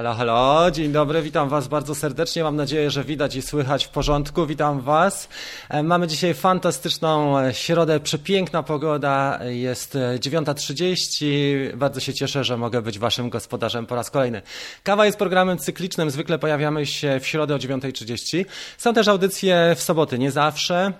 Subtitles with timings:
[0.00, 2.42] Halo, halo, dzień dobry, witam Was bardzo serdecznie.
[2.42, 4.46] Mam nadzieję, że widać i słychać w porządku.
[4.46, 5.28] Witam Was.
[5.68, 9.38] E, mamy dzisiaj fantastyczną e, środę, przepiękna pogoda.
[9.44, 11.26] Jest 9.30.
[11.72, 14.42] E, bardzo się cieszę, że mogę być Waszym gospodarzem po raz kolejny.
[14.82, 18.44] Kawa jest programem cyklicznym, zwykle pojawiamy się w środę o 9.30.
[18.78, 20.92] Są też audycje w soboty, nie zawsze.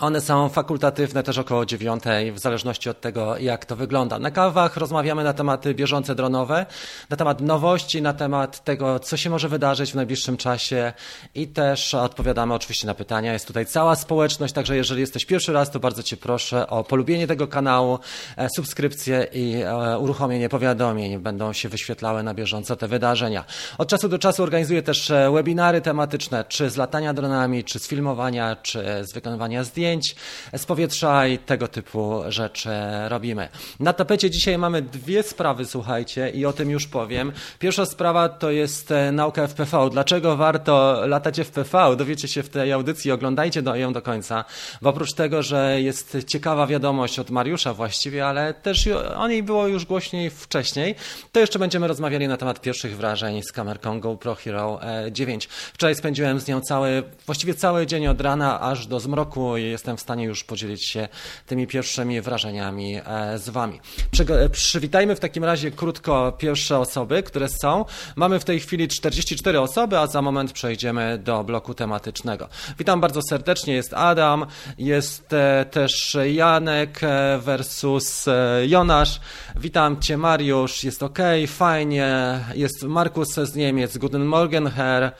[0.00, 4.18] One są fakultatywne też około dziewiątej, w zależności od tego, jak to wygląda.
[4.18, 6.66] Na kawach rozmawiamy na tematy bieżące dronowe,
[7.10, 10.92] na temat nowości, na temat tego, co się może wydarzyć w najbliższym czasie
[11.34, 13.32] i też odpowiadamy oczywiście na pytania.
[13.32, 17.26] Jest tutaj cała społeczność, także jeżeli jesteś pierwszy raz, to bardzo Cię proszę o polubienie
[17.26, 17.98] tego kanału,
[18.36, 21.18] e, subskrypcję i e, uruchomienie powiadomień.
[21.18, 23.44] Będą się wyświetlały na bieżąco te wydarzenia.
[23.78, 27.88] Od czasu do czasu organizuję też e, webinary tematyczne, czy z latania dronami, czy z
[27.88, 30.14] filmowania, czy z wykonywania zdjęć zdjęć
[30.56, 32.70] z powietrza i tego typu rzeczy
[33.08, 33.48] robimy.
[33.80, 37.32] Na tapecie dzisiaj mamy dwie sprawy, słuchajcie, i o tym już powiem.
[37.58, 39.88] Pierwsza sprawa to jest e, nauka FPV.
[39.90, 41.96] Dlaczego warto latać FPV?
[41.96, 44.44] Dowiecie się w tej audycji, oglądajcie ją do końca.
[44.82, 49.66] Bo oprócz tego, że jest ciekawa wiadomość od Mariusza właściwie, ale też o niej było
[49.66, 50.94] już głośniej wcześniej,
[51.32, 55.46] to jeszcze będziemy rozmawiali na temat pierwszych wrażeń z kamerką GoPro Hero 9.
[55.46, 59.96] E, Wczoraj spędziłem z nią cały, właściwie cały dzień od rana aż do zmroku jestem
[59.96, 61.08] w stanie już podzielić się
[61.46, 63.80] tymi pierwszymi wrażeniami e, z Wami.
[64.28, 67.84] E, przywitajmy w takim razie krótko pierwsze osoby, które są.
[68.16, 72.48] Mamy w tej chwili 44 osoby, a za moment przejdziemy do bloku tematycznego.
[72.78, 74.46] Witam bardzo serdecznie, jest Adam,
[74.78, 77.00] jest e, też Janek
[77.38, 78.26] versus
[78.66, 79.20] Jonasz.
[79.56, 85.12] Witam Cię Mariusz, jest ok, fajnie, jest Markus z Niemiec, Guten Morgen Herr,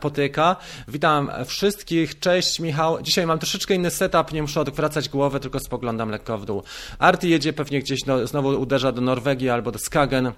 [0.00, 0.56] potyka.
[0.88, 3.02] Witam wszystkich, cześć Michał.
[3.02, 6.62] Dzisiaj mam troszeczkę inny setup, nie muszę odwracać głowy, tylko spoglądam lekko w dół.
[6.98, 10.32] Arty jedzie pewnie gdzieś, no, znowu uderza do Norwegii albo do Skagen.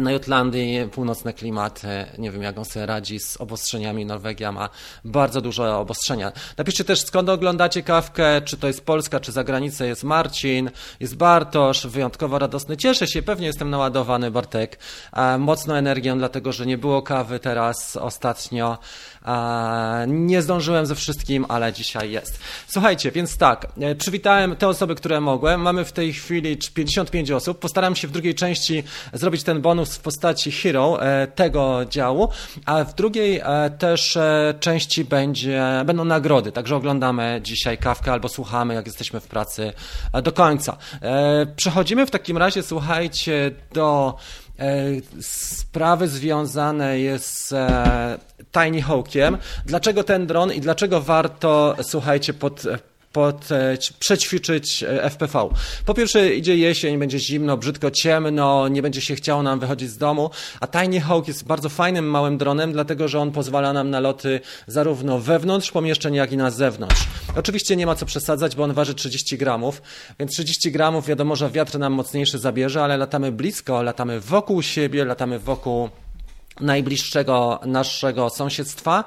[0.00, 1.88] Na Jutlandii północne klimaty,
[2.18, 4.06] nie wiem jak on sobie radzi z obostrzeniami.
[4.06, 4.68] Norwegia ma
[5.04, 6.32] bardzo dużo obostrzenia.
[6.56, 9.86] Napiszcie też skąd oglądacie kawkę, czy to jest Polska, czy za granicę.
[9.86, 10.70] Jest Marcin,
[11.00, 12.76] jest Bartosz, wyjątkowo radosny.
[12.76, 14.78] Cieszę się, pewnie jestem naładowany, Bartek,
[15.38, 18.78] mocną energią, dlatego że nie było kawy teraz ostatnio.
[20.06, 22.38] Nie zdążyłem ze wszystkim, ale dzisiaj jest.
[22.68, 25.60] Słuchajcie, więc tak, e, przywitałem te osoby, które mogłem.
[25.60, 27.58] Mamy w tej chwili 55 osób.
[27.58, 32.28] Postaram się w drugiej części zrobić ten bonus w postaci hero e, tego działu,
[32.66, 34.18] a w drugiej e, też
[34.60, 39.72] części będzie, będą nagrody, także oglądamy dzisiaj kawkę albo słuchamy, jak jesteśmy w pracy
[40.22, 40.76] do końca.
[41.56, 44.16] Przechodzimy w takim razie, słuchajcie, do
[45.20, 47.54] sprawy związane jest z
[48.52, 49.38] Tiny Hawkiem.
[49.66, 52.62] Dlaczego ten dron i dlaczego warto, słuchajcie, pod
[53.12, 55.48] pod, e, przećwiczyć e, FPV.
[55.86, 59.98] Po pierwsze idzie jesień, będzie zimno, brzydko ciemno, nie będzie się chciało nam wychodzić z
[59.98, 60.30] domu,
[60.60, 64.40] a Tiny Hawk jest bardzo fajnym małym dronem, dlatego że on pozwala nam na loty
[64.66, 67.06] zarówno wewnątrz pomieszczeń, jak i na zewnątrz.
[67.36, 69.82] Oczywiście nie ma co przesadzać, bo on waży 30 gramów,
[70.18, 75.04] więc 30 gramów wiadomo, że wiatr nam mocniejszy zabierze, ale latamy blisko, latamy wokół siebie,
[75.04, 75.88] latamy wokół
[76.60, 79.04] najbliższego naszego sąsiedztwa,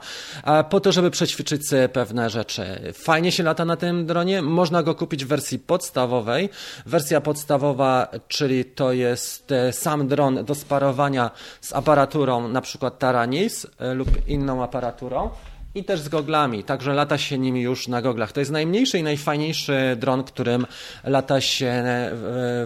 [0.69, 2.94] po to, żeby przećwiczyć sobie pewne rzeczy.
[2.94, 6.50] Fajnie się lata na tym dronie, można go kupić w wersji podstawowej.
[6.85, 13.67] Wersja podstawowa, czyli to jest e, sam dron do sparowania z aparaturą, na przykład Taranis
[13.79, 15.29] e, lub inną aparaturą
[15.76, 18.32] i też z goglami, także lata się nimi już na goglach.
[18.32, 20.66] To jest najmniejszy i najfajniejszy dron, którym
[21.04, 21.84] lata się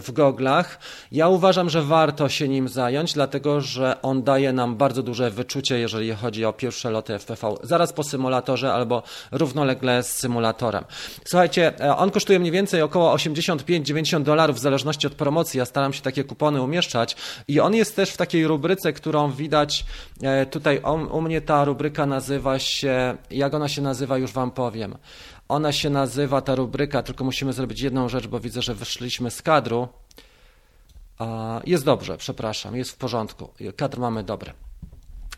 [0.01, 0.79] w goglach.
[1.11, 5.79] Ja uważam, że warto się nim zająć, dlatego że on daje nam bardzo duże wyczucie,
[5.79, 10.83] jeżeli chodzi o pierwsze loty FPV, zaraz po symulatorze albo równolegle z symulatorem.
[11.25, 15.57] Słuchajcie, e, on kosztuje mniej więcej około 85-90 dolarów w zależności od promocji.
[15.57, 17.15] Ja staram się takie kupony umieszczać
[17.47, 19.85] i on jest też w takiej rubryce, którą widać
[20.21, 22.94] e, tutaj u mnie ta rubryka nazywa się
[23.31, 24.97] jak ona się nazywa, już Wam powiem.
[25.47, 29.41] Ona się nazywa, ta rubryka, tylko musimy zrobić jedną rzecz, bo widzę, że wyszliśmy z
[29.41, 29.87] kadru.
[31.65, 33.49] Jest dobrze, przepraszam, jest w porządku.
[33.75, 34.53] Kadr mamy dobry.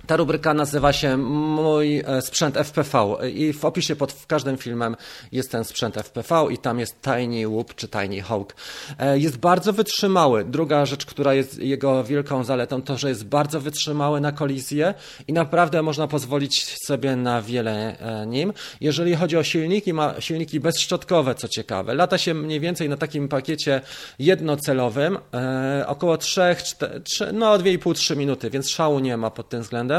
[0.07, 4.95] Ta rubryka nazywa się Mój e, sprzęt FPV i w opisie pod każdym filmem
[5.31, 8.55] jest ten sprzęt FPV i tam jest Tiny Whoop czy Tiny Hawk.
[8.99, 10.45] E, jest bardzo wytrzymały.
[10.45, 14.93] Druga rzecz, która jest jego wielką zaletą, to że jest bardzo wytrzymały na kolizję
[15.27, 18.53] i naprawdę można pozwolić sobie na wiele e, nim.
[18.81, 21.95] Jeżeli chodzi o silniki, ma silniki bezszczotkowe, co ciekawe.
[21.95, 23.81] Lata się mniej więcej na takim pakiecie
[24.19, 25.17] jednocelowym,
[25.87, 27.01] około 3, 4,
[27.33, 29.96] no 2,5-3 minuty, więc szału nie ma pod tym względem.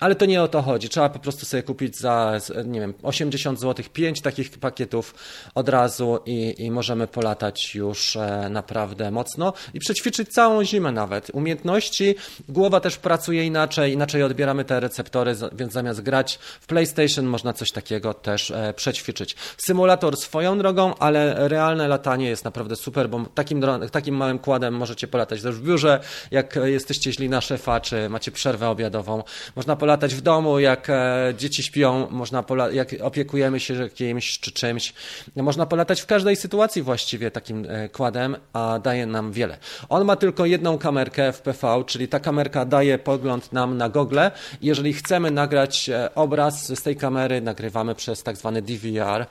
[0.00, 0.88] Ale to nie o to chodzi.
[0.88, 5.14] Trzeba po prostu sobie kupić za, nie wiem, 80 zł, 5 takich pakietów
[5.54, 11.30] od razu i, i możemy polatać już e, naprawdę mocno i przećwiczyć całą zimę nawet.
[11.30, 12.14] Umiejętności,
[12.48, 17.72] głowa też pracuje inaczej, inaczej odbieramy te receptory, więc zamiast grać w PlayStation można coś
[17.72, 19.36] takiego też e, przećwiczyć.
[19.56, 23.62] Symulator swoją drogą, ale realne latanie jest naprawdę super, bo takim,
[23.92, 26.00] takim małym kładem możecie polatać też w biurze,
[26.30, 29.22] jak jesteście źli na szefa, czy macie przerwę obiadową.
[29.56, 34.94] Można polatać w domu, jak e, dzieci śpią, można jak opiekujemy się kimś czy czymś.
[35.36, 39.58] Można polatać w każdej sytuacji właściwie takim e, kładem, a daje nam wiele.
[39.88, 44.30] On ma tylko jedną kamerkę w PV, czyli ta kamerka daje pogląd nam na gogle.
[44.62, 49.26] Jeżeli chcemy nagrać e, obraz z tej kamery, nagrywamy przez tak zwany DVR,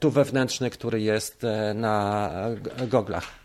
[0.00, 1.42] tu wewnętrzny, który jest
[1.74, 2.30] na
[2.88, 3.41] goglach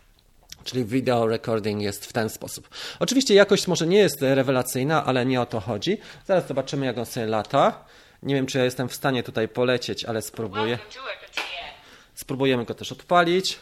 [0.68, 2.68] czyli video recording jest w ten sposób.
[2.98, 5.98] Oczywiście jakość może nie jest rewelacyjna, ale nie o to chodzi.
[6.26, 7.84] Zaraz zobaczymy, jak on sobie lata.
[8.22, 10.78] Nie wiem, czy ja jestem w stanie tutaj polecieć, ale spróbuję.
[12.14, 13.58] Spróbujemy go też odpalić.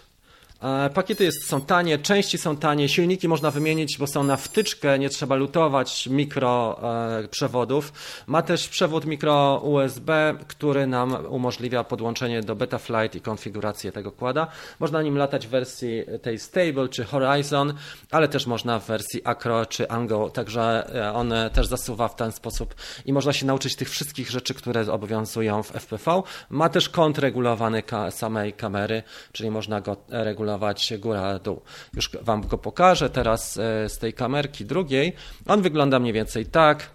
[0.63, 4.99] E, pakiety jest, są tanie, części są tanie, silniki można wymienić, bo są na wtyczkę,
[4.99, 6.81] nie trzeba lutować mikro
[7.23, 7.93] e, przewodów.
[8.27, 14.47] Ma też przewód mikro USB, który nam umożliwia podłączenie do Betaflight i konfigurację tego kłada.
[14.81, 17.75] Można nim latać w wersji tej Stable czy Horizon,
[18.11, 22.33] ale też można w wersji Acro czy Ango, także e, on też zasuwa w ten
[22.33, 22.75] sposób
[23.07, 26.23] i można się nauczyć tych wszystkich rzeczy, które obowiązują w FPV.
[26.51, 31.61] Ma też kąt regulowany samej kamery, czyli można go regulować regulować góra-dół.
[31.95, 35.13] Już Wam go pokażę teraz e, z tej kamerki drugiej.
[35.47, 36.91] On wygląda mniej więcej tak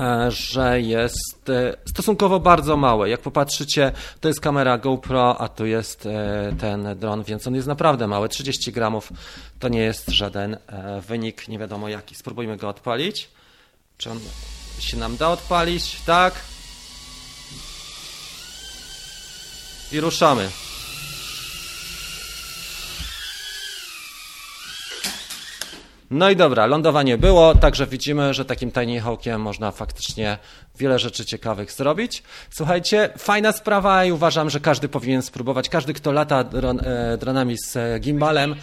[0.00, 3.08] e, że jest e, stosunkowo bardzo mały.
[3.08, 6.08] Jak popatrzycie, to jest kamera GoPro, a tu jest
[6.60, 8.28] ten dron, więc on jest naprawdę mały.
[8.28, 9.12] 30 gramów
[9.58, 10.56] to nie jest żaden
[11.08, 12.14] wynik, nie wiadomo jaki.
[12.14, 13.28] Spróbujmy go odpalić.
[13.98, 14.20] Czy on
[14.78, 16.00] się nam da odpalić?
[16.06, 16.34] Tak.
[19.92, 20.71] I ruszamy.
[26.12, 30.38] No i dobra, lądowanie było, także widzimy, że takim tiny hawkiem można faktycznie
[30.78, 32.22] wiele rzeczy ciekawych zrobić.
[32.50, 35.68] Słuchajcie, fajna sprawa i uważam, że każdy powinien spróbować.
[35.68, 38.56] Każdy, kto lata dron, e, dronami z gimbalem, E,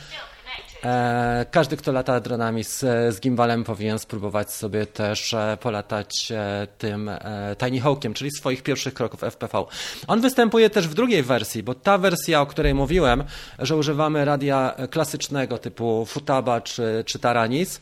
[1.52, 2.80] każdy, kto lata dronami z,
[3.16, 7.12] z gimbalem, powinien spróbować sobie też e, polatać e, tym
[7.58, 9.64] Tiny Hawkiem, czyli swoich pierwszych kroków FPV.
[10.08, 13.24] On występuje też w drugiej wersji, bo ta wersja, o której mówiłem,
[13.60, 17.82] że używamy radia klasycznego typu Futaba czy, czy Taranis,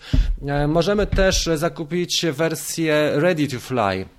[0.68, 4.17] możemy też zakupić wersję Ready to Fly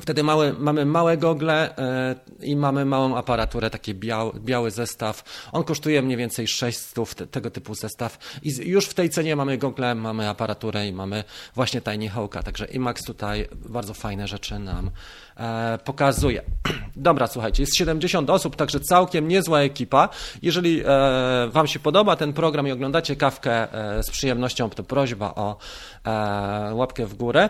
[0.00, 5.48] Wtedy małe, mamy małe gogle e, i mamy małą aparaturę, taki biały, biały zestaw.
[5.52, 8.18] On kosztuje mniej więcej 600, te, tego typu zestaw.
[8.42, 11.24] I z, już w tej cenie mamy gogle, mamy aparaturę i mamy
[11.54, 12.42] właśnie Tiny Hawka.
[12.42, 14.90] Także IMAX tutaj bardzo fajne rzeczy nam
[15.36, 16.42] e, pokazuje.
[16.96, 20.08] Dobra, słuchajcie, jest 70 osób, także całkiem niezła ekipa.
[20.42, 25.34] Jeżeli e, Wam się podoba ten program i oglądacie kawkę e, z przyjemnością, to prośba
[25.34, 25.56] o
[26.04, 27.48] e, łapkę w górę.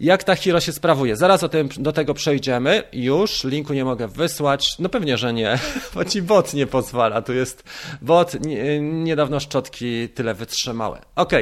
[0.00, 1.16] Jak ta Hero się sprawuje?
[1.16, 2.82] Zaraz o tym, do tego przejdziemy.
[2.92, 4.68] Już linku nie mogę wysłać.
[4.78, 5.58] No pewnie, że nie,
[5.94, 7.22] bo ci bot nie pozwala.
[7.22, 7.64] Tu jest
[8.02, 8.32] bot,
[8.80, 10.98] niedawno szczotki tyle wytrzymały.
[11.16, 11.32] Ok.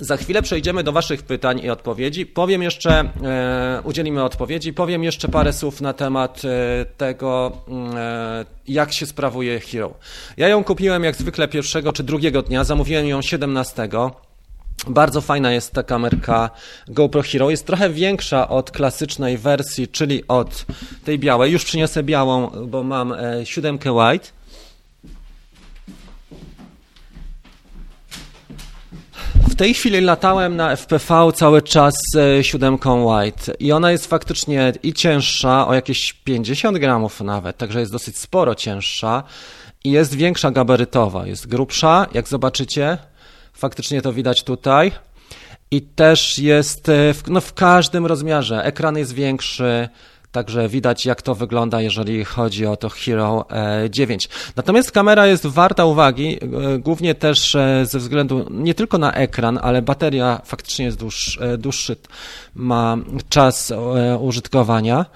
[0.00, 2.26] Za chwilę przejdziemy do Waszych pytań i odpowiedzi.
[2.26, 7.52] Powiem jeszcze, e, udzielimy odpowiedzi, powiem jeszcze parę słów na temat e, tego,
[7.94, 9.94] e, jak się sprawuje Hero.
[10.36, 13.88] Ja ją kupiłem jak zwykle pierwszego czy drugiego dnia, zamówiłem ją 17.
[14.88, 16.50] Bardzo fajna jest ta kamerka
[16.88, 17.50] GoPro Hero.
[17.50, 20.66] Jest trochę większa od klasycznej wersji, czyli od
[21.04, 21.52] tej białej.
[21.52, 24.28] Już przyniosę białą, bo mam e, siódemkę white.
[29.48, 34.72] W tej chwili latałem na FPV cały czas z siódemką white i ona jest faktycznie
[34.82, 39.22] i cięższa, o jakieś 50 gramów nawet, także jest dosyć sporo cięższa
[39.84, 42.98] i jest większa gabarytowa, jest grubsza, jak zobaczycie
[43.58, 44.92] Faktycznie to widać tutaj.
[45.70, 48.64] I też jest e, w, no w każdym rozmiarze.
[48.64, 49.88] Ekran jest większy,
[50.32, 53.46] Także widać, jak to wygląda, jeżeli chodzi o to Hero
[53.90, 54.26] 9.
[54.26, 59.58] E, Natomiast kamera jest warta uwagi, e, głównie też ze względu nie tylko na ekran,
[59.62, 61.96] ale bateria faktycznie jest dłuższy, dłuższy
[62.54, 62.96] ma
[63.28, 63.72] czas
[64.20, 65.06] użytkowania.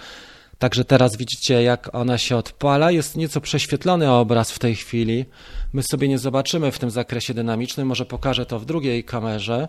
[0.59, 2.91] Także teraz widzicie, jak ona się odpala.
[2.91, 5.25] Jest nieco prześwietlony obraz w tej chwili.
[5.73, 7.89] My sobie nie zobaczymy w tym zakresie dynamicznym.
[7.89, 9.69] Może pokażę to w drugiej kamerze.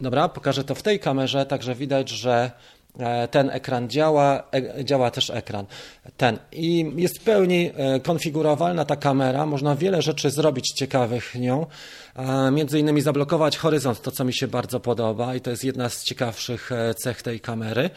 [0.00, 2.50] Dobra, pokażę to w tej kamerze, także widać, że
[2.98, 5.66] E, ten ekran działa, e, działa też ekran
[6.16, 6.38] ten.
[6.52, 11.66] I jest w pełni e, konfigurowalna ta kamera, można wiele rzeczy zrobić ciekawych nią,
[12.52, 16.04] między innymi zablokować horyzont, to co mi się bardzo podoba i to jest jedna z
[16.04, 17.90] ciekawszych cech tej kamery.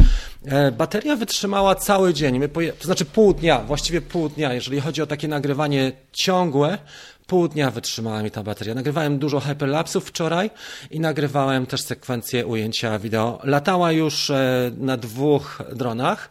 [0.77, 2.41] Bateria wytrzymała cały dzień,
[2.79, 6.77] to znaczy pół dnia, właściwie pół dnia, jeżeli chodzi o takie nagrywanie ciągłe,
[7.27, 8.75] Pół dnia wytrzymała mi ta bateria.
[8.75, 10.49] Nagrywałem dużo hyperlapsów wczoraj
[10.91, 13.39] i nagrywałem też sekwencję ujęcia wideo.
[13.43, 16.29] Latała już e, na dwóch dronach.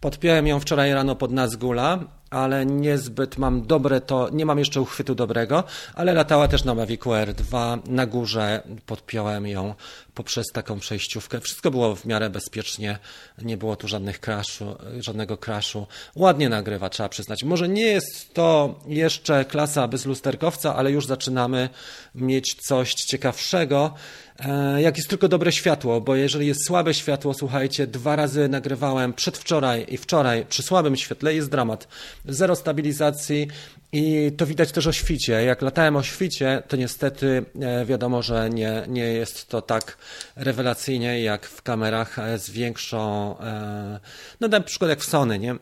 [0.00, 1.98] Podpiąłem ją wczoraj rano pod Nazgula
[2.36, 5.64] ale niezbyt mam dobre to, nie mam jeszcze uchwytu dobrego,
[5.94, 9.74] ale latała też na Mavic Air 2 na górze, podpiąłem ją
[10.14, 11.40] poprzez taką przejściówkę.
[11.40, 12.98] Wszystko było w miarę bezpiecznie,
[13.42, 15.86] nie było tu żadnych crashu, żadnego crashu.
[16.14, 17.44] Ładnie nagrywa, trzeba przyznać.
[17.44, 21.68] Może nie jest to jeszcze klasa bez lusterkowca, ale już zaczynamy
[22.14, 23.94] mieć coś ciekawszego.
[24.38, 29.12] E, jak jest tylko dobre światło, bo jeżeli jest słabe światło, słuchajcie, dwa razy nagrywałem
[29.12, 31.88] przedwczoraj i wczoraj przy słabym świetle, jest dramat.
[32.28, 33.48] Zero stabilizacji,
[33.92, 35.32] i to widać też o świcie.
[35.32, 39.98] Jak latałem o świcie, to niestety e, wiadomo, że nie, nie jest to tak
[40.36, 44.00] rewelacyjnie jak w kamerach z większą, e,
[44.40, 45.54] no na przykład jak w Sony, nie?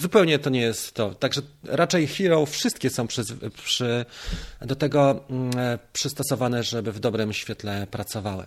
[0.00, 1.14] Zupełnie to nie jest to.
[1.14, 3.22] Także raczej Hero wszystkie są przy,
[3.64, 4.04] przy,
[4.60, 5.52] do tego mm,
[5.92, 8.46] przystosowane, żeby w dobrym świetle pracowały.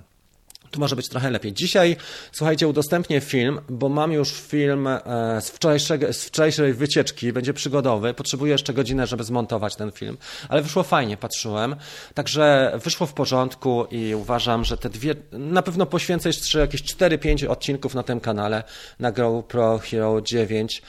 [0.74, 1.53] Tu może być trochę lepiej.
[1.53, 1.96] Dzisiaj,
[2.32, 5.00] słuchajcie, udostępnię film, bo mam już film e,
[5.42, 8.13] z, wczorajszego, z wczorajszej wycieczki, będzie przygodowy.
[8.13, 10.18] Potrzebuję jeszcze godzinę, żeby zmontować ten film,
[10.50, 11.75] ale wyszło fajnie, patrzyłem.
[12.13, 17.48] Także wyszło w porządku i uważam, że te dwie, na pewno poświęcę jeszcze jakieś 4-5
[17.48, 18.63] odcinków na tym kanale
[19.00, 20.82] na GoPro Hero 9,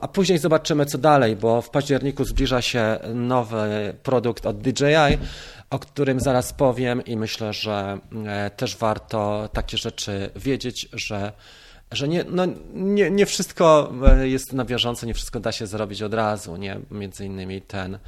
[0.00, 5.18] a później zobaczymy co dalej, bo w październiku zbliża się nowy produkt od DJI,
[5.74, 11.32] o którym zaraz powiem i myślę, że e, też warto takie rzeczy wiedzieć, że
[11.92, 16.02] że nie, no, nie, nie wszystko e, jest na bieżąco, nie wszystko da się zrobić
[16.02, 16.80] od razu, nie?
[16.90, 17.98] Między innymi ten,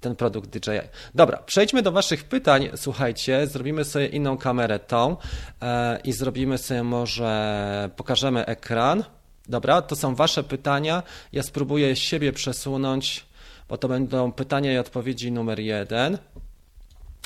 [0.00, 0.80] ten produkt DJI.
[1.14, 2.68] Dobra, przejdźmy do Waszych pytań.
[2.76, 5.16] Słuchajcie, zrobimy sobie inną kamerę tą
[5.62, 9.04] e, i zrobimy sobie może, pokażemy ekran.
[9.48, 11.02] Dobra, to są Wasze pytania.
[11.32, 13.26] Ja spróbuję siebie przesunąć,
[13.68, 16.18] bo to będą pytania i odpowiedzi numer jeden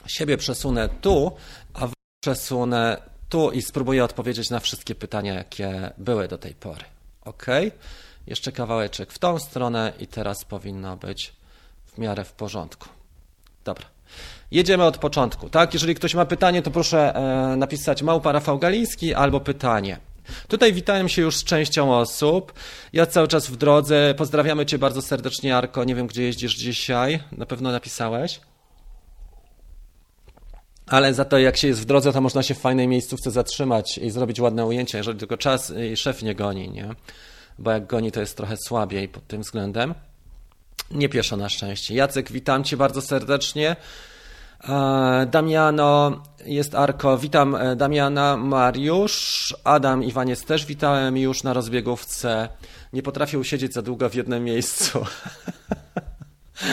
[0.06, 1.32] siebie przesunę tu,
[1.74, 1.88] a
[2.20, 6.84] przesunę tu i spróbuję odpowiedzieć na wszystkie pytania, jakie były do tej pory.
[7.24, 7.46] Ok?
[8.26, 11.32] Jeszcze kawałeczek w tą stronę i teraz powinno być
[11.86, 12.88] w miarę w porządku.
[13.64, 13.86] Dobra.
[14.50, 15.74] Jedziemy od początku, tak?
[15.74, 19.98] Jeżeli ktoś ma pytanie, to proszę e, napisać małpa Rafał Galiński albo pytanie.
[20.48, 22.52] Tutaj witałem się już z częścią osób.
[22.92, 24.14] Ja cały czas w drodze.
[24.16, 25.84] Pozdrawiamy Cię bardzo serdecznie, Arko.
[25.84, 27.22] Nie wiem, gdzie jeździsz dzisiaj.
[27.32, 28.40] Na pewno napisałeś
[30.88, 33.98] ale za to jak się jest w drodze, to można się w fajnej miejscówce zatrzymać
[33.98, 36.94] i zrobić ładne ujęcie, jeżeli tylko czas i szef nie goni, nie?
[37.58, 39.94] Bo jak goni, to jest trochę słabiej pod tym względem.
[40.90, 41.94] Nie pieszo na szczęście.
[41.94, 43.76] Jacek, witam Cię bardzo serdecznie.
[44.68, 52.48] E, Damiano, jest Arko, witam e, Damiana, Mariusz, Adam, Iwaniec też witałem już na rozbiegówce.
[52.92, 55.04] Nie potrafię usiedzieć za długo w jednym miejscu.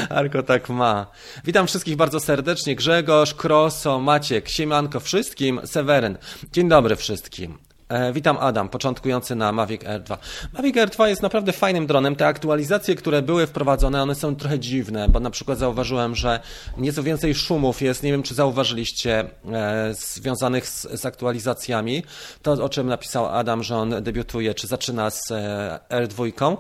[0.10, 1.08] Arko tak ma.
[1.44, 2.76] Witam wszystkich bardzo serdecznie.
[2.76, 6.18] Grzegorz, Kroso, Maciek, Siemanko wszystkim, Seweryn.
[6.52, 7.58] Dzień dobry wszystkim.
[7.90, 10.18] E, witam Adam, początkujący na Mavic Air 2.
[10.54, 12.16] Mavic Air 2 jest naprawdę fajnym dronem.
[12.16, 16.40] Te aktualizacje, które były wprowadzone, one są trochę dziwne, bo na przykład zauważyłem, że
[16.78, 22.04] nieco więcej szumów jest, nie wiem czy zauważyliście, e, związanych z, z, aktualizacjami.
[22.42, 26.58] To, o czym napisał Adam, że on debiutuje, czy zaczyna z e, R2.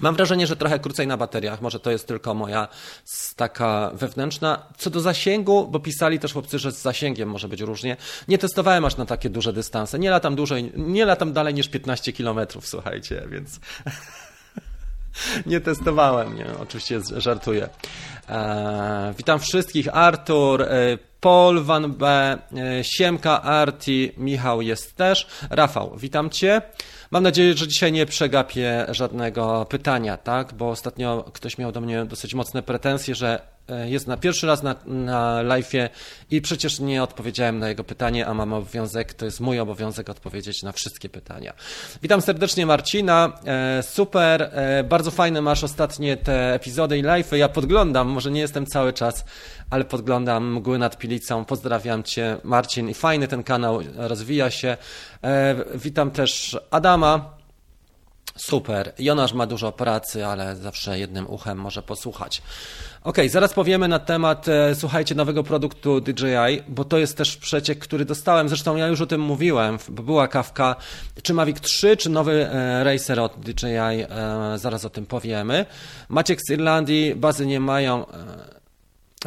[0.00, 2.68] Mam wrażenie, że trochę krócej na bateriach, może to jest tylko moja
[3.36, 4.62] taka wewnętrzna.
[4.78, 7.96] Co do zasięgu, bo pisali też chłopcy, że z zasięgiem może być różnie.
[8.28, 9.98] Nie testowałem aż na takie duże dystanse.
[9.98, 13.60] Nie latam dłużej, nie latam dalej niż 15 km, słuchajcie, więc
[15.46, 17.68] nie testowałem, nie, oczywiście żartuję.
[18.28, 22.06] Eee, witam wszystkich, Artur, e, Paul Van B,
[22.56, 26.62] e, Siemka, Arti, Michał jest też, Rafał, witam Cię.
[27.14, 30.54] Mam nadzieję, że dzisiaj nie przegapię żadnego pytania, tak?
[30.54, 33.40] Bo ostatnio ktoś miał do mnie dosyć mocne pretensje, że
[33.84, 35.88] jest na pierwszy raz na, na live'ie
[36.30, 40.62] i przecież nie odpowiedziałem na jego pytanie, a mam obowiązek, to jest mój obowiązek odpowiedzieć
[40.62, 41.52] na wszystkie pytania.
[42.02, 47.48] Witam serdecznie Marcina, e, super, e, bardzo fajne masz ostatnie te epizody i live'y, ja
[47.48, 49.24] podglądam, może nie jestem cały czas,
[49.70, 54.76] ale podglądam Mgły nad Pilicą, pozdrawiam Cię Marcin i fajny ten kanał, rozwija się.
[55.74, 57.34] Witam też Adama,
[58.36, 58.92] Super.
[58.98, 62.42] Jonasz ma dużo pracy, ale zawsze jednym uchem może posłuchać.
[63.04, 67.78] Ok, zaraz powiemy na temat, e, słuchajcie, nowego produktu DJI, bo to jest też przeciek,
[67.78, 68.48] który dostałem.
[68.48, 70.76] Zresztą ja już o tym mówiłem, bo była kawka,
[71.22, 74.06] czy Mavic 3, czy nowy e, Racer od DJI, e,
[74.56, 75.66] zaraz o tym powiemy.
[76.08, 78.06] Maciek z Irlandii, bazy nie mają.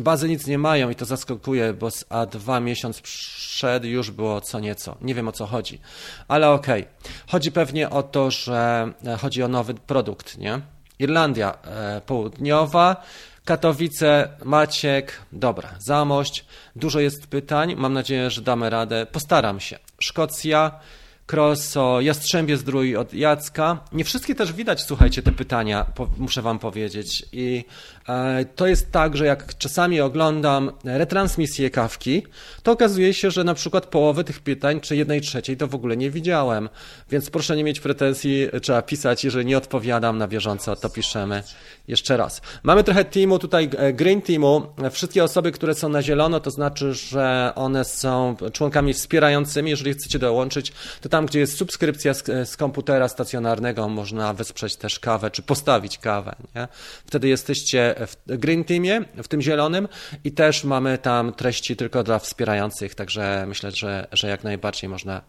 [0.02, 4.60] Bazy nic nie mają i to zaskakuje, bo z A2 miesiąc przed już było co
[4.60, 4.96] nieco.
[5.02, 5.80] Nie wiem o co chodzi,
[6.28, 6.82] ale okej.
[6.82, 7.12] Okay.
[7.28, 10.62] Chodzi pewnie o to, że chodzi o nowy produkt, nie?
[11.00, 11.58] Irlandia
[12.06, 13.04] Południowa,
[13.48, 19.80] Katowice, Maciek, dobra, Zamość, dużo jest pytań, mam nadzieję, że damy radę, postaram się.
[20.00, 20.80] Szkocja,
[21.26, 23.80] Kroso, Jastrzębie Zdrój od Jacka.
[23.92, 25.86] Nie wszystkie też widać, słuchajcie, te pytania,
[26.18, 27.26] muszę wam powiedzieć.
[27.32, 27.66] I
[28.56, 32.24] to jest tak, że jak czasami oglądam retransmisję kawki,
[32.64, 35.98] to okazuje się, że na przykład połowę tych pytań, czy jednej trzeciej, to w ogóle
[35.98, 36.70] nie widziałem.
[37.12, 41.44] Więc proszę nie mieć pretensji, trzeba pisać, jeżeli nie odpowiadam na bieżąco, to piszemy
[41.88, 42.42] jeszcze raz.
[42.64, 44.68] Mamy trochę teamu tutaj, e, Green Teamu.
[44.92, 49.70] Wszystkie osoby, które są na zielono, to znaczy, że one są członkami wspierającymi.
[49.70, 55.00] Jeżeli chcecie dołączyć, to tam, gdzie jest subskrypcja z, z komputera stacjonarnego, można wesprzeć też
[55.00, 56.36] kawę, czy postawić kawę.
[56.56, 56.68] Nie?
[57.06, 59.88] Wtedy jesteście w Green Teamie, w tym zielonym
[60.24, 65.22] i też mamy tam treści tylko dla wspierających, także myślę, że, że jak najbardziej można.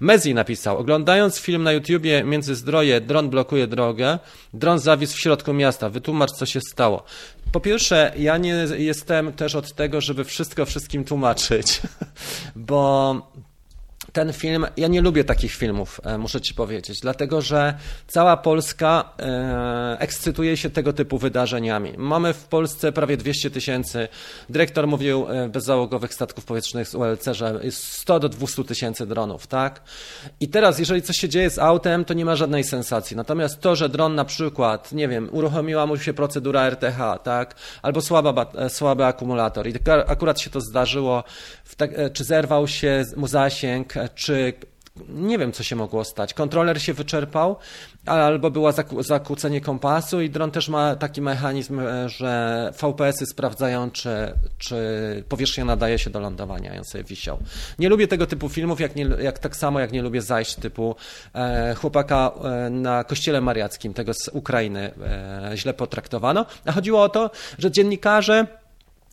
[0.00, 4.18] Mezi napisał, oglądając film na YouTubie Międzyzdroje, dron blokuje drogę,
[4.54, 7.04] dron zawisł w środku miasta, Wytłumacz, co się stało.
[7.52, 11.80] Po pierwsze, ja nie jestem też od tego, żeby wszystko wszystkim tłumaczyć,
[12.56, 13.32] bo
[14.12, 17.74] ten film, ja nie lubię takich filmów, e, muszę ci powiedzieć, dlatego że
[18.06, 21.92] cała Polska e, ekscytuje się tego typu wydarzeniami.
[21.96, 24.08] Mamy w Polsce prawie 200 tysięcy,
[24.48, 29.46] dyrektor mówił e, bezzałogowych statków powietrznych z ULC, że jest 100 do 200 tysięcy dronów,
[29.46, 29.82] tak?
[30.40, 33.16] I teraz, jeżeli coś się dzieje z autem, to nie ma żadnej sensacji.
[33.16, 37.54] Natomiast to, że dron na przykład, nie wiem, uruchomiła mu się procedura RTH, tak?
[37.82, 39.74] Albo słaba, słaby akumulator i
[40.06, 41.24] akurat się to zdarzyło,
[41.76, 44.52] tak, czy zerwał się mu zasięg, czy
[45.08, 46.34] nie wiem, co się mogło stać.
[46.34, 47.56] Kontroler się wyczerpał,
[48.06, 54.32] albo było zakłócenie kompasu i dron też ma taki mechanizm, e, że VPS-y sprawdzają, czy,
[54.58, 54.76] czy
[55.28, 57.38] powierzchnia nadaje się do lądowania i on sobie wisiał.
[57.78, 60.96] Nie lubię tego typu filmów, jak, nie, jak tak samo jak nie lubię zajść typu
[61.34, 66.46] e, chłopaka e, na kościele mariackim, tego z Ukrainy e, źle potraktowano.
[66.64, 68.61] A chodziło o to, że dziennikarze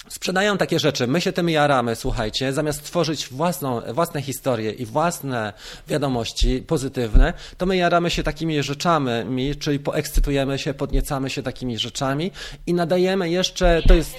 [0.09, 1.07] sprzedają takie rzeczy.
[1.07, 5.53] My się tym jaramy, słuchajcie, zamiast tworzyć własną, własne historie i własne
[5.87, 12.31] wiadomości pozytywne, to my jaramy się takimi rzeczami, czyli poekscytujemy się, podniecamy się takimi rzeczami
[12.67, 14.15] i nadajemy jeszcze, to jest,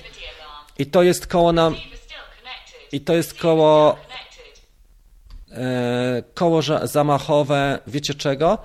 [0.79, 1.77] i to jest koło nam,
[2.93, 3.97] i to jest koło,
[5.53, 8.59] e, koło zamachowe, wiecie czego?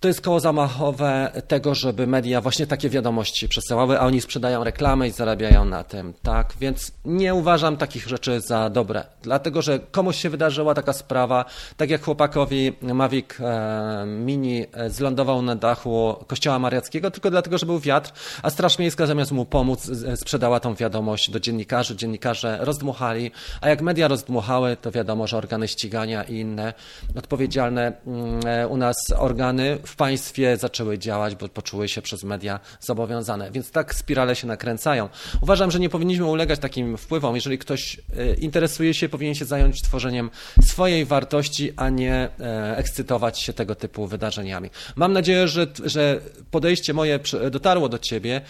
[0.00, 5.08] To jest koło zamachowe tego, żeby media właśnie takie wiadomości przesyłały, a oni sprzedają reklamy
[5.08, 6.52] i zarabiają na tym, tak?
[6.60, 11.44] Więc nie uważam takich rzeczy za dobre, dlatego że komuś się wydarzyła taka sprawa,
[11.76, 17.66] tak jak chłopakowi Mavic e, Mini e, zlądował na dachu kościoła mariackiego, tylko dlatego, że
[17.66, 23.30] był wiatr, a Straż Miejska zamiast mu pomóc sprzedała tą wiadomość do dziennikarzy, dziennikarze rozdmuchali,
[23.60, 26.74] a jak media rozdmuchały, to wiadomo, że organy ścigania i inne
[27.18, 32.60] odpowiedzialne mm, e, u nas organy w państwie zaczęły działać, bo poczuły się przez media
[32.80, 33.50] zobowiązane.
[33.50, 35.08] Więc tak spirale się nakręcają.
[35.40, 37.34] Uważam, że nie powinniśmy ulegać takim wpływom.
[37.34, 40.30] Jeżeli ktoś e, interesuje się, powinien się zająć tworzeniem
[40.64, 44.70] swojej wartości, a nie e, ekscytować się tego typu wydarzeniami.
[44.96, 46.20] Mam nadzieję, że, że
[46.50, 47.20] podejście moje
[47.50, 48.40] dotarło do ciebie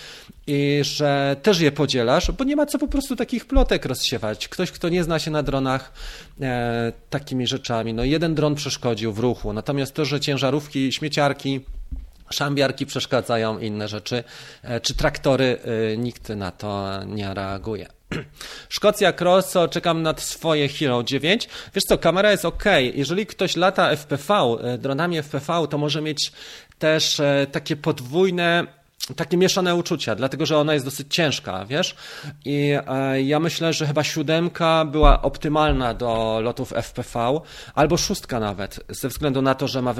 [0.46, 4.48] i że też je podzielasz, bo nie ma co po prostu takich plotek rozsiewać.
[4.48, 5.92] Ktoś, kto nie zna się na dronach
[6.40, 11.60] e, takimi rzeczami, no jeden dron przeszkodził w ruchu, natomiast to, że ciężarówki, śmieciarki,
[12.30, 14.24] szambiarki przeszkadzają, inne rzeczy,
[14.62, 15.58] e, czy traktory,
[15.92, 17.86] e, nikt na to nie reaguje.
[18.68, 21.48] Szkocja Crosso, czekam na swoje Hero 9.
[21.74, 22.64] Wiesz co, kamera jest ok.
[22.94, 26.32] Jeżeli ktoś lata FPV, e, dronami FPV, to może mieć
[26.78, 27.20] też
[27.52, 28.66] takie podwójne
[29.14, 31.96] takie mieszane uczucia, dlatego że ona jest dosyć ciężka, wiesz?
[32.44, 37.40] I e, ja myślę, że chyba siódemka była optymalna do lotów FPV,
[37.74, 39.94] albo szóstka nawet, ze względu na to, że ma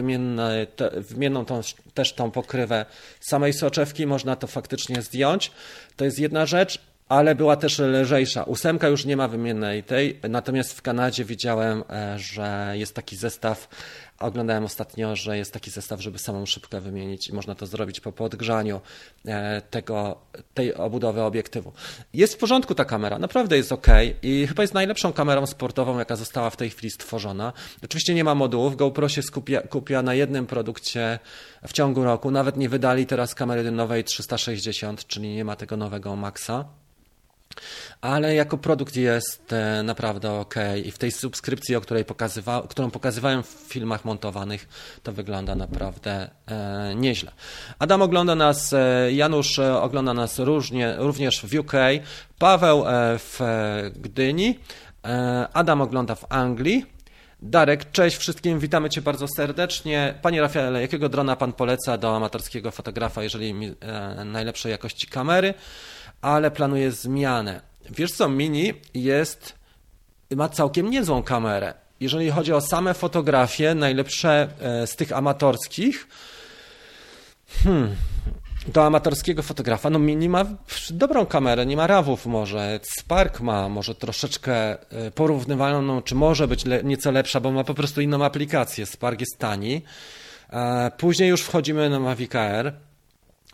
[0.77, 1.61] te, wymienną tą,
[1.95, 2.87] też tą pokrywę
[3.21, 5.53] samej soczewki, można to faktycznie zdjąć.
[5.97, 8.43] To jest jedna rzecz ale była też lżejsza.
[8.43, 13.69] Ósemka już nie ma wymiennej tej, natomiast w Kanadzie widziałem, e, że jest taki zestaw
[14.21, 18.13] Oglądałem ostatnio, że jest taki zestaw, żeby samą szybkę wymienić i można to zrobić po
[18.13, 18.81] podgrzaniu
[19.27, 20.21] e, tego,
[20.55, 21.73] tej obudowy obiektywu.
[22.15, 23.87] Jest w porządku ta kamera, naprawdę jest ok
[24.23, 27.53] i chyba jest najlepszą kamerą sportową, jaka została w tej chwili stworzona.
[27.85, 31.19] Oczywiście nie ma modułów, GoPro się skupia, kupia na jednym produkcie
[31.69, 36.17] w ciągu roku, nawet nie wydali teraz kamery nowej 360, czyli nie ma tego nowego
[36.17, 36.65] Maxa
[38.01, 40.55] ale jako produkt jest e, naprawdę ok
[40.85, 44.69] i w tej subskrypcji, o której pokazywa, którą pokazywałem w filmach montowanych,
[45.03, 47.33] to wygląda naprawdę e, nieźle.
[47.79, 51.73] Adam ogląda nas, e, Janusz e, ogląda nas różnie, również w UK,
[52.39, 53.41] Paweł e, w
[53.97, 54.59] Gdyni,
[55.05, 56.87] e, Adam ogląda w Anglii.
[57.43, 60.15] Darek, cześć wszystkim, witamy Cię bardzo serdecznie.
[60.23, 63.75] Panie Rafaele, jakiego drona Pan poleca do amatorskiego fotografa, jeżeli mi
[64.25, 65.55] najlepszej jakości kamery?
[66.27, 67.61] Ale planuje zmianę.
[67.91, 69.55] Wiesz co, Mini jest,
[70.37, 71.75] ma całkiem niezłą kamerę.
[72.01, 76.09] Jeżeli chodzi o same fotografie, najlepsze e, z tych amatorskich,
[77.65, 77.97] hmm,
[78.67, 80.45] do amatorskiego fotografa, no Mini ma
[80.91, 84.55] dobrą kamerę, nie ma rawów może, Spark ma może troszeczkę
[84.93, 89.21] e, porównywalną, czy może być le, nieco lepsza, bo ma po prostu inną aplikację, Spark
[89.21, 89.83] jest tani.
[90.51, 92.86] E, później już wchodzimy na Mavic Air,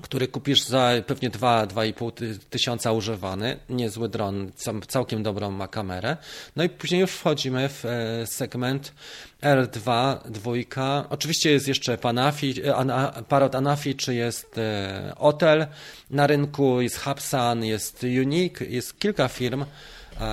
[0.01, 4.53] który kupisz za pewnie 2-2,5 tysiąca używany, niezły dron,
[4.89, 6.17] całkiem dobrą ma kamerę.
[6.57, 8.93] No i później już wchodzimy w e, segment
[9.43, 11.05] R2, dwójka.
[11.11, 15.67] Oczywiście jest jeszcze Panafi, e, Parrot Anafi, czy jest e, Otel
[16.11, 19.65] na rynku, jest Hubsan, jest Unique, jest kilka firm.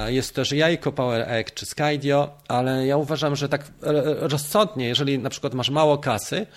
[0.08, 3.72] Jest też Jajko, Power Egg czy Skydio, ale ja uważam, że tak
[4.20, 6.48] rozsądnie, jeżeli na przykład masz mało kasy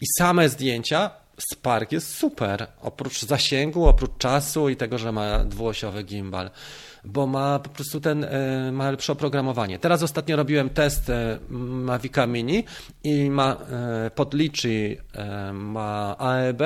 [0.00, 1.10] i same zdjęcia,
[1.52, 2.66] Spark jest super.
[2.82, 6.50] Oprócz zasięgu, oprócz czasu i tego, że ma dwuosiowy gimbal,
[7.04, 9.78] bo ma po prostu ten, e, ma lepsze oprogramowanie.
[9.78, 12.64] Teraz ostatnio robiłem test e, Mavica Mini
[13.04, 14.96] i ma e, podliczy,
[15.52, 16.62] ma AEB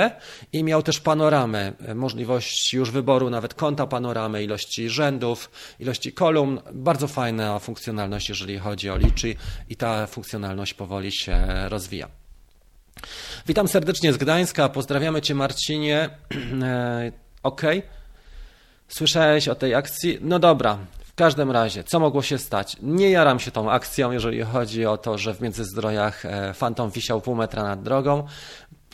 [0.53, 6.61] i miał też panoramę, możliwość już wyboru nawet kąta panoramy, ilości rzędów, ilości kolumn.
[6.73, 9.37] Bardzo fajna funkcjonalność, jeżeli chodzi o liczy
[9.69, 12.24] i ta funkcjonalność powoli się rozwija.
[13.47, 14.69] Witam serdecznie z Gdańska.
[14.69, 16.11] Pozdrawiamy Cię, Marcinie.
[16.63, 17.63] E, ok.
[18.89, 20.19] Słyszałeś o tej akcji?
[20.21, 20.79] No dobra.
[21.01, 22.77] W każdym razie, co mogło się stać?
[22.83, 27.21] Nie jaram się tą akcją, jeżeli chodzi o to, że w Międzyzdrojach e, fantom wisiał
[27.21, 28.27] pół metra nad drogą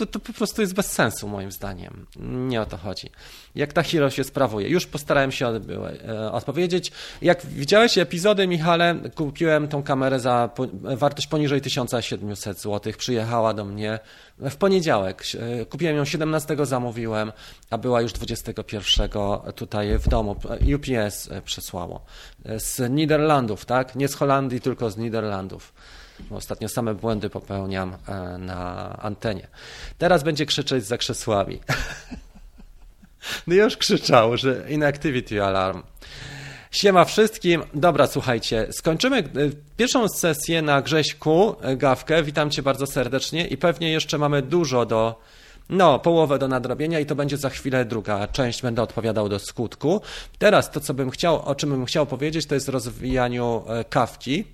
[0.00, 2.06] to, to po prostu jest bez sensu moim zdaniem.
[2.20, 3.10] Nie o to chodzi.
[3.54, 4.68] Jak ta hero się sprawuje?
[4.68, 6.92] Już postarałem się e, odpowiedzieć.
[7.22, 10.50] Jak widziałeś epizody, Michale, kupiłem tą kamerę za
[10.82, 12.92] wartość poniżej 1700 zł.
[12.98, 13.98] Przyjechała do mnie
[14.38, 15.22] w poniedziałek.
[15.60, 17.32] E, kupiłem ją 17, zamówiłem,
[17.70, 19.10] a była już 21
[19.54, 20.36] tutaj w domu.
[20.76, 22.04] UPS przesłało.
[22.44, 23.96] E, z Niderlandów, tak?
[23.96, 25.72] Nie z Holandii, tylko z Niderlandów.
[26.30, 29.46] Ostatnio same błędy popełniam e, na antenie.
[29.98, 31.60] Teraz będzie krzyczeć za krzesłami.
[33.46, 35.82] No już krzyczał, że inactivity alarm.
[36.70, 37.62] Siema wszystkim.
[37.74, 39.22] Dobra, słuchajcie, skończymy e,
[39.76, 42.22] pierwszą sesję na Grześku e, Gawkę.
[42.22, 45.20] Witam cię bardzo serdecznie i pewnie jeszcze mamy dużo do,
[45.68, 50.00] no, połowę do nadrobienia i to będzie za chwilę druga część, będę odpowiadał do skutku.
[50.38, 54.44] Teraz to, co bym chciał, o czym bym chciał powiedzieć, to jest rozwijaniu kawki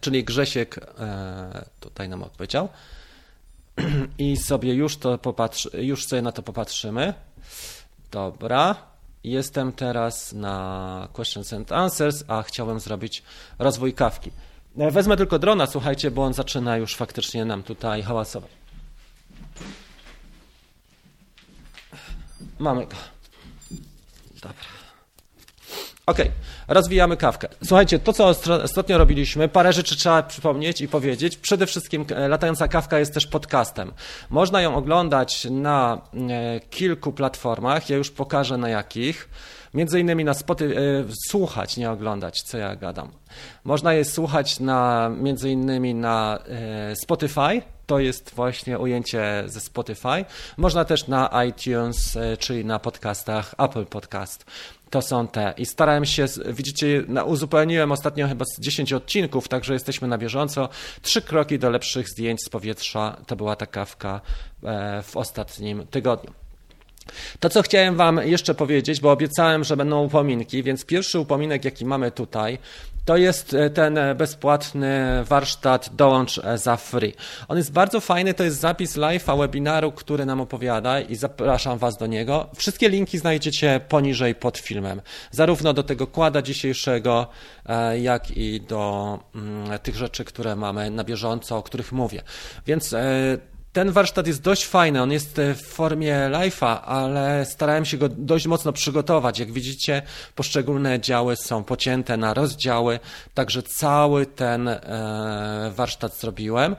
[0.00, 2.68] czyli Grzesiek e, tutaj nam odpowiedział.
[4.18, 5.18] I sobie już to
[5.72, 7.14] już sobie na to popatrzymy.
[8.10, 8.76] Dobra.
[9.24, 13.22] Jestem teraz na questions and answers, a chciałem zrobić
[13.58, 14.30] rozwój kawki.
[14.78, 18.50] E, wezmę tylko drona, słuchajcie, bo on zaczyna już faktycznie nam tutaj hałasować.
[22.58, 22.96] Mamy go.
[24.34, 24.83] Dobra.
[26.06, 26.18] OK,
[26.68, 27.48] rozwijamy kawkę.
[27.64, 31.36] Słuchajcie, to co ostatnio robiliśmy, parę rzeczy trzeba przypomnieć i powiedzieć.
[31.36, 33.92] Przede wszystkim e, latająca kawka jest też podcastem.
[34.30, 39.28] Można ją oglądać na e, kilku platformach, ja już pokażę na jakich.
[39.74, 43.10] Między innymi na Spotify, e, słuchać, nie oglądać, co ja gadam.
[43.64, 46.38] Można je słuchać na, między innymi na
[47.02, 50.24] Spotify, to jest właśnie ujęcie ze Spotify.
[50.56, 54.44] Można też na iTunes, czyli na podcastach Apple Podcast
[54.94, 55.54] to są te.
[55.56, 60.68] I starałem się, widzicie, uzupełniłem ostatnio chyba z 10 odcinków, także jesteśmy na bieżąco.
[61.02, 64.20] Trzy kroki do lepszych zdjęć z powietrza to była ta kawka
[64.64, 66.32] e, w ostatnim tygodniu.
[67.40, 71.84] To, co chciałem Wam jeszcze powiedzieć, bo obiecałem, że będą upominki, więc pierwszy upominek, jaki
[71.84, 72.58] mamy tutaj,
[73.04, 77.14] to jest e, ten e, bezpłatny warsztat Dołącz e, za free.
[77.48, 81.96] On jest bardzo fajny, to jest zapis live'a webinaru, który nam opowiada i zapraszam Was
[81.96, 82.50] do niego.
[82.56, 87.26] Wszystkie linki znajdziecie poniżej pod filmem, zarówno do tego kłada dzisiejszego,
[88.00, 92.22] jak i do mm, tych rzeczy, które mamy na bieżąco, o których mówię.
[92.66, 92.94] Więc
[93.74, 98.46] ten warsztat jest dość fajny, on jest w formie live'a, ale starałem się go dość
[98.46, 99.38] mocno przygotować.
[99.38, 100.02] Jak widzicie,
[100.34, 103.00] poszczególne działy są pocięte na rozdziały,
[103.34, 106.76] także cały ten e, warsztat zrobiłem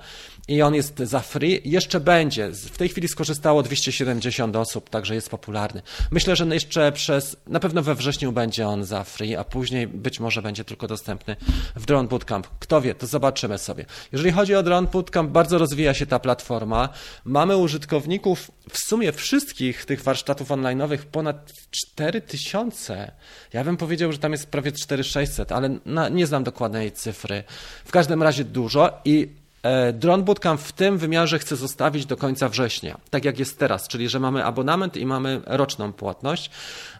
[0.47, 1.61] i on jest za free.
[1.65, 2.49] Jeszcze będzie.
[2.51, 5.81] W tej chwili skorzystało 270 osób, także jest popularny.
[6.11, 10.19] Myślę, że jeszcze przez, na pewno we wrześniu będzie on za free, a później być
[10.19, 11.35] może będzie tylko dostępny
[11.75, 12.47] w Drone Bootcamp.
[12.59, 13.85] Kto wie, to zobaczymy sobie.
[14.11, 16.89] Jeżeli chodzi o Drone Bootcamp, bardzo rozwija się ta platforma.
[17.23, 23.11] Mamy użytkowników w sumie wszystkich tych warsztatów online'owych ponad 4000.
[23.53, 27.43] Ja bym powiedział, że tam jest prawie 4600, ale na, nie znam dokładnej cyfry.
[27.85, 32.49] W każdym razie dużo i E, Drone Bootcamp w tym wymiarze chcę zostawić do końca
[32.49, 36.51] września, tak jak jest teraz, czyli że mamy abonament i mamy roczną płatność.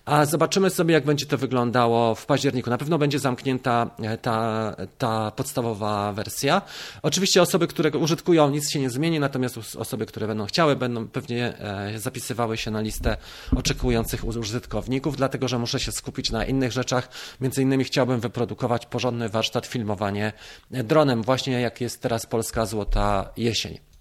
[0.05, 2.69] A zobaczymy sobie, jak będzie to wyglądało w październiku.
[2.69, 6.61] Na pewno będzie zamknięta e, ta, ta podstawowa wersja.
[7.01, 11.57] Oczywiście osoby, które użytkują, nic się nie zmieni, natomiast osoby, które będą chciały, będą pewnie
[11.59, 13.17] e, zapisywały się na listę
[13.55, 17.09] oczekujących użytkowników, dlatego że muszę się skupić na innych rzeczach.
[17.41, 20.33] Między innymi chciałbym wyprodukować porządny warsztat filmowanie
[20.71, 23.94] dronem, właśnie jak jest teraz Polska Złota Jesień.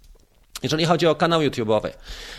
[0.63, 1.91] Jeżeli chodzi o kanał YouTube'owy,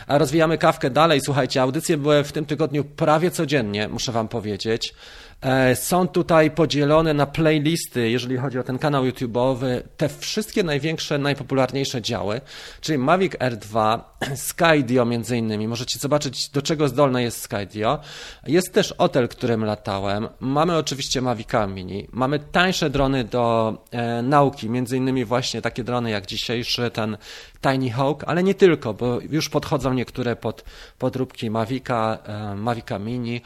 [0.07, 1.21] rozwijamy kawkę dalej.
[1.21, 4.93] Słuchajcie, audycje były w tym tygodniu prawie codziennie, muszę Wam powiedzieć.
[5.41, 11.17] E, są tutaj podzielone na playlisty, jeżeli chodzi o ten kanał YouTube'owy, te wszystkie największe,
[11.17, 12.41] najpopularniejsze działy,
[12.81, 13.99] czyli Mavic R2,
[14.47, 15.67] Skydio między innymi.
[15.67, 17.99] Możecie zobaczyć, do czego zdolne jest Skydio.
[18.47, 20.27] Jest też hotel, którym latałem.
[20.39, 22.07] Mamy oczywiście Mavica Mini.
[22.11, 27.17] Mamy tańsze drony do e, nauki, między innymi właśnie takie drony jak dzisiejszy, ten
[27.61, 30.63] Tiny Hawk, ale nie tylko, bo już podchodzą niektóre pod
[30.99, 33.41] podróbki Mavica, e, Mavica Mini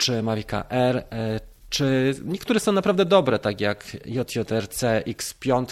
[0.00, 5.66] czy Mavica R, e, czy niektóre są naprawdę dobre, tak jak JJRC X5,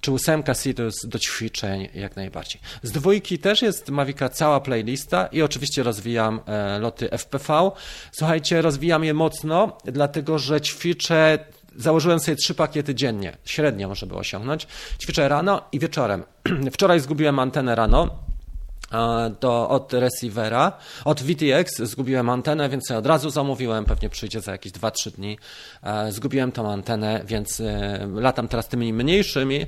[0.00, 2.60] czy ósemka Citus do ćwiczeń jak najbardziej.
[2.82, 7.70] Z dwójki też jest Mavica cała playlista i oczywiście rozwijam e, loty FPV.
[8.12, 11.38] Słuchajcie, rozwijam je mocno, dlatego że ćwiczę
[11.76, 14.66] założyłem sobie trzy pakiety dziennie, średnio może było osiągnąć.
[14.98, 16.24] Ćwiczę rano i wieczorem.
[16.72, 18.18] Wczoraj zgubiłem antenę rano,
[19.40, 20.72] do, od receivera,
[21.04, 25.38] od VTX zgubiłem antenę, więc ja od razu zamówiłem, pewnie przyjdzie za jakieś 2-3 dni.
[25.82, 29.66] E, zgubiłem tą antenę, więc e, latam teraz tymi mniejszymi,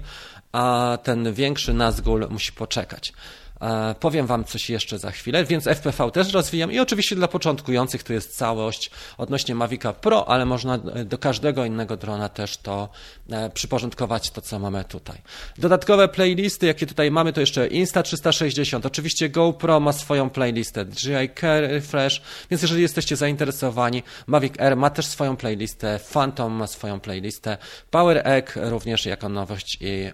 [0.53, 3.13] a ten większy Nazgul musi poczekać.
[3.61, 8.03] E, powiem Wam coś jeszcze za chwilę, więc FPV też rozwijam i oczywiście dla początkujących
[8.03, 12.89] tu jest całość odnośnie Mavica Pro, ale można e, do każdego innego drona też to
[13.31, 15.19] e, przyporządkować, to co mamy tutaj.
[15.59, 21.63] Dodatkowe playlisty, jakie tutaj mamy, to jeszcze Insta360, oczywiście GoPro ma swoją playlistę, DJI Care
[21.63, 27.59] Refresh, więc jeżeli jesteście zainteresowani, Mavic Air ma też swoją playlistę, Phantom ma swoją playlistę,
[27.91, 30.11] Power Egg również jako nowość i,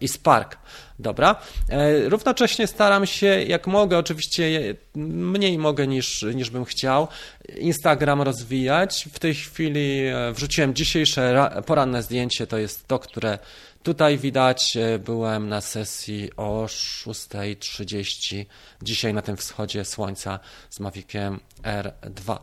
[0.00, 0.58] i Spark.
[0.98, 1.36] Dobra.
[1.68, 7.08] E, równocześnie staram się, jak mogę, oczywiście mniej mogę niż, niż bym chciał,
[7.56, 9.08] Instagram rozwijać.
[9.12, 13.38] W tej chwili e, wrzuciłem dzisiejsze poranne zdjęcie, to jest to, które
[13.82, 14.76] tutaj widać.
[14.76, 18.44] E, byłem na sesji o 6.30
[18.82, 22.38] dzisiaj na tym wschodzie słońca z Maviciem R2.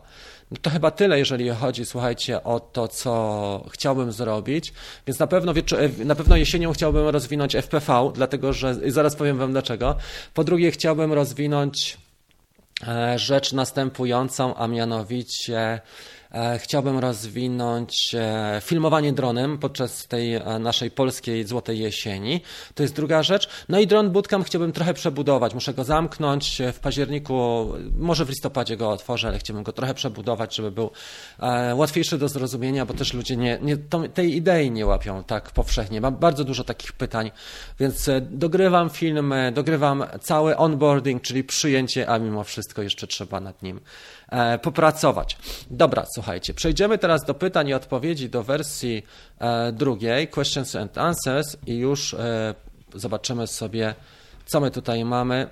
[0.52, 4.72] No to chyba tyle, jeżeli chodzi, słuchajcie, o to, co chciałbym zrobić.
[5.06, 5.52] Więc na pewno,
[6.04, 9.96] na pewno jesienią chciałbym rozwinąć FPV, dlatego że zaraz powiem Wam dlaczego.
[10.34, 11.98] Po drugie, chciałbym rozwinąć
[12.88, 15.80] e, rzecz następującą, a mianowicie
[16.21, 16.21] E,
[16.58, 22.40] chciałbym rozwinąć e, filmowanie dronem podczas tej e, naszej polskiej złotej jesieni.
[22.74, 23.48] To jest druga rzecz.
[23.68, 25.54] No i dron bootcamp chciałbym trochę przebudować.
[25.54, 27.68] Muszę go zamknąć w październiku,
[27.98, 30.90] może w listopadzie go otworzę, ale chciałbym go trochę przebudować, żeby był
[31.74, 33.76] łatwiejszy do zrozumienia, bo też ludzie nie, nie,
[34.14, 36.00] tej idei nie łapią tak powszechnie.
[36.00, 37.30] Mam bardzo dużo takich pytań,
[37.80, 43.80] więc dogrywam film, dogrywam cały onboarding, czyli przyjęcie, a mimo wszystko jeszcze trzeba nad nim
[44.21, 44.21] E,
[44.62, 45.36] popracować.
[45.70, 49.02] Dobra, słuchajcie, przejdziemy teraz do pytań i odpowiedzi do wersji
[49.38, 52.54] e, drugiej, questions and answers i już e,
[52.94, 53.94] zobaczymy sobie,
[54.46, 55.48] co my tutaj mamy.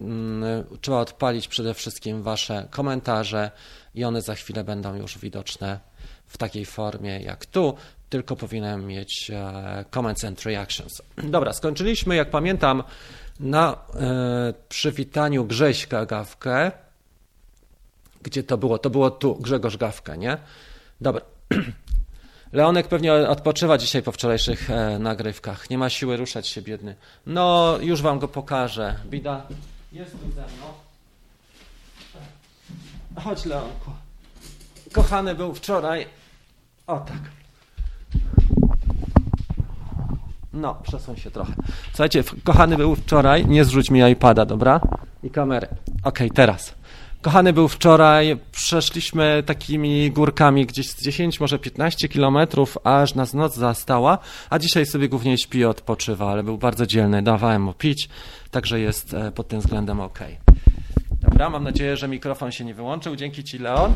[0.00, 3.50] Mm, trzeba odpalić przede wszystkim Wasze komentarze
[3.94, 5.80] i one za chwilę będą już widoczne
[6.26, 7.74] w takiej formie jak tu,
[8.08, 9.30] tylko powinienem mieć
[9.90, 11.02] comments and reactions.
[11.16, 12.82] Dobra, skończyliśmy, jak pamiętam,
[13.40, 13.76] na
[14.68, 16.72] przywitaniu Grześka Gawkę.
[18.22, 18.78] Gdzie to było?
[18.78, 20.38] To było tu, Grzegorz Gawka, nie?
[21.00, 21.22] Dobra.
[22.52, 25.70] Leonek pewnie odpoczywa dzisiaj po wczorajszych e, nagrywkach.
[25.70, 26.94] Nie ma siły ruszać się, biedny.
[27.26, 28.96] No, już wam go pokażę.
[29.06, 29.46] Bida
[29.92, 30.66] jest tu ze mną.
[33.16, 33.90] Chodź, Leonku.
[34.92, 36.06] Kochany był wczoraj.
[36.86, 37.20] O tak.
[40.52, 41.52] No, przesuń się trochę.
[41.88, 43.46] Słuchajcie, kochany był wczoraj.
[43.46, 44.80] Nie zrzuć mi iPada, dobra?
[45.22, 45.66] I kamery.
[45.66, 46.74] Okej, okay, teraz.
[47.22, 53.56] Kochany był wczoraj, przeszliśmy takimi górkami gdzieś z 10, może 15 kilometrów, aż nas noc
[53.56, 54.18] zastała,
[54.50, 58.08] a dzisiaj sobie głównie śpi odpoczywa, ale był bardzo dzielny, dawałem mu pić,
[58.50, 60.18] także jest e, pod tym względem ok.
[61.22, 63.16] Dobra, mam nadzieję, że mikrofon się nie wyłączył.
[63.16, 63.94] Dzięki Ci, Leon.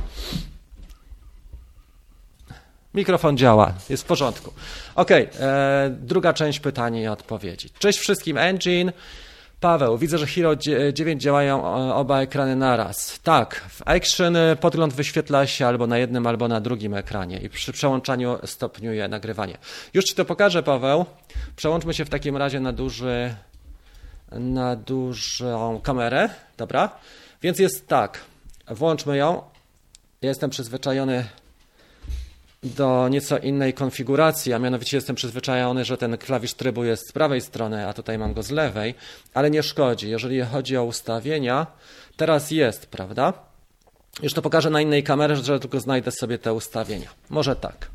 [2.95, 4.53] Mikrofon działa, jest w porządku.
[4.95, 7.71] Ok, e, druga część pytań i odpowiedzi.
[7.79, 8.93] Cześć wszystkim, Engine.
[9.61, 10.57] Paweł, widzę, że Hero
[10.93, 13.21] 9 działają e, oba ekrany naraz.
[13.21, 17.49] Tak, w Action e, podgląd wyświetla się albo na jednym, albo na drugim ekranie i
[17.49, 19.59] przy przełączaniu stopniuje nagrywanie.
[19.95, 21.07] Już Ci to pokażę, Paweł.
[21.57, 23.35] Przełączmy się w takim razie na duży,
[24.33, 26.91] na dużą kamerę, dobra?
[27.43, 28.21] Więc jest tak,
[28.71, 29.43] włączmy ją.
[30.23, 31.25] Jestem przyzwyczajony
[32.65, 37.41] do nieco innej konfiguracji, a mianowicie jestem przyzwyczajony, że ten klawisz trybu jest z prawej
[37.41, 38.95] strony, a tutaj mam go z lewej,
[39.35, 40.11] ale nie szkodzi.
[40.11, 41.67] Jeżeli chodzi o ustawienia,
[42.17, 43.33] teraz jest, prawda?
[44.23, 47.11] Już to pokażę na innej kamerze, że tylko znajdę sobie te ustawienia.
[47.31, 47.91] Może tak.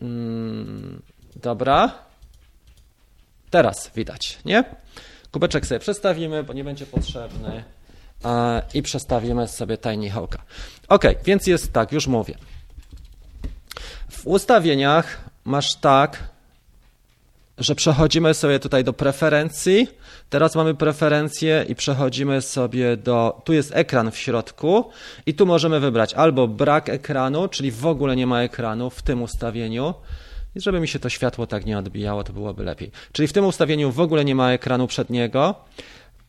[0.00, 1.02] Hmm,
[1.36, 1.94] dobra.
[3.50, 4.64] Teraz widać, nie?
[5.32, 7.64] Kubeczek sobie przestawimy, bo nie będzie potrzebny.
[8.74, 10.42] I przestawimy sobie Tiny Hawka.
[10.88, 12.34] Ok, więc jest tak, już mówię.
[14.10, 16.30] W ustawieniach masz tak,
[17.58, 19.88] że przechodzimy sobie tutaj do preferencji.
[20.30, 23.42] Teraz mamy preferencje i przechodzimy sobie do.
[23.44, 24.90] Tu jest ekran w środku,
[25.26, 29.22] i tu możemy wybrać albo brak ekranu, czyli w ogóle nie ma ekranu w tym
[29.22, 29.94] ustawieniu.
[30.56, 32.90] I żeby mi się to światło tak nie odbijało, to byłoby lepiej.
[33.12, 35.54] Czyli w tym ustawieniu w ogóle nie ma ekranu przedniego.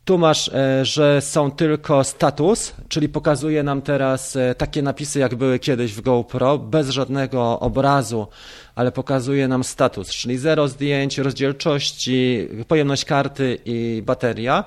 [0.05, 5.35] Tu masz, e, że są tylko status, czyli pokazuje nam teraz e, takie napisy, jak
[5.35, 8.27] były kiedyś w GoPro, bez żadnego obrazu,
[8.75, 14.63] ale pokazuje nam status, czyli zero zdjęć, rozdzielczości, pojemność karty i bateria.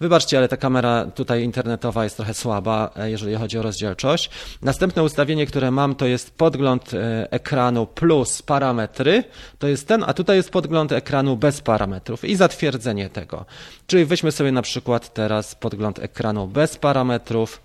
[0.00, 4.30] Wybaczcie, ale ta kamera tutaj internetowa jest trochę słaba, e, jeżeli chodzi o rozdzielczość.
[4.62, 9.24] Następne ustawienie, które mam, to jest podgląd e, ekranu plus parametry.
[9.58, 13.44] To jest ten, a tutaj jest podgląd ekranu bez parametrów i zatwierdzenie tego.
[13.86, 17.62] Czyli weźmy sobie na przykład teraz podgląd ekranu bez parametrów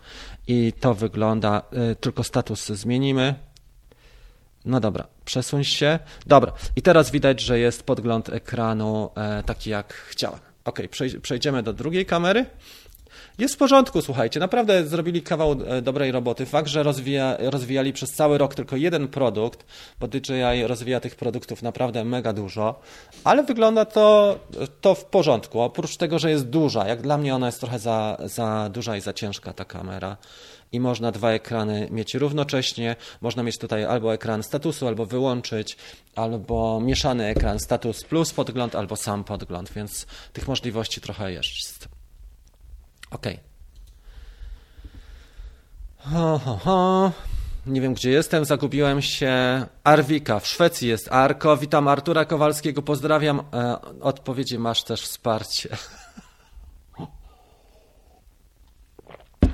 [0.47, 3.35] i to wygląda, e, tylko status zmienimy.
[4.65, 5.99] No dobra, przesuń się.
[6.27, 9.09] Dobra, i teraz widać, że jest podgląd ekranu
[9.45, 10.52] taki jak chciałem.
[10.65, 10.79] Ok,
[11.21, 12.45] przejdziemy do drugiej kamery.
[13.37, 16.45] Jest w porządku, słuchajcie, naprawdę zrobili kawał e, dobrej roboty.
[16.45, 19.65] Fakt, że rozwija, rozwijali przez cały rok tylko jeden produkt,
[19.99, 22.79] bo DJI rozwija tych produktów naprawdę mega dużo,
[23.23, 24.39] ale wygląda to,
[24.81, 25.61] to w porządku.
[25.61, 29.01] Oprócz tego, że jest duża, jak dla mnie ona jest trochę za, za duża i
[29.01, 30.17] za ciężka ta kamera
[30.73, 32.95] i można dwa ekrany mieć równocześnie.
[33.21, 35.77] Można mieć tutaj albo ekran statusu, albo wyłączyć,
[36.15, 41.87] albo mieszany ekran status plus podgląd, albo sam podgląd, więc tych możliwości trochę jest.
[43.11, 43.27] Ok.
[45.97, 47.11] Ho, ho, ho.
[47.65, 49.31] Nie wiem, gdzie jestem, zagubiłem się.
[49.83, 51.57] Arwika, w Szwecji jest Arko.
[51.57, 53.39] Witam Artura Kowalskiego, pozdrawiam.
[53.53, 55.69] E, odpowiedzi masz też wsparcie.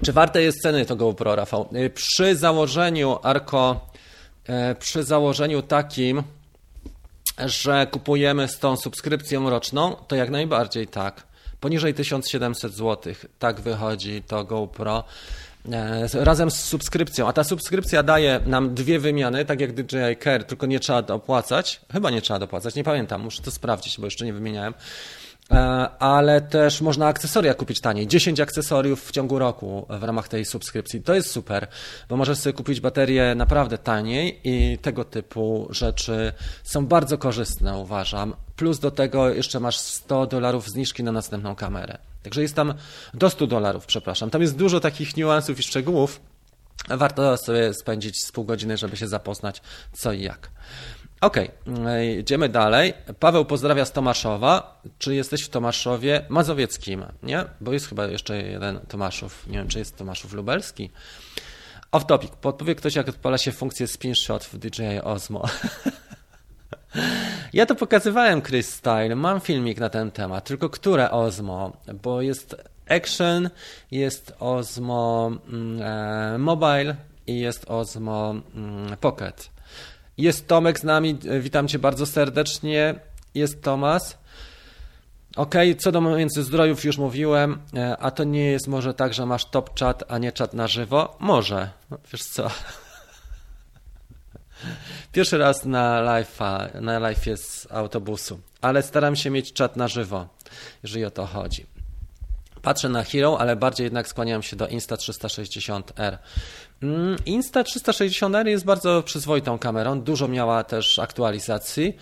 [0.06, 1.70] Czy warte jest ceny to GoPro, Rafał?
[1.76, 3.90] Y, przy założeniu Arko,
[4.72, 6.24] y, przy założeniu takim,
[7.46, 11.24] że kupujemy z tą subskrypcją roczną, to jak najbardziej tak.
[11.60, 15.04] Poniżej 1700 zł, tak wychodzi to GoPro
[15.66, 15.70] y,
[16.14, 17.28] razem z subskrypcją.
[17.28, 21.82] A ta subskrypcja daje nam dwie wymiany, tak jak DJI Care, tylko nie trzeba dopłacać.
[21.92, 24.74] Chyba nie trzeba dopłacać, nie pamiętam, muszę to sprawdzić, bo jeszcze nie wymieniałem.
[25.52, 28.08] E, ale też można akcesoria kupić taniej.
[28.08, 31.02] 10 akcesoriów w ciągu roku w ramach tej subskrypcji.
[31.02, 31.68] To jest super,
[32.10, 36.34] bo możesz sobie kupić baterię naprawdę taniej i tego typu rzeczy
[36.64, 38.36] są bardzo korzystne, uważam.
[38.56, 41.98] Plus do tego jeszcze masz 100 dolarów zniżki na następną kamerę.
[42.24, 42.74] Także jest tam
[43.14, 44.30] do 100 dolarów, przepraszam.
[44.30, 46.22] Tam jest dużo takich niuansów i szczegółów.
[46.90, 49.62] Warto sobie spędzić z pół godziny, żeby się zapoznać
[49.94, 50.50] co i jak.
[51.22, 52.16] Okej, okay.
[52.16, 52.94] idziemy dalej.
[53.20, 54.82] Paweł pozdrawia z Tomaszowa.
[54.98, 57.06] Czy jesteś w Tomaszowie Mazowieckim?
[57.24, 57.46] Nie?
[57.62, 59.48] Bo jest chyba jeszcze jeden Tomaszów.
[59.48, 60.90] Nie wiem, czy jest Tomaszów Lubelski.
[61.92, 62.32] Off topic.
[62.42, 65.44] Podpowie ktoś, jak odpala się funkcję spin shot w DJI Osmo.
[67.54, 69.16] ja to pokazywałem, Chris Style.
[69.16, 70.48] Mam filmik na ten temat.
[70.48, 71.74] Tylko które Osmo?
[72.04, 72.56] Bo jest
[72.90, 73.50] Action,
[73.92, 76.96] jest Osmo mm, e, Mobile
[77.28, 79.50] i jest Osmo mm, Pocket.
[80.20, 82.96] Jest Tomek z nami, witam cię bardzo serdecznie.
[83.36, 84.18] Jest Tomas.
[85.36, 89.46] OK, co do Międzyzdrojów już mówiłem, e, a to nie jest może tak, że masz
[89.46, 91.18] top chat, a nie czat na żywo?
[91.20, 92.52] Może, no, wiesz co.
[95.12, 96.40] Pierwszy raz na live,
[96.82, 100.28] na live z autobusu, ale staram się mieć czat na żywo,
[100.84, 101.66] jeżeli o to chodzi.
[102.62, 106.18] Patrzę na Hero, ale bardziej jednak skłaniam się do Insta360R.
[106.84, 111.98] Mm, Insta360R jest bardzo przyzwoitą kamerą, dużo miała też aktualizacji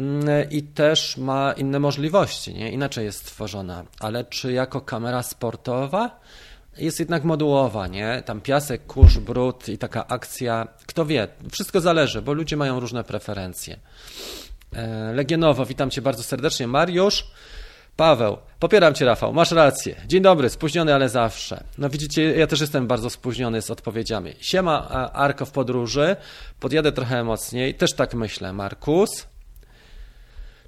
[0.00, 2.72] mm, i też ma inne możliwości, nie?
[2.72, 3.84] inaczej jest stworzona.
[4.00, 6.20] Ale czy jako kamera sportowa?
[6.78, 8.22] Jest jednak modułowa, nie?
[8.24, 10.68] Tam piasek, kurz, brud i taka akcja.
[10.86, 13.78] Kto wie, wszystko zależy, bo ludzie mają różne preferencje.
[14.72, 16.66] E, Legionowo, witam Cię bardzo serdecznie.
[16.66, 17.26] Mariusz,
[17.96, 19.96] Paweł, popieram Cię, Rafał, masz rację.
[20.06, 21.64] Dzień dobry, spóźniony, ale zawsze.
[21.78, 24.32] No widzicie, ja też jestem bardzo spóźniony z odpowiedziami.
[24.40, 26.16] Siema, Arko w podróży,
[26.60, 28.52] podjadę trochę mocniej, też tak myślę.
[28.52, 29.26] Markus,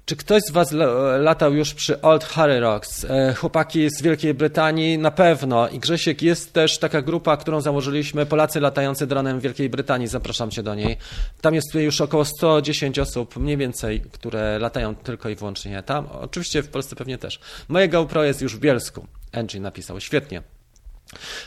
[0.07, 0.71] czy ktoś z Was
[1.19, 3.05] latał już przy Old Harry Rocks?
[3.05, 5.69] E, chłopaki z Wielkiej Brytanii na pewno.
[5.69, 10.07] I Grzesiek jest też taka grupa, którą założyliśmy, Polacy latający dronem w Wielkiej Brytanii.
[10.07, 10.97] Zapraszam Cię do niej.
[11.41, 16.07] Tam jest już około 110 osób, mniej więcej, które latają tylko i wyłącznie tam.
[16.21, 17.39] Oczywiście w Polsce pewnie też.
[17.67, 19.07] Moje GoPro jest już w Bielsku.
[19.31, 19.99] Angie napisał.
[19.99, 20.56] Świetnie.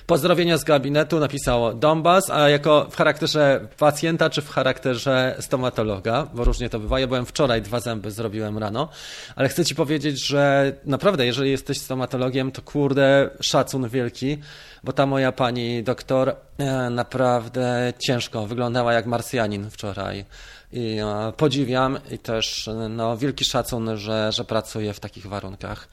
[0.06, 6.44] Pozdrowienia z gabinetu napisało Donbas, a jako w charakterze pacjenta czy w charakterze stomatologa, bo
[6.44, 7.00] różnie to bywa.
[7.00, 8.88] Ja byłem wczoraj, dwa zęby zrobiłem rano,
[9.36, 14.38] ale chcę Ci powiedzieć, że naprawdę, jeżeli jesteś stomatologiem, to kurde, szacun wielki,
[14.84, 20.24] bo ta moja pani doktor e, naprawdę ciężko wyglądała jak Marsjanin wczoraj.
[20.72, 25.88] I e, podziwiam i też no, wielki szacun, że, że pracuje w takich warunkach.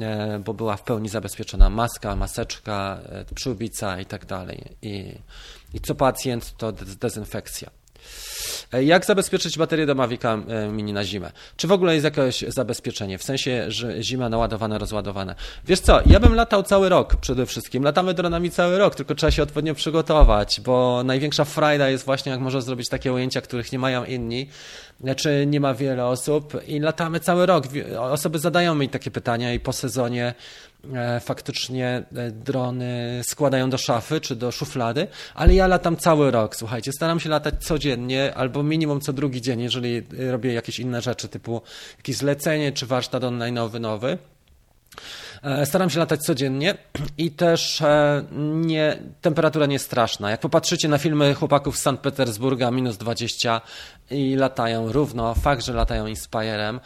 [0.00, 4.64] E, bo była w pełni zabezpieczona maska, maseczka, e, przyłbica i tak dalej.
[4.82, 5.18] I,
[5.74, 7.70] I co pacjent, to dezynfekcja.
[8.72, 10.38] E, jak zabezpieczyć baterię do Mavica
[10.70, 11.32] Mini na zimę?
[11.56, 13.18] Czy w ogóle jest jakieś zabezpieczenie?
[13.18, 15.34] W sensie, że zima naładowane, rozładowane.
[15.64, 17.84] Wiesz co, ja bym latał cały rok przede wszystkim.
[17.84, 22.40] Latamy dronami cały rok, tylko trzeba się odpowiednio przygotować, bo największa frajda jest właśnie, jak
[22.40, 24.48] można zrobić takie ujęcia, których nie mają inni,
[25.00, 27.64] znaczy nie ma wiele osób i latamy cały rok.
[27.98, 30.34] Osoby zadają mi takie pytania i po sezonie e,
[31.20, 36.92] faktycznie e, drony składają do szafy czy do szuflady, ale ja latam cały rok, słuchajcie,
[36.92, 41.62] staram się latać codziennie albo minimum co drugi dzień, jeżeli robię jakieś inne rzeczy typu
[41.96, 44.18] jakieś zlecenie czy warsztat online nowy.
[45.42, 46.74] E, staram się latać codziennie
[47.18, 50.30] i też e, nie, temperatura nie jest straszna.
[50.30, 53.60] Jak popatrzycie na filmy chłopaków z Sankt Petersburga, minus 20
[54.10, 56.80] i latają równo, fakt, że latają Inspirem,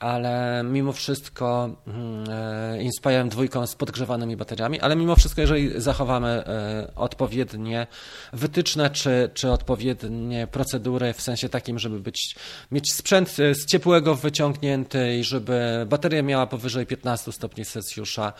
[0.00, 6.28] ale mimo wszystko mm, e, Inspirem dwójką z podgrzewanymi bateriami, ale mimo wszystko, jeżeli zachowamy
[6.28, 7.86] e, odpowiednie
[8.32, 12.36] wytyczne czy, czy odpowiednie procedury w sensie takim, żeby być,
[12.72, 18.32] mieć sprzęt e, z ciepłego wyciągnięty i żeby bateria miała powyżej 15 stopni Celsjusza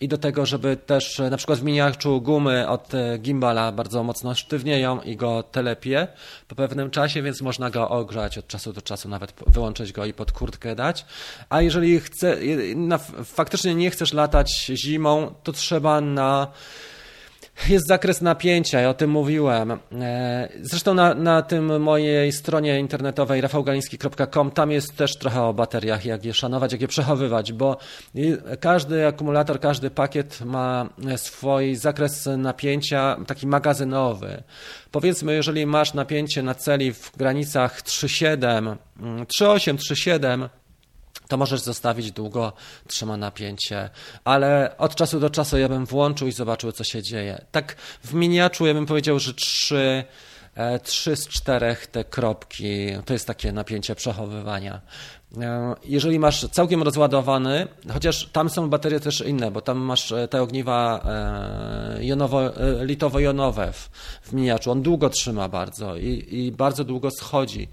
[0.00, 5.00] i do tego, żeby też na przykład w miniaczu gumy od gimbala bardzo mocno sztywnieją
[5.00, 6.08] i go telepie
[6.48, 10.12] po pewnym czasie, więc można go ogrzać od czasu do czasu, nawet wyłączyć go i
[10.12, 11.05] pod kurtkę dać.
[11.48, 12.36] A jeżeli chce,
[12.76, 16.52] na, faktycznie nie chcesz latać zimą, to trzeba na
[17.68, 19.78] jest zakres napięcia, ja o tym mówiłem.
[19.92, 26.04] E, zresztą na, na tym mojej stronie internetowej rafałgaliński.com tam jest też trochę o bateriach,
[26.04, 27.76] jak je szanować, jak je przechowywać, bo
[28.60, 34.42] każdy akumulator, każdy pakiet ma swój zakres napięcia taki magazynowy.
[34.90, 40.48] Powiedzmy, jeżeli masz napięcie na celi w granicach 3,7, 3,8, 3,7,
[41.28, 42.52] to możesz zostawić długo,
[42.86, 43.90] trzyma napięcie,
[44.24, 47.44] ale od czasu do czasu ja bym włączył i zobaczył, co się dzieje.
[47.52, 50.04] Tak w miniaczu ja bym powiedział, że trzy,
[50.54, 54.80] e, trzy z czterech te kropki to jest takie napięcie przechowywania.
[55.40, 60.28] E, jeżeli masz całkiem rozładowany, chociaż tam są baterie też inne, bo tam masz e,
[60.28, 61.06] te ogniwa
[62.00, 62.40] jonowo,
[62.82, 63.90] litowo-jonowe w,
[64.22, 67.68] w miniaczu, on długo trzyma bardzo i, i bardzo długo schodzi.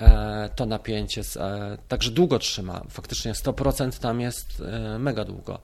[0.00, 2.82] E, to napięcie, e, także długo trzyma.
[2.88, 5.58] Faktycznie 100% tam jest e, mega długo.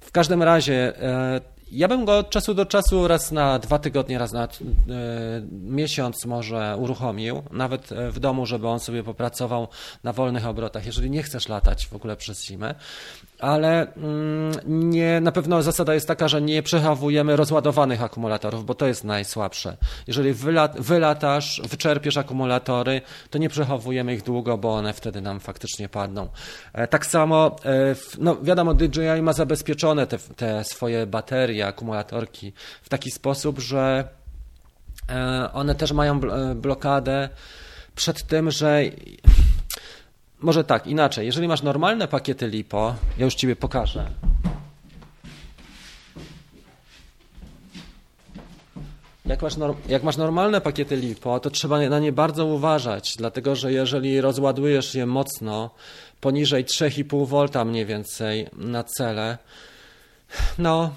[0.00, 0.92] W każdym razie
[1.72, 4.48] ja bym go od czasu do czasu, raz na dwa tygodnie, raz na
[5.50, 9.68] miesiąc może uruchomił, nawet w domu, żeby on sobie popracował
[10.04, 12.74] na wolnych obrotach, jeżeli nie chcesz latać w ogóle przez zimę
[13.38, 14.52] ale mm,
[14.90, 19.76] nie, na pewno zasada jest taka, że nie przechowujemy rozładowanych akumulatorów, bo to jest najsłabsze.
[20.06, 25.88] Jeżeli wylat, wylatasz, wyczerpiesz akumulatory, to nie przechowujemy ich długo, bo one wtedy nam faktycznie
[25.88, 26.28] padną.
[26.72, 32.88] E, tak samo, e, no wiadomo, DJI ma zabezpieczone te, te swoje baterie, akumulatorki w
[32.88, 34.08] taki sposób, że
[35.10, 36.20] e, one też mają
[36.54, 37.28] blokadę
[37.94, 38.82] przed tym, że
[40.44, 41.26] może tak, inaczej.
[41.26, 44.06] Jeżeli masz normalne pakiety LiPo, ja już Ciebie pokażę.
[49.26, 49.54] Jak masz,
[49.88, 54.94] jak masz, normalne pakiety LiPo, to trzeba na nie bardzo uważać, dlatego że jeżeli rozładujesz
[54.94, 55.70] je mocno,
[56.20, 59.38] poniżej 3,5 V mniej więcej na cele,
[60.58, 60.90] no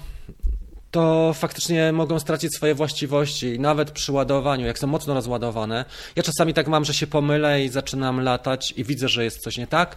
[0.90, 5.84] to faktycznie mogą stracić swoje właściwości, nawet przy ładowaniu, jak są mocno rozładowane.
[6.16, 9.56] Ja czasami tak mam, że się pomylę i zaczynam latać i widzę, że jest coś
[9.56, 9.96] nie tak.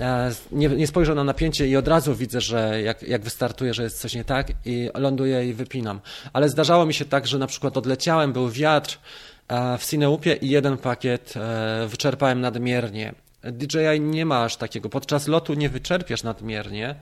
[0.00, 3.82] E, nie, nie spojrzę na napięcie i od razu widzę, że jak, jak wystartuję, że
[3.82, 6.00] jest coś nie tak i ląduję i wypinam.
[6.32, 8.98] Ale zdarzało mi się tak, że na przykład odleciałem, był wiatr
[9.48, 13.14] e, w Cineupie i jeden pakiet e, wyczerpałem nadmiernie.
[13.44, 14.88] DJI nie ma aż takiego.
[14.88, 16.94] Podczas lotu nie wyczerpiesz nadmiernie,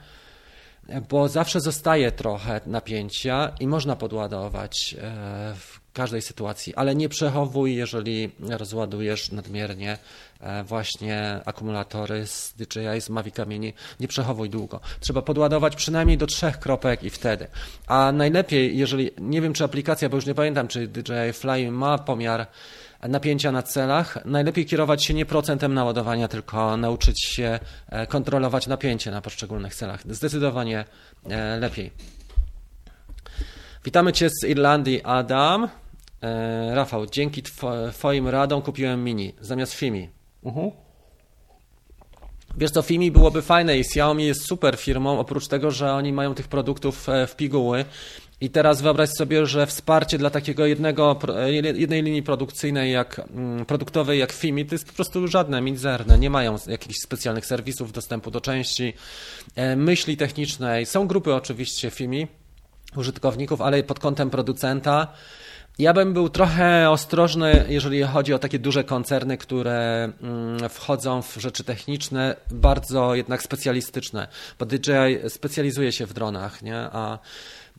[1.08, 7.76] bo zawsze zostaje trochę napięcia i można podładować e, w każdej sytuacji, ale nie przechowuj,
[7.76, 9.98] jeżeli rozładujesz nadmiernie
[10.40, 14.80] e, właśnie akumulatory z DJI, z Mavic Mini, nie przechowuj długo.
[15.00, 17.46] Trzeba podładować przynajmniej do trzech kropek i wtedy.
[17.86, 21.98] A najlepiej, jeżeli, nie wiem czy aplikacja, bo już nie pamiętam, czy DJI Fly ma
[21.98, 22.46] pomiar
[23.08, 29.10] napięcia na celach, najlepiej kierować się nie procentem naładowania, tylko nauczyć się e, kontrolować napięcie
[29.10, 30.02] na poszczególnych celach.
[30.14, 30.84] Zdecydowanie
[31.30, 31.90] e, lepiej.
[33.84, 35.68] Witamy Cię z Irlandii, Adam.
[36.22, 37.42] E, Rafał, dzięki
[37.92, 40.10] Twoim radom kupiłem Mini zamiast Fimi.
[40.44, 40.72] Uh-huh.
[42.56, 46.34] Wiesz co, Fimi byłoby fajne i Xiaomi jest super firmą, oprócz tego, że oni mają
[46.34, 47.84] tych produktów w piguły
[48.40, 51.18] i teraz wyobraź sobie, że wsparcie dla takiego jednego,
[51.74, 56.18] jednej linii produkcyjnej, jak, mm, produktowej jak FIMI, to jest po prostu żadne, mizerne.
[56.18, 58.92] Nie mają jakichś specjalnych serwisów dostępu do części,
[59.54, 60.86] e, myśli technicznej.
[60.86, 62.26] Są grupy oczywiście FIMI,
[62.96, 65.08] użytkowników, ale pod kątem producenta.
[65.78, 71.36] Ja bym był trochę ostrożny, jeżeli chodzi o takie duże koncerny, które mm, wchodzą w
[71.36, 74.28] rzeczy techniczne, bardzo jednak specjalistyczne,
[74.58, 76.76] bo DJI specjalizuje się w dronach, nie?
[76.76, 77.18] a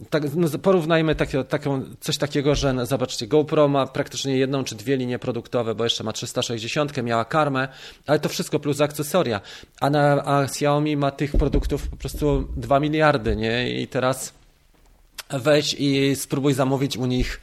[0.10, 4.76] tak, no porównajmy takie, taką, coś takiego, że no, zobaczcie, GoPro ma praktycznie jedną czy
[4.76, 7.68] dwie linie produktowe, bo jeszcze ma 360, miała karmę,
[8.08, 9.42] ale to wszystko plus akcesoria.
[9.82, 13.82] A, na, a Xiaomi ma tych produktów po prostu 2 miliardy, nie?
[13.82, 14.34] I teraz
[15.30, 17.42] weź i spróbuj zamówić u nich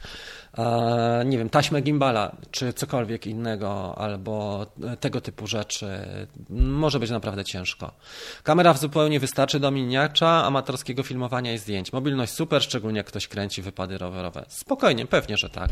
[1.25, 4.65] nie wiem, taśmę gimbala, czy cokolwiek innego, albo
[4.99, 5.87] tego typu rzeczy,
[6.49, 7.91] może być naprawdę ciężko.
[8.43, 11.93] Kamera zupełnie wystarczy do miniacza, amatorskiego filmowania i zdjęć.
[11.93, 14.45] Mobilność super, szczególnie jak ktoś kręci wypady rowerowe.
[14.47, 15.69] Spokojnie, pewnie, że tak.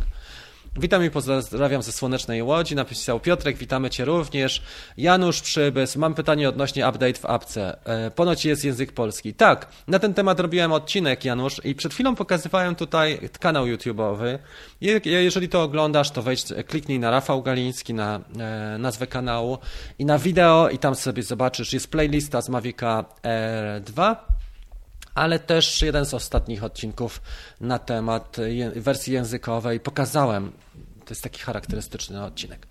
[0.79, 2.75] Witam i pozdrawiam ze Słonecznej Łodzi.
[2.75, 4.61] Napisał Piotrek, witamy Cię również.
[4.97, 7.77] Janusz Przybys, mam pytanie odnośnie update w apce.
[7.85, 9.33] E, ponoć jest język polski.
[9.33, 14.39] Tak, na ten temat robiłem odcinek, Janusz, i przed chwilą pokazywałem tutaj kanał YouTube'owy.
[15.05, 19.57] Jeżeli to oglądasz, to wejdź, kliknij na Rafał Galiński, na e, nazwę kanału
[19.99, 24.15] i na wideo i tam sobie zobaczysz, jest playlista z Mavica R2
[25.15, 27.21] ale też jeden z ostatnich odcinków
[27.61, 28.37] na temat
[28.75, 30.51] wersji językowej pokazałem.
[31.05, 32.67] To jest taki charakterystyczny odcinek.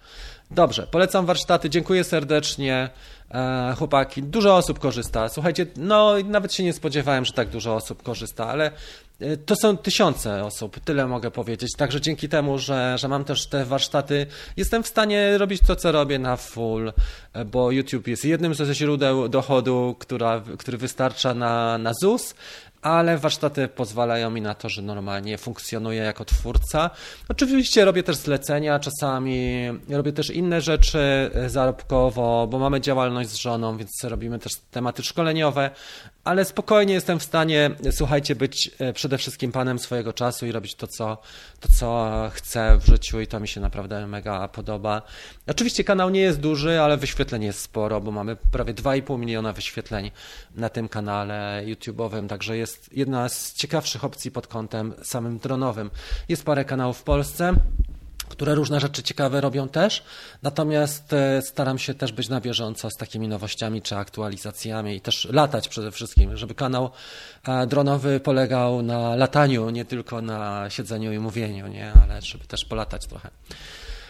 [0.51, 2.91] Dobrze, polecam warsztaty, dziękuję serdecznie.
[3.31, 5.29] E, chłopaki, dużo osób korzysta.
[5.29, 8.71] Słuchajcie, no nawet się nie spodziewałem, że tak dużo osób korzysta, ale
[9.47, 11.73] to są tysiące osób, tyle mogę powiedzieć.
[11.77, 15.93] Także dzięki temu, że, że mam też te warsztaty, jestem w stanie robić to, co
[15.93, 16.93] robię na full,
[17.33, 22.35] e, bo YouTube jest jednym ze źródeł dochodu, która, który wystarcza na, na ZUS,
[22.83, 26.91] ale warsztaty pozwalają mi na to, że normalnie funkcjonuję jako twórca.
[27.29, 33.77] Oczywiście robię też zlecenia czasami, robię też inne rzeczy zarobkowo, bo mamy działalność z żoną,
[33.77, 35.71] więc robimy też tematy szkoleniowe,
[36.25, 40.75] ale spokojnie jestem w stanie, słuchajcie, być e, przede wszystkim panem swojego czasu i robić
[40.75, 41.19] to, co,
[41.61, 45.03] to, co chcę w życiu i to mi się naprawdę mega podoba.
[45.47, 50.11] Oczywiście kanał nie jest duży, ale wyświetleń jest sporo, bo mamy prawie 2,5 miliona wyświetleń
[50.55, 55.91] na tym kanale YouTube'owym, także jest jedna z ciekawszych opcji pod kątem samym dronowym.
[56.29, 57.55] Jest parę kanałów w Polsce,
[58.33, 60.03] które różne rzeczy ciekawe robią też,
[60.43, 65.29] natomiast e, staram się też być na bieżąco z takimi nowościami czy aktualizacjami i też
[65.33, 66.91] latać przede wszystkim, żeby kanał
[67.49, 71.93] e, dronowy polegał na lataniu, nie tylko na siedzeniu i mówieniu, nie?
[71.93, 73.31] ale żeby też polatać trochę.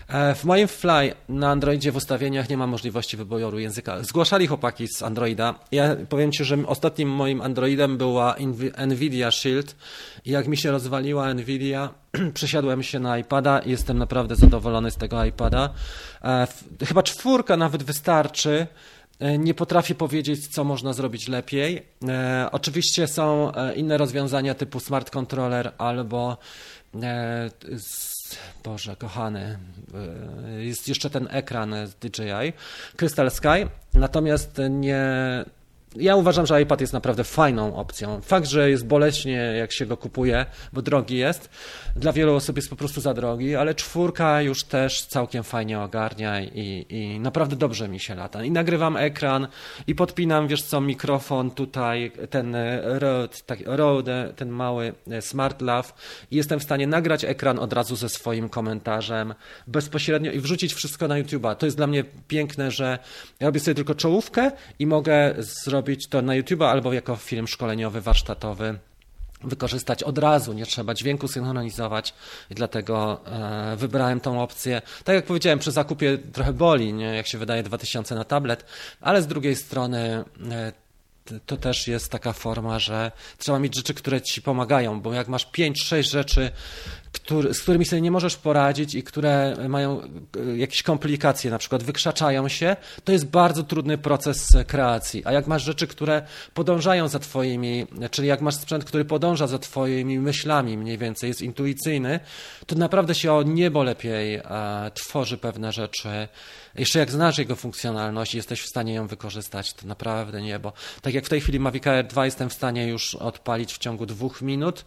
[0.09, 4.03] E, w moim Fly na Androidzie w ustawieniach nie ma możliwości wyboru języka.
[4.03, 5.55] Zgłaszali chłopaki z Androida.
[5.73, 8.37] Ja powiem Ci, że ostatnim moim Androidem była
[8.87, 9.77] Nvidia Shield
[10.25, 11.91] i jak mi się rozwaliła Nvidia,
[12.35, 15.71] przesiadłem się na iPada i jestem naprawdę zadowolony z tego iPada.
[16.25, 16.47] E,
[16.87, 18.67] chyba czwórka nawet wystarczy,
[19.39, 21.83] nie potrafię powiedzieć, co można zrobić lepiej.
[22.53, 26.37] Oczywiście są inne rozwiązania typu smart controller albo
[28.65, 29.59] Boże, kochany,
[30.59, 32.53] jest jeszcze ten ekran z DJI,
[32.97, 35.05] Crystal Sky, natomiast nie,
[35.97, 38.21] ja uważam, że iPad jest naprawdę fajną opcją.
[38.21, 41.51] Fakt, że jest boleśnie, jak się go kupuje, bo drogi jest,
[41.97, 46.41] dla wielu osób jest po prostu za drogi, ale czwórka już też całkiem fajnie ogarnia
[46.41, 48.45] i, i naprawdę dobrze mi się lata.
[48.45, 49.49] I nagrywam ekran
[49.87, 55.93] i podpinam, wiesz co, mikrofon tutaj, ten Rode, tak, Rode ten mały Smart Lav
[56.31, 59.35] i jestem w stanie nagrać ekran od razu ze swoim komentarzem
[59.67, 61.57] bezpośrednio i wrzucić wszystko na YouTube'a.
[61.57, 62.99] To jest dla mnie piękne, że
[63.41, 67.49] ja robię sobie tylko czołówkę i mogę zrobić robić to na YouTube albo jako film
[67.49, 68.79] szkoleniowy, warsztatowy
[69.45, 72.15] wykorzystać od razu, nie trzeba dźwięku synchronizować
[72.51, 74.83] i dlatego e, wybrałem tą opcję.
[75.05, 77.05] Tak jak powiedziałem, przy zakupie trochę boli, nie?
[77.05, 78.65] jak się wydaje 2000 na tablet,
[79.01, 80.73] ale z drugiej strony e,
[81.47, 85.47] to też jest taka forma, że trzeba mieć rzeczy, które ci pomagają, bo jak masz
[85.47, 86.51] 5-6 rzeczy,
[87.13, 91.83] który, z którymi sobie nie możesz poradzić i które mają e, jakieś komplikacje, na przykład
[91.83, 95.23] wykrzaczają się, to jest bardzo trudny proces kreacji.
[95.25, 96.23] A jak masz rzeczy, które
[96.55, 101.43] podążają za twoimi, czyli jak masz sprzęt, który podąża za twoimi myślami mniej więcej, jest
[101.43, 102.21] intuicyjny,
[102.67, 104.43] to naprawdę się o niebo lepiej e,
[104.95, 106.29] tworzy pewne rzeczy.
[106.75, 110.73] Jeszcze jak znasz jego funkcjonalność i jesteś w stanie ją wykorzystać, to naprawdę niebo.
[111.03, 114.07] Tak jak w tej chwili Mavic Air 2 jestem w stanie już odpalić w ciągu
[114.07, 114.85] dwóch minut.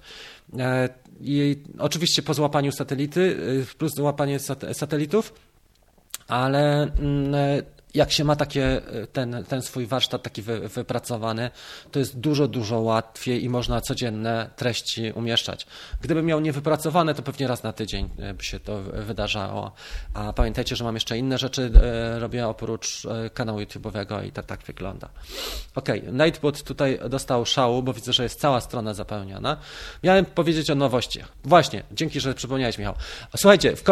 [1.22, 4.40] I oczywiście po złapaniu satelity, y, plus złapanie
[4.74, 5.34] satelitów,
[6.28, 7.64] ale mm,
[7.96, 11.52] jak się ma takie, e, ten, ten swój warsztat taki wy, wypracowany,
[11.92, 15.68] to jest dużo, dużo łatwiej i można codzienne treści umieszczać.
[16.02, 19.72] Gdybym miał niewypracowane, to pewnie raz na tydzień e, by się to wydarzało.
[20.14, 24.64] A pamiętajcie, że mam jeszcze inne rzeczy, e, robię oprócz kanału YouTube'owego i to tak
[24.64, 25.10] wygląda.
[25.76, 29.58] Ok, Nightbot tutaj dostał szału, bo widzę, że jest cała strona zapełniona.
[30.04, 31.28] Miałem powiedzieć o nowościach.
[31.44, 32.94] Właśnie, dzięki, że przypomniałeś, Michał.
[33.38, 33.84] Słuchajcie, w,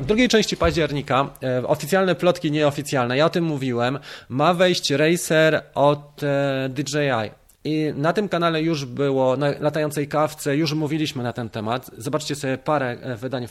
[0.00, 1.30] w drugiej części października,
[1.66, 3.98] oficjalne plotki, nieoficjalne, ja o tym mówiłem,
[4.28, 7.30] ma wejść racer od e, DJI.
[7.64, 11.90] I na tym kanale już było, na latającej kawce, już mówiliśmy na ten temat.
[11.98, 13.48] Zobaczcie sobie parę e, wydań e,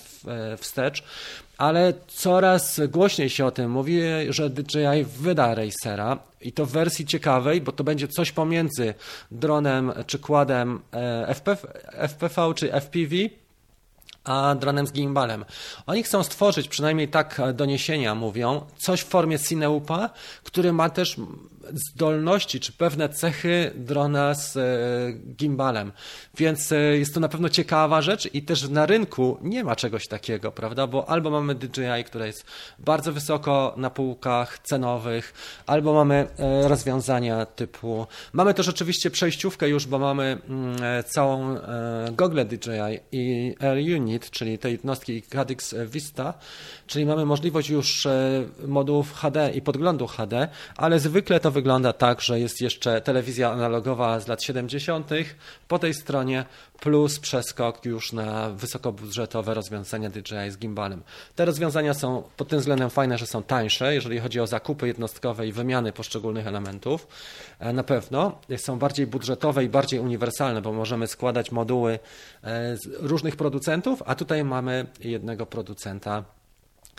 [0.57, 1.03] wstecz,
[1.57, 7.05] ale coraz głośniej się o tym mówi, że DJI wyda Racera i to w wersji
[7.05, 8.93] ciekawej, bo to będzie coś pomiędzy
[9.31, 10.79] dronem czy kładem
[12.07, 13.15] FPV czy FPV
[14.23, 15.45] a dronem z gimbalem.
[15.87, 20.09] Oni chcą stworzyć, przynajmniej tak doniesienia mówią, coś w formie Cineupa,
[20.43, 21.17] który ma też
[21.73, 24.61] zdolności czy pewne cechy drona z e,
[25.35, 25.91] gimbalem.
[26.37, 30.07] Więc e, jest to na pewno ciekawa rzecz i też na rynku nie ma czegoś
[30.07, 30.87] takiego, prawda?
[30.87, 32.45] Bo albo mamy DJI, które jest
[32.79, 35.33] bardzo wysoko na półkach cenowych,
[35.65, 38.07] albo mamy e, rozwiązania typu.
[38.33, 41.55] Mamy też oczywiście przejściówkę już, bo mamy mm, całą
[42.11, 46.33] gogle DJI i Air Unit, czyli tej jednostki Cadix Vista,
[46.87, 48.07] czyli mamy możliwość już
[48.67, 50.47] modułów HD i podglądu HD,
[50.77, 51.60] ale zwykle to wygląda
[51.97, 55.09] tak, że jest jeszcze telewizja analogowa z lat 70.
[55.67, 56.45] po tej stronie,
[56.79, 61.01] plus przeskok już na wysokobudżetowe rozwiązania DJI z gimbalem.
[61.35, 65.47] Te rozwiązania są pod tym względem fajne, że są tańsze, jeżeli chodzi o zakupy jednostkowe
[65.47, 67.07] i wymiany poszczególnych elementów.
[67.59, 71.99] E, na pewno są bardziej budżetowe i bardziej uniwersalne, bo możemy składać moduły
[72.43, 76.23] e, z różnych producentów, a tutaj mamy jednego producenta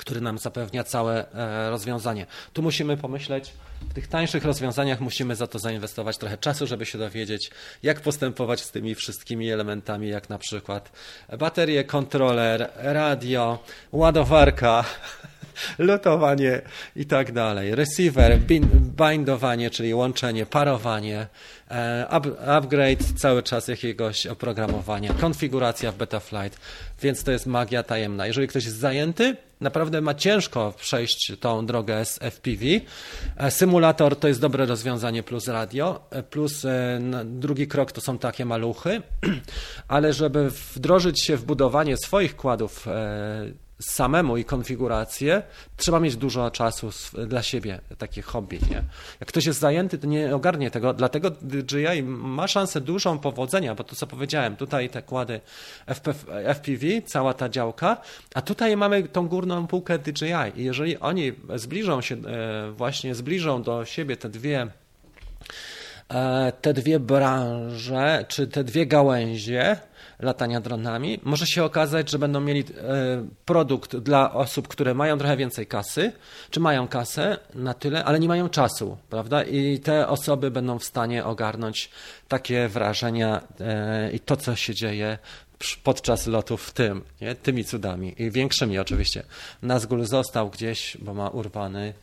[0.03, 2.27] który nam zapewnia całe e, rozwiązanie.
[2.53, 3.53] Tu musimy pomyśleć,
[3.91, 7.51] w tych tańszych rozwiązaniach musimy za to zainwestować trochę czasu, żeby się dowiedzieć,
[7.83, 10.93] jak postępować z tymi wszystkimi elementami, jak na przykład
[11.39, 13.59] baterie, kontroler, radio,
[13.93, 14.85] ładowarka,
[15.79, 16.61] lotowanie
[16.97, 17.75] i tak dalej.
[17.75, 18.39] Receiver,
[18.97, 21.27] bindowanie, czyli łączenie, parowanie,
[21.71, 22.09] e,
[22.47, 26.61] upgrade cały czas jakiegoś oprogramowania, konfiguracja w Betaflight,
[27.03, 28.27] więc to jest magia tajemna.
[28.27, 32.65] Jeżeli ktoś jest zajęty, naprawdę ma ciężko przejść tą drogę z FPV.
[33.37, 36.67] E, symulator to jest dobre rozwiązanie plus radio, e, plus
[37.25, 39.03] drugi krok to są takie maluchy,
[39.89, 42.87] ale żeby wdrożyć się w budowanie swoich kładów
[43.83, 45.43] samemu i konfigurację,
[45.77, 46.91] trzeba mieć dużo czasu
[47.27, 48.59] dla siebie, takie hobby.
[48.71, 48.83] Nie?
[49.21, 53.85] Jak ktoś jest zajęty, to nie ogarnie tego, dlatego DJI ma szansę dużą powodzenia, bo
[53.85, 55.41] to co powiedziałem, tutaj te kłady
[56.55, 57.97] FPV, cała ta działka,
[58.35, 63.63] a tutaj mamy tą górną półkę DJI i jeżeli oni zbliżą się, e, właśnie zbliżą
[63.63, 64.67] do siebie te dwie
[66.09, 69.77] e, te dwie branże, czy te dwie gałęzie
[70.23, 72.65] latania dronami, może się okazać, że będą mieli e,
[73.45, 76.13] produkt dla osób, które mają trochę więcej kasy,
[76.51, 79.45] czy mają kasę na tyle, ale nie mają czasu, prawda?
[79.45, 81.91] I te osoby będą w stanie ogarnąć
[82.29, 85.19] takie wrażenia e, i to, co się dzieje
[85.85, 87.35] podczas lotów w tym, nie?
[87.35, 89.23] tymi cudami i większymi oczywiście.
[89.63, 91.95] Nazgul został gdzieś, bo ma urwany,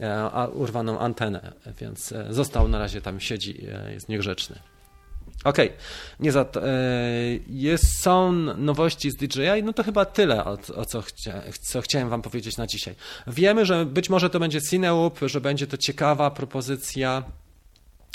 [0.00, 4.58] e, urwaną antenę, więc został na razie tam siedzi, jest niegrzeczny.
[5.44, 5.78] Okej, okay.
[6.20, 6.68] nie za to.
[6.68, 6.72] E,
[7.48, 12.08] jest, są nowości z DJI, no to chyba tyle, o, o co, chcia, co chciałem
[12.08, 12.94] Wam powiedzieć na dzisiaj.
[13.26, 17.22] Wiemy, że być może to będzie Cineloop, że będzie to ciekawa propozycja,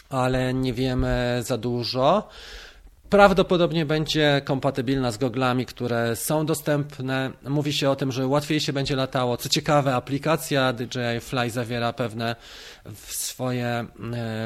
[0.09, 2.29] ale nie wiemy za dużo.
[3.13, 7.31] Prawdopodobnie będzie kompatybilna z goglami, które są dostępne.
[7.49, 9.37] Mówi się o tym, że łatwiej się będzie latało.
[9.37, 12.35] Co ciekawe, aplikacja DJI Fly zawiera pewne
[12.95, 13.85] swoje e,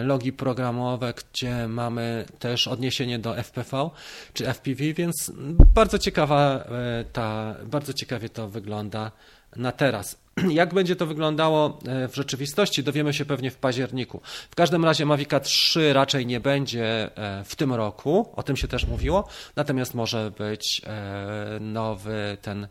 [0.03, 3.89] logi programowe, gdzie mamy też odniesienie do FPV
[4.33, 5.31] czy FPV, więc
[5.73, 9.11] bardzo ciekawa e, ta, bardzo ciekawie to wygląda
[9.55, 10.17] na teraz.
[10.49, 14.21] Jak będzie to wyglądało e, w rzeczywistości, dowiemy się pewnie w październiku.
[14.51, 18.67] W każdym razie Mavica 3 raczej nie będzie e, w tym roku, o tym się
[18.67, 22.67] też mówiło, natomiast może być e, nowy ten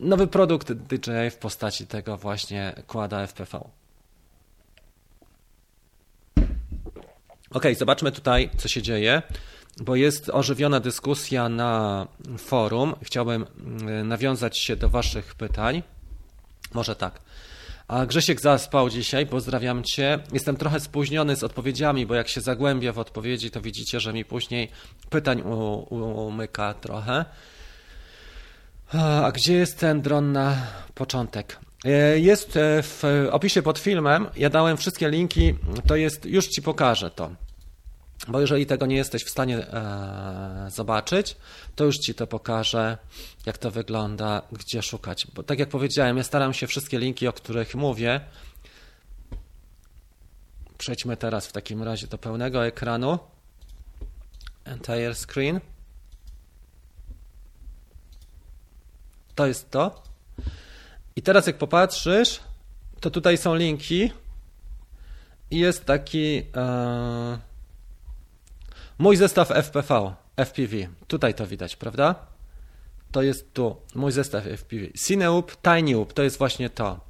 [0.00, 3.68] nowy produkt DJI w postaci tego właśnie kłada FPV.
[7.50, 9.22] Ok, zobaczmy tutaj, co się dzieje,
[9.80, 12.06] bo jest ożywiona dyskusja na
[12.38, 12.94] forum.
[13.02, 13.46] Chciałbym
[14.04, 15.82] nawiązać się do Waszych pytań.
[16.74, 17.20] Może tak.
[17.88, 20.18] A Grzesiek zaspał dzisiaj, pozdrawiam Cię.
[20.32, 24.24] Jestem trochę spóźniony z odpowiedziami, bo jak się zagłębię w odpowiedzi, to widzicie, że mi
[24.24, 24.70] później
[25.10, 25.42] pytań
[26.26, 27.24] umyka trochę.
[29.22, 30.56] A gdzie jest ten dron na
[30.94, 31.58] początek?
[31.84, 34.26] E, jest e, w opisie pod filmem.
[34.36, 35.54] Ja dałem wszystkie linki,
[35.86, 37.30] to jest, już Ci pokażę to.
[38.28, 41.36] Bo jeżeli tego nie jesteś w stanie e, zobaczyć,
[41.74, 42.98] to już Ci to pokażę,
[43.46, 45.26] jak to wygląda, gdzie szukać.
[45.34, 48.20] Bo tak jak powiedziałem, ja staram się wszystkie linki, o których mówię.
[50.78, 53.18] Przejdźmy teraz w takim razie do pełnego ekranu.
[54.64, 55.60] Entire screen.
[59.34, 60.02] To jest to.
[61.16, 62.40] I teraz jak popatrzysz,
[63.00, 64.12] to tutaj są linki
[65.50, 66.42] i jest taki...
[66.56, 67.51] E,
[69.02, 70.76] Mój zestaw FPV, FPV,
[71.06, 72.14] tutaj to widać, prawda?
[73.12, 74.86] To jest tu, mój zestaw FPV.
[75.06, 77.00] Cineoop, TinyOop, to jest właśnie to.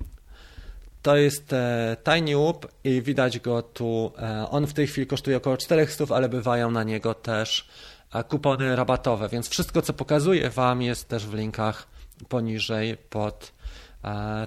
[1.03, 4.13] To jest e, TinyOop i widać go tu.
[4.19, 7.69] E, on w tej chwili kosztuje około 400, ale bywają na niego też
[8.15, 11.87] e, kupony rabatowe, więc wszystko co pokazuję Wam jest też w linkach
[12.29, 13.53] poniżej pod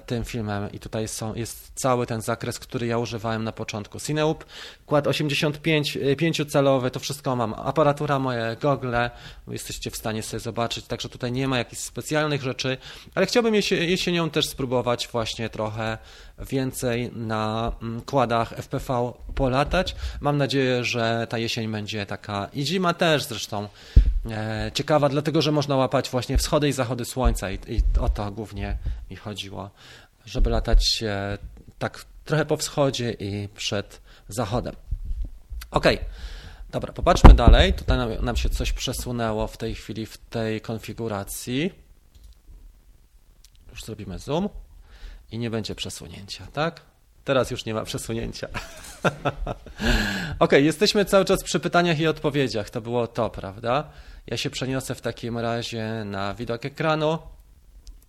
[0.05, 3.99] tym filmem i tutaj są, jest cały ten zakres, który ja używałem na początku.
[3.99, 4.45] Cineub,
[4.85, 7.53] kład 85, 5-calowy, to wszystko mam.
[7.53, 9.11] Aparatura moje, gogle,
[9.47, 12.77] jesteście w stanie sobie zobaczyć, także tutaj nie ma jakichś specjalnych rzeczy,
[13.15, 15.97] ale chciałbym jesienią też spróbować właśnie trochę
[16.39, 19.95] więcej na mm, kładach FPV polatać.
[20.21, 23.67] Mam nadzieję, że ta jesień będzie taka i zima też zresztą
[24.31, 28.31] e, ciekawa, dlatego że można łapać właśnie wschody i zachody słońca i, i o to
[28.31, 28.77] głównie
[29.09, 29.69] mi chodziło,
[30.25, 31.37] żeby latać e,
[31.79, 34.75] tak trochę po wschodzie i przed zachodem.
[35.71, 35.85] Ok,
[36.69, 37.73] dobra, popatrzmy dalej.
[37.73, 41.71] Tutaj nam, nam się coś przesunęło w tej chwili w tej konfiguracji.
[43.71, 44.49] Już zrobimy zoom
[45.31, 46.81] i nie będzie przesunięcia, tak?
[47.23, 48.47] Teraz już nie ma przesunięcia.
[50.39, 52.69] ok, jesteśmy cały czas przy pytaniach i odpowiedziach.
[52.69, 53.89] To było to, prawda?
[54.27, 57.19] Ja się przeniosę w takim razie na widok ekranu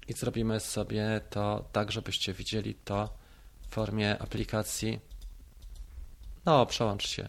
[0.09, 3.09] i zrobimy sobie to tak, żebyście widzieli to
[3.69, 5.01] w formie aplikacji.
[6.45, 7.29] No, przełącz się.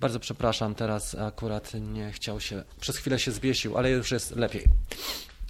[0.00, 4.64] Bardzo przepraszam, teraz akurat nie chciał się, przez chwilę się zbiesił, ale już jest lepiej.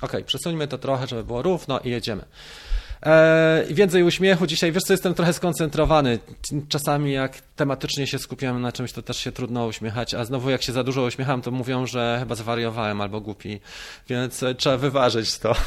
[0.02, 2.24] Ok, przesuńmy to trochę, żeby było równo i jedziemy.
[3.02, 4.72] Eee, więcej uśmiechu dzisiaj.
[4.72, 6.18] Wiesz co, jestem trochę skoncentrowany.
[6.68, 10.62] Czasami jak tematycznie się skupiam na czymś, to też się trudno uśmiechać, a znowu jak
[10.62, 13.60] się za dużo uśmiecham, to mówią, że chyba zwariowałem albo głupi,
[14.08, 15.54] więc e, trzeba wyważyć to.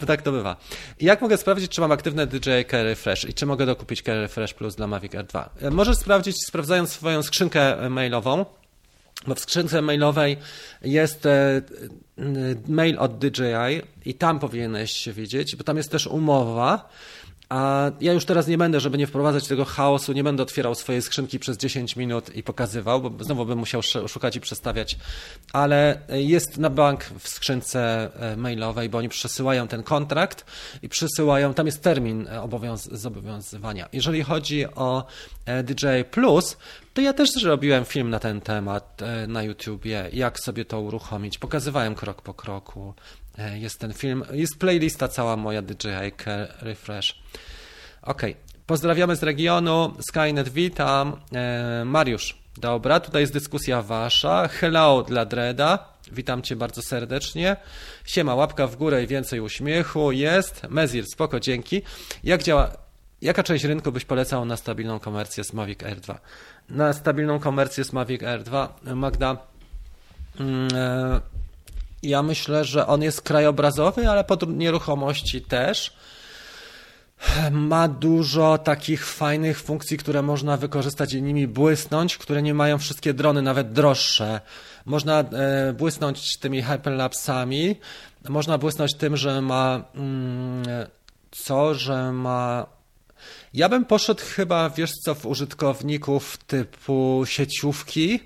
[0.00, 0.56] Bo tak to bywa.
[0.98, 4.28] I jak mogę sprawdzić, czy mam aktywne DJI Carry Fresh i czy mogę dokupić Carry
[4.28, 5.50] Fresh Plus dla Mavic Air 2?
[5.60, 8.44] E, możesz sprawdzić, sprawdzając swoją skrzynkę mailową,
[9.28, 10.36] bo w skrzynce mailowej
[10.82, 11.62] jest e,
[12.68, 16.88] mail od DJI i tam powinieneś się widzieć, bo tam jest też umowa
[17.48, 21.02] A ja już teraz nie będę, żeby nie wprowadzać tego chaosu, nie będę otwierał swojej
[21.02, 24.96] skrzynki przez 10 minut i pokazywał, bo znowu bym musiał szukać i przestawiać,
[25.52, 30.44] ale jest na bank w skrzynce e, mailowej, bo oni przesyłają ten kontrakt
[30.82, 33.88] i przysyłają, tam jest termin e, obowiąz zobowiązywania.
[33.92, 35.06] Jeżeli chodzi o
[35.46, 36.56] e, DJ Plus,
[36.94, 41.38] to ja też zrobiłem film na ten temat na YouTubie, jak sobie to uruchomić.
[41.38, 42.94] Pokazywałem krok po kroku.
[43.38, 46.12] E, jest ten film, jest playlista cała moja DJI
[46.60, 47.14] Refresh.
[48.02, 48.22] Ok,
[48.66, 55.92] pozdrawiamy z regionu, Skynet witam, e, Mariusz, dobra, tutaj jest dyskusja wasza, hello dla Dreda,
[56.12, 57.56] witam cię bardzo serdecznie,
[58.04, 61.82] siema, łapka w górę i więcej uśmiechu, jest, Mezir, spoko, dzięki.
[62.24, 62.70] Jak działa,
[63.22, 66.20] jaka część rynku byś polecał na stabilną komercję z Mavic Air 2?
[66.68, 69.36] Na stabilną komercję z Mavic Air 2, Magda,
[70.40, 71.20] mm, e,
[72.02, 75.96] ja myślę, że on jest krajobrazowy, ale pod nieruchomości też.
[77.50, 83.14] Ma dużo takich fajnych funkcji, które można wykorzystać i nimi błysnąć, które nie mają wszystkie
[83.14, 84.40] drony, nawet droższe.
[84.84, 87.76] Można e, błysnąć tymi hyperlapsami,
[88.28, 90.64] można błysnąć tym, że ma mm,
[91.30, 92.66] co, że ma
[93.54, 98.20] ja bym poszedł chyba, wiesz co, w użytkowników typu sieciówki,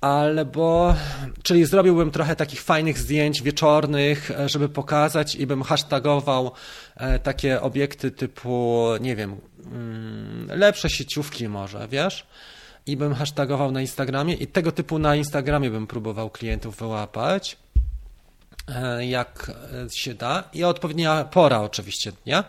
[0.00, 0.94] Albo,
[1.42, 6.52] czyli zrobiłbym trochę takich fajnych zdjęć wieczornych, e, żeby pokazać i bym hashtagował
[6.96, 9.36] e, takie obiekty typu, nie wiem,
[9.72, 12.26] mm, lepsze sieciówki może, wiesz?
[12.86, 17.56] I bym hashtagował na Instagramie i tego typu na Instagramie bym próbował klientów wyłapać.
[18.68, 19.52] E, jak
[19.94, 22.44] się da i odpowiednia pora oczywiście dnia.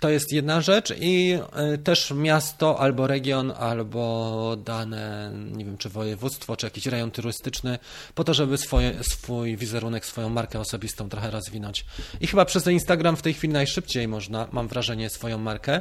[0.00, 5.88] To jest jedna rzecz i e, też miasto albo region, albo dane, nie wiem, czy
[5.88, 7.78] województwo, czy jakiś rejon turystyczny,
[8.14, 11.84] po to, żeby swoje, swój wizerunek, swoją markę osobistą trochę rozwinąć.
[12.20, 15.80] I chyba przez Instagram w tej chwili najszybciej można, mam wrażenie, swoją markę.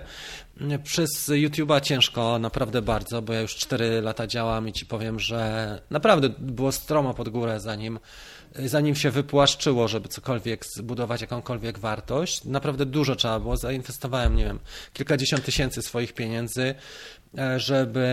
[0.83, 5.81] Przez YouTube'a ciężko, naprawdę bardzo, bo ja już 4 lata działam i ci powiem, że
[5.89, 7.99] naprawdę było stromo pod górę, zanim
[8.55, 12.43] zanim się wypłaszczyło, żeby cokolwiek zbudować, jakąkolwiek wartość.
[12.43, 13.57] Naprawdę dużo trzeba było.
[13.57, 14.59] Zainwestowałem, nie wiem,
[14.93, 16.75] kilkadziesiąt tysięcy swoich pieniędzy,
[17.57, 18.03] żeby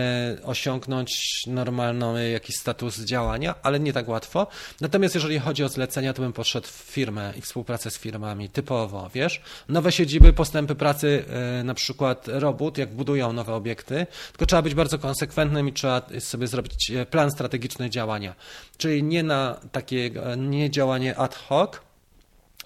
[0.43, 4.47] osiągnąć normalny jakiś status działania, ale nie tak łatwo.
[4.81, 9.09] Natomiast jeżeli chodzi o zlecenia, to bym poszedł w firmę i współpracę z firmami typowo,
[9.13, 9.41] wiesz.
[9.69, 11.25] Nowe siedziby, postępy pracy,
[11.59, 16.01] e, na przykład robót, jak budują nowe obiekty, tylko trzeba być bardzo konsekwentnym i trzeba
[16.19, 18.35] sobie zrobić e, plan strategiczny działania.
[18.77, 21.79] Czyli nie na takie nie działanie ad hoc,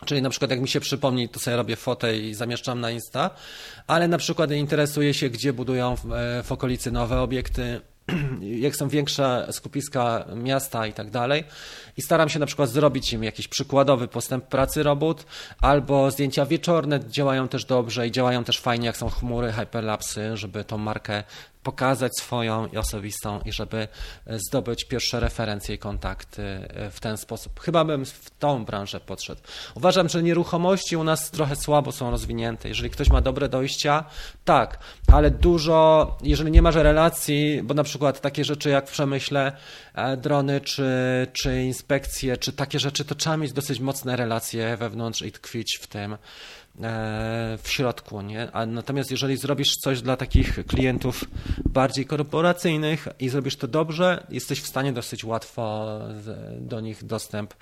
[0.06, 3.30] Czyli na przykład jak mi się przypomni, to sobie robię fotę i zamieszczam na Insta,
[3.88, 7.82] ale na przykład interesuję się, gdzie budują w, e, w okolicy nowe obiekty,
[8.66, 11.44] jak są większe skupiska miasta i tak dalej.
[11.98, 15.26] I staram się na przykład zrobić im jakiś przykładowy postęp pracy robót,
[15.62, 20.64] albo zdjęcia wieczorne działają też dobrze i działają też fajnie, jak są chmury, hyperlapsy, żeby
[20.64, 21.24] tą markę
[21.66, 23.88] pokazać swoją i osobistą i żeby
[24.28, 27.60] e, zdobyć pierwsze referencje i kontakty e, w ten sposób.
[27.60, 29.42] Chyba bym w tą branżę podszedł.
[29.76, 32.70] Uważam, że nieruchomości u nas trochę słabo są rozwinięte.
[32.70, 34.06] Jeżeli ktoś ma dobre dojścia,
[34.46, 34.80] tak,
[35.14, 39.52] ale dużo, jeżeli nie masz relacji, bo na przykład takie rzeczy jak w przemyśle,
[39.94, 40.88] e, drony czy,
[41.34, 45.88] czy inspekcje, czy takie rzeczy, to trzeba mieć dosyć mocne relacje wewnątrz i tkwić w
[45.88, 46.18] tym.
[46.84, 48.22] E, w środku.
[48.22, 48.52] Nie?
[48.52, 51.24] A natomiast jeżeli zrobisz coś dla takich klientów
[51.66, 55.88] bardziej korporacyjnych i zrobisz to dobrze, jesteś w stanie dosyć łatwo
[56.60, 57.54] do nich dostęp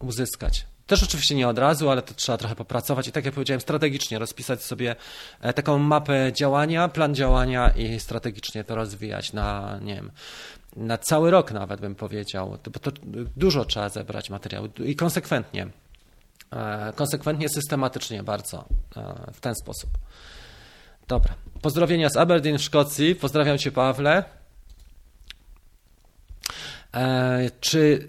[0.00, 0.66] uzyskać.
[0.86, 4.18] Też oczywiście nie od razu, ale to trzeba trochę popracować i tak jak powiedziałem, strategicznie
[4.18, 4.96] rozpisać sobie
[5.40, 10.10] e, taką mapę działania, plan działania i strategicznie to rozwijać na, nie wiem,
[10.76, 12.90] na cały rok nawet bym powiedział, bo to
[13.36, 15.66] dużo trzeba zebrać materiału i konsekwentnie.
[16.54, 18.64] E, konsekwentnie, systematycznie bardzo
[18.96, 19.90] e, w ten sposób.
[21.08, 21.34] Dobra.
[21.62, 23.14] Pozdrowienia z Aberdeen w Szkocji.
[23.14, 24.24] Pozdrawiam Cię, Pawle.
[26.94, 28.08] E, czy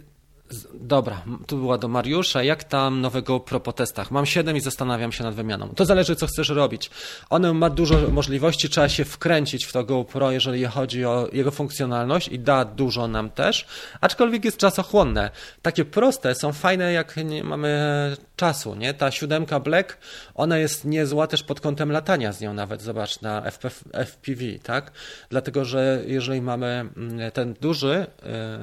[0.74, 2.44] Dobra, tu była do Mariusza.
[2.44, 4.12] Jak tam nowego pro po testach?
[4.12, 5.70] Mam 7 i zastanawiam się nad wymianą.
[5.70, 6.90] To zależy, co chcesz robić.
[7.30, 12.28] One ma dużo możliwości, trzeba się wkręcić w to GoPro, jeżeli chodzi o jego funkcjonalność
[12.28, 13.66] i da dużo nam też,
[14.02, 15.32] aczkolwiek jest czasochłonne.
[15.62, 18.94] Takie proste są fajne, jak nie mamy czasu, nie?
[18.94, 19.98] Ta siódemka Black,
[20.36, 24.92] ona jest niezła też pod kątem latania z nią nawet, zobacz, na FP, FPV, tak?
[25.30, 26.68] Dlatego, że jeżeli mamy
[26.98, 28.06] mm, ten duży,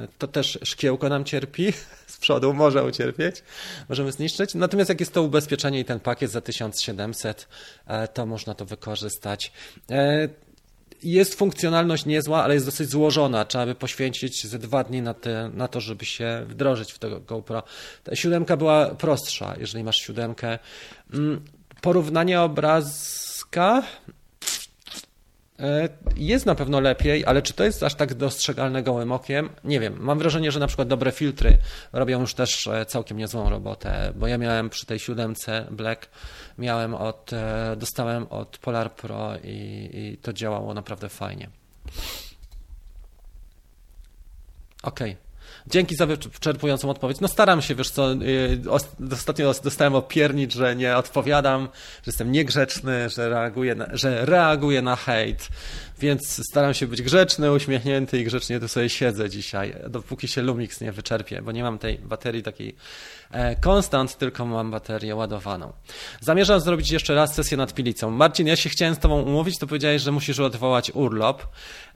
[0.05, 1.72] y, to też szkiełko nam cierpi,
[2.07, 3.43] z przodu może ucierpieć,
[3.89, 4.55] możemy zniszczyć.
[4.55, 7.49] Natomiast jak jest to ubezpieczenie i ten pakiet za 1700,
[7.87, 9.53] e, to można to wykorzystać.
[9.91, 10.29] E,
[11.03, 13.45] jest funkcjonalność niezła, ale jest dosyć złożona.
[13.45, 17.20] Trzeba by poświęcić ze dwa dni na, te, na to, żeby się wdrożyć w tego
[17.20, 17.62] GoPro.
[18.05, 20.59] Ta siódemka była prostsza, jeżeli masz siódemkę.
[21.12, 21.45] Mm,
[21.81, 23.83] Porównanie obrazka
[26.16, 29.48] jest na pewno lepiej, ale czy to jest aż tak dostrzegalne gołym okiem?
[29.64, 29.96] Nie wiem.
[30.00, 31.58] Mam wrażenie, że na przykład dobre filtry
[31.92, 36.08] robią już też e, całkiem niezłą robotę, bo ja miałem przy tej siódemce Black,
[36.58, 41.48] miałem od, e, dostałem od Polar Pro i, i to działało naprawdę fajnie.
[44.82, 45.10] Okej.
[45.12, 45.32] Okay.
[45.66, 47.20] Dzięki za wyczerpującą odpowiedź.
[47.20, 48.61] No staram się, wiesz co, y,
[49.12, 51.62] ostatnio dostałem opiernicz, że nie odpowiadam,
[52.03, 55.48] że jestem niegrzeczny, że reaguję na, że reaguję na hejt,
[56.03, 60.80] więc staram się być grzeczny, uśmiechnięty i grzecznie tu sobie siedzę dzisiaj, dopóki się Lumix
[60.80, 62.76] nie wyczerpie, bo nie mam tej baterii takiej
[63.61, 65.72] konstant, e, tylko mam baterię ładowaną.
[66.20, 68.11] Zamierzam zrobić jeszcze raz sesję nad Pilicą.
[68.11, 71.46] Marcin, ja się chciałem z Tobą umówić, to powiedziałeś, że musisz odwołać urlop,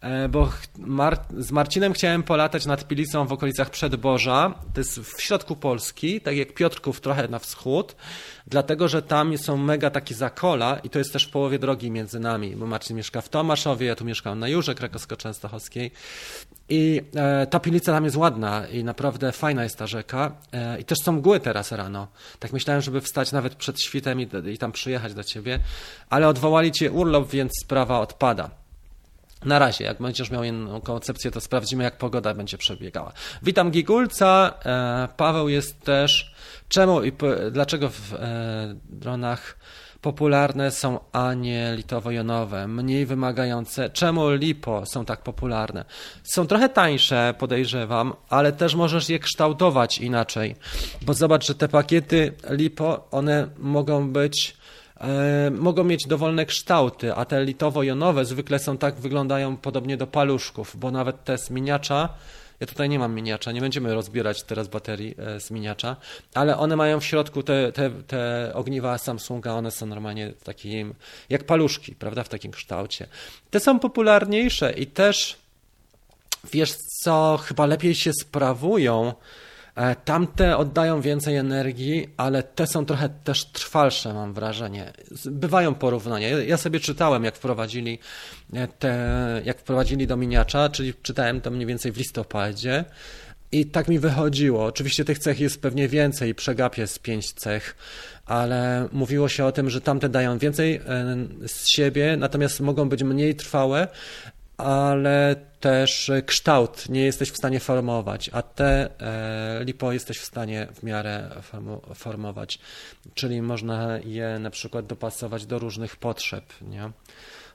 [0.01, 5.23] e, bo Mar z Marcinem chciałem polatać nad Pilicą w okolicach Przedboża, to jest w
[5.23, 7.97] środku Polski, tak jak Piotrków trochę na wschód,
[8.47, 12.21] dlatego, że tam są mega takie zakola i to jest też w połowie drogi między
[12.21, 15.91] nami, bo Marcin mieszka w Tomaszowie, tu mieszkam na Jurze Krakowsko-Częstochowskiej
[16.69, 20.85] i e, ta Pilica tam jest ładna i naprawdę fajna jest ta rzeka e, i
[20.85, 22.09] też są mgły teraz rano.
[22.39, 25.59] Tak myślałem, żeby wstać nawet przed świtem i, i tam przyjechać do ciebie,
[26.11, 28.51] ale odwołali cię urlop, więc sprawa odpada.
[29.45, 33.13] Na razie, jak będziesz miał inną koncepcję, to sprawdzimy, jak pogoda będzie przebiegała.
[33.43, 34.55] Witam Gigulca.
[34.65, 36.35] E, Paweł jest też.
[36.69, 37.13] Czemu i
[37.51, 38.15] dlaczego w
[38.85, 39.57] dronach
[40.07, 43.91] popularne są anie litowo-jonowe, mniej wymagające?
[43.91, 45.85] Czemu lipo są tak popularne?
[46.23, 50.57] Są trochę tańsze, podejrzewam, ale też możesz je kształtować inaczej.
[51.03, 54.57] Bo zobacz, że te pakiety lipo, one mogą być
[55.01, 60.77] E, mogą mieć dowolne kształty, a te litowo-jonowe zwykle są tak, wyglądają podobnie do paluszków,
[60.77, 62.09] bo nawet te z miniacza,
[62.61, 65.97] ja tutaj nie mam miniacza, nie będziemy rozbierać teraz baterii e, z miniacza,
[66.35, 70.95] ale one mają w środku te, te, te ogniwa Samsunga, one są normalnie takim,
[71.31, 73.07] jak paluszki, prawda, w takim kształcie.
[73.51, 75.37] Te są popularniejsze i też,
[76.53, 79.15] wiesz co, chyba lepiej się sprawują,
[80.05, 84.93] tamte oddają więcej energii, ale te są trochę też trwalsze, mam wrażenie.
[85.25, 86.29] Bywają porównania.
[86.29, 87.99] Ja sobie czytałem, jak wprowadzili
[88.53, 92.85] e, te, jak wprowadzili do miniacza, czyli czytałem to mniej więcej w listopadzie.
[93.53, 94.65] I tak mi wychodziło.
[94.65, 97.77] Oczywiście tych cech jest pewnie więcej, przegap jest pięć cech,
[98.27, 100.81] ale mówiło się o tym, że tamte dają więcej e,
[101.47, 103.89] z siebie, natomiast mogą być mniej trwałe,
[104.57, 110.69] ale też kształt nie jesteś w stanie formować, a te e, lipo jesteś w stanie
[110.75, 111.31] w miarę
[111.95, 112.59] formować,
[113.15, 116.91] czyli można je na przykład dopasować do różnych potrzeb, nie?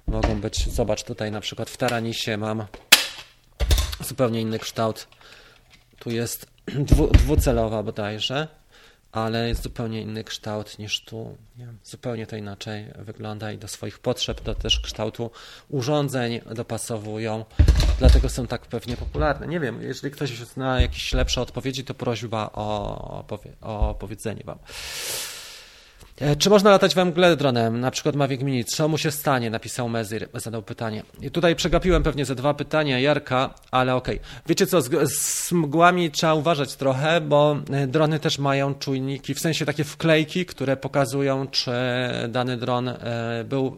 [0.08, 2.66] Mogą być, zobacz tutaj na przykład w taranisie mam
[4.04, 5.08] zupełnie inny kształt,
[6.00, 6.46] tu jest
[6.92, 8.48] dwu, dwucelowa bodajże,
[9.12, 11.38] ale jest zupełnie inny kształt niż tu.
[11.58, 11.68] Nie?
[11.84, 15.32] Zupełnie to inaczej wygląda i do swoich potrzeb, do też kształtu
[15.70, 17.46] urządzeń dopasowują.
[18.00, 19.48] Dlatego są tak pewnie popularne.
[19.48, 23.26] Nie wiem, jeżeli ktoś zna jakieś lepsze odpowiedzi, to prośba o,
[23.62, 24.60] o powiedzenie Wam.
[26.22, 28.66] E, czy można latać we mgle dronem, na przykład Mavic Mini?
[28.66, 29.50] Co mu się stanie?
[29.50, 31.04] Napisał Mezir, zadał pytanie.
[31.22, 34.16] I tutaj przegapiłem pewnie ze dwa pytania Jarka, ale okej.
[34.16, 34.42] Okay.
[34.48, 39.40] Wiecie co, z, z, mgłami trzeba uważać trochę, bo e, drony też mają czujniki, w
[39.40, 41.72] sensie takie wklejki, które pokazują, czy
[42.30, 43.78] dany dron e, był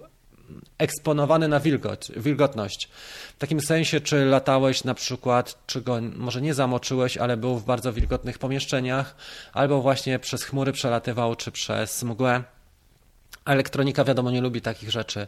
[0.77, 2.89] eksponowany na wilgot, wilgotność.
[3.35, 7.65] W takim sensie, czy latałeś na przykład, czy go może nie zamoczyłeś, ale był w
[7.65, 9.15] bardzo wilgotnych pomieszczeniach,
[9.53, 12.43] albo właśnie przez chmury przelatywał, czy przez mgłę.
[13.45, 15.27] Elektronika, wiadomo, nie lubi takich rzeczy,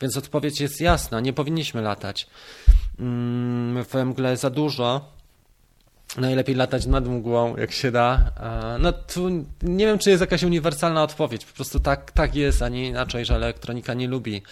[0.00, 2.26] więc odpowiedź jest jasna: nie powinniśmy latać.
[2.98, 5.19] Mm, w mgle za dużo,
[6.16, 8.32] najlepiej latać nad mgłą, jak się da.
[8.78, 9.28] No tu
[9.62, 11.44] nie wiem, czy jest jakaś uniwersalna odpowiedź.
[11.44, 14.42] Po prostu tak, tak jest, a nie inaczej, że elektronika nie lubi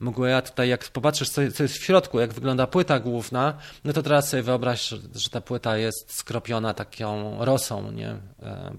[0.00, 0.34] mgły.
[0.34, 3.54] A tutaj jak popatrzysz, co, co jest w środku, jak wygląda płyta główna,
[3.84, 8.08] no to teraz sobie wyobraź, że ta płyta jest skropiona taką rosą, nie?
[8.42, 8.72] E,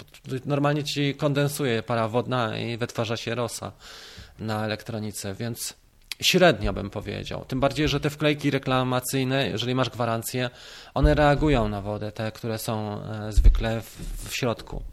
[0.46, 3.72] normalnie ci kondensuje para wodna i wytwarza się rosa
[4.40, 5.74] na elektronice, więc
[6.22, 7.45] średnio bym powiedział.
[7.47, 10.49] Tym bardziej, że te wklejki reklamacyjne, jeżeli masz gwarancję,
[10.93, 14.84] one reagują na wodę, te, które są e, zwykle w, w środku.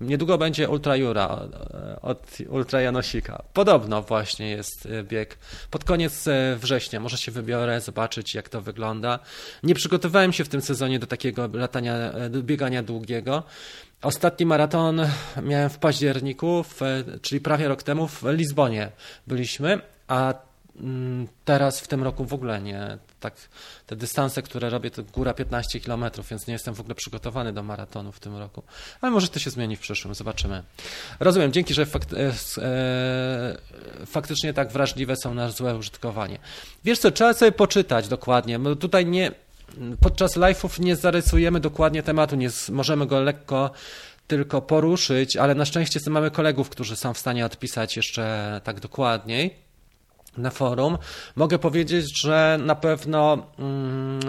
[0.00, 1.40] Niedługo będzie Ultra Jura
[1.74, 3.42] e, od Ultra Janosika.
[3.52, 5.38] Podobno właśnie jest e, bieg.
[5.70, 6.24] Pod koniec
[6.56, 9.18] września może się wybiorę, zobaczyć jak to wygląda.
[9.62, 13.42] Nie przygotowałem się w tym sezonie do takiego latania, do biegania długiego.
[14.04, 15.00] Ostatni maraton
[15.42, 16.80] miałem w październiku, w,
[17.22, 18.90] czyli prawie rok temu w Lizbonie
[19.26, 20.34] byliśmy, a
[20.80, 22.98] mm, teraz w tym roku w ogóle nie.
[23.20, 23.34] tak
[23.86, 27.62] te dystanse, które robię, to góra 15 km, więc nie jestem w ogóle przygotowany do
[27.62, 28.62] maratonu w tym roku.
[29.00, 30.62] Ale może to się zmieni w przyszłym, zobaczymy.
[31.20, 32.32] Rozumiem, dzięki, że e,
[32.62, 33.56] e,
[34.06, 36.38] faktycznie tak wrażliwe są na złe użytkowanie.
[36.84, 39.32] Wiesz co, trzeba sobie poczytać dokładnie, tutaj nie,
[40.00, 43.70] podczas live'ów nie zarysujemy dokładnie tematu, nie możemy go lekko
[44.26, 49.54] tylko poruszyć, ale na szczęście mamy kolegów, którzy są w stanie odpisać jeszcze tak dokładniej
[50.36, 50.98] na forum.
[51.36, 54.20] Mogę powiedzieć, że na pewno mm,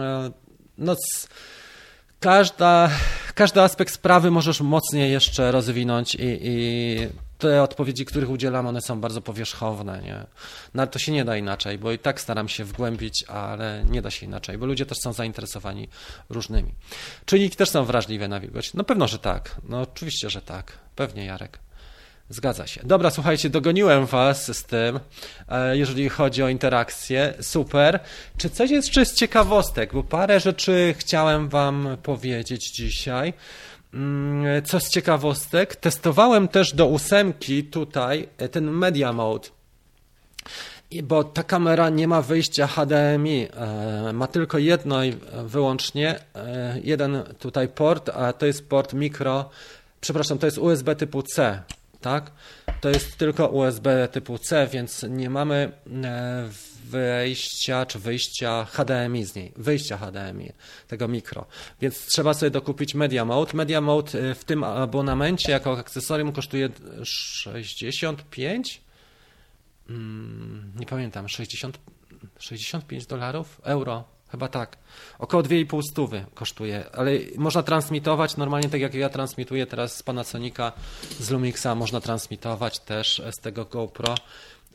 [0.78, 0.96] no,
[2.20, 2.90] każda,
[3.36, 6.98] każdy aspekt sprawy możesz mocniej jeszcze rozwinąć i, i
[7.38, 10.02] te odpowiedzi, których udzielam, one są bardzo powierzchowne.
[10.02, 10.26] Nie?
[10.74, 14.12] No to się nie da inaczej, bo i tak staram się wgłębić, ale nie da
[14.12, 15.90] się inaczej, bo ludzie też są zainteresowani
[16.30, 16.74] różnymi.
[17.26, 18.74] Czynniki też są wrażliwe na wilgoć.
[18.74, 19.56] No pewno, że tak.
[19.70, 20.72] No oczywiście, że tak.
[20.96, 21.60] Pewnie, Jarek.
[22.30, 22.82] Zgadza się.
[22.84, 25.00] Dobra, słuchajcie, dogoniłem Was z tym,
[25.50, 27.34] e, jeżeli chodzi o interakcję.
[27.42, 28.00] Super.
[28.38, 29.94] Czy coś jest jeszcze z ciekawostek?
[29.94, 33.34] Bo parę rzeczy chciałem Wam powiedzieć dzisiaj.
[33.96, 39.50] Mm, co z ciekawostek, testowałem też do ósemki tutaj e, ten Media Mode.
[41.04, 45.14] Bo ta kamera nie ma wyjścia HDMI, e, ma tylko jedno i
[45.46, 46.20] wyłącznie,
[46.84, 49.50] jeden tutaj port, a to jest port mikro,
[50.02, 51.64] przepraszam, to jest USB typu C
[52.06, 52.32] tak?
[52.82, 55.72] To jest tylko USB typu C, więc nie mamy
[56.04, 56.50] e,
[56.86, 60.52] wejścia czy wyjścia HDMI z niej, wyjścia HDMI,
[60.88, 61.46] tego mikro.
[61.82, 63.54] Więc trzeba sobie dokupić Media Mode.
[63.54, 66.70] Media Mode e, w tym abonamencie jako akcesorium kosztuje
[67.04, 68.82] 65?
[69.88, 71.80] Hmm, nie pamiętam, 60,
[72.40, 73.62] 65 dolarów?
[73.64, 74.15] Euro?
[74.36, 74.78] Chyba tak.
[75.20, 80.72] Około 2,5 stówy kosztuje, ale można transmitować normalnie tak jak ja transmituję teraz z Panasonica,
[81.20, 84.16] z Lumixa, można transmitować też z tego GoPro.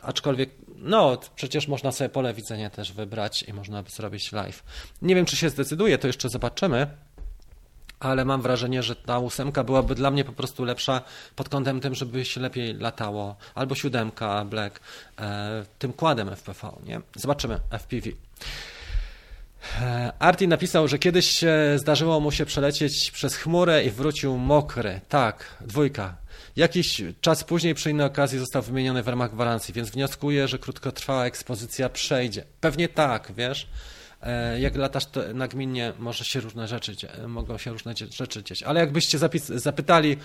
[0.02, 4.62] Aczkolwiek, no, przecież można sobie pole widzenia też wybrać i można zrobić live.
[5.02, 6.86] Nie wiem, czy się zdecyduje, to jeszcze zobaczymy,
[7.98, 11.02] ale mam wrażenie, że ta ósemka byłaby dla mnie po prostu lepsza
[11.36, 14.80] pod kątem tym, żeby się lepiej latało, albo siódemka Black
[15.18, 17.00] e, tym kładem FPV, nie?
[17.16, 18.10] Zobaczymy FPV.
[19.80, 21.44] E, Arti napisał, że kiedyś
[21.76, 25.00] zdarzyło mu się przelecieć przez chmurę i wrócił mokry.
[25.08, 26.16] Tak, dwójka.
[26.56, 31.26] Jakiś czas później przy innej okazji został wymieniony w ramach gwarancji, więc wnioskuję, że krótkotrwała
[31.26, 32.44] ekspozycja przejdzie.
[32.60, 33.68] Pewnie tak, wiesz.
[34.22, 35.04] E, jak latasz
[35.34, 36.96] nagminnie, może się różne rzeczy,
[37.28, 38.62] mogą się różne rzeczy dziać.
[38.62, 39.18] Ale jakbyście
[39.54, 40.16] zapytali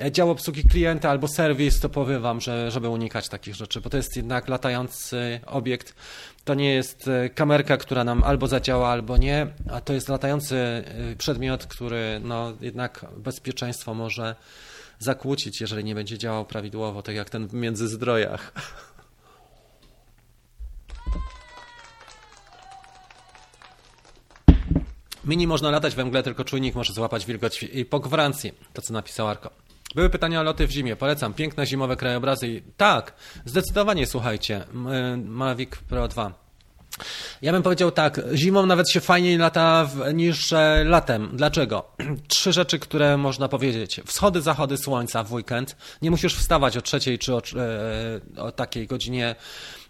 [0.00, 3.90] e, dział obsługi klienta albo serwis, to powiem wam, że, żeby unikać takich rzeczy, bo
[3.90, 5.94] to jest jednak latający obiekt.
[6.44, 10.84] To nie jest e, kamerka, która nam albo zadziała, albo nie, a to jest latający
[11.18, 14.36] przedmiot, który no, jednak bezpieczeństwo może
[14.98, 18.52] zakłócić, jeżeli nie będzie działał prawidłowo, tak jak ten w międzyzdrojach.
[25.24, 28.92] Mini można latać we mgle, tylko czujnik może złapać wilgoć i po gwarancji, to co
[28.92, 29.50] napisał Arko.
[29.94, 30.96] Były pytania o loty w zimie.
[30.96, 31.34] Polecam.
[31.34, 32.62] Piękne zimowe krajobrazy.
[32.76, 33.14] Tak,
[33.44, 34.64] zdecydowanie słuchajcie.
[35.24, 36.42] Mavic Pro 2.
[37.42, 41.30] Ja bym powiedział tak, zimą nawet się fajniej lata niż e, latem.
[41.32, 41.92] Dlaczego?
[42.28, 44.00] Trzy rzeczy, które można powiedzieć.
[44.06, 45.76] Wschody, zachody słońca w weekend.
[46.02, 47.42] Nie musisz wstawać o trzeciej czy o,
[48.36, 49.34] e, o takiej godzinie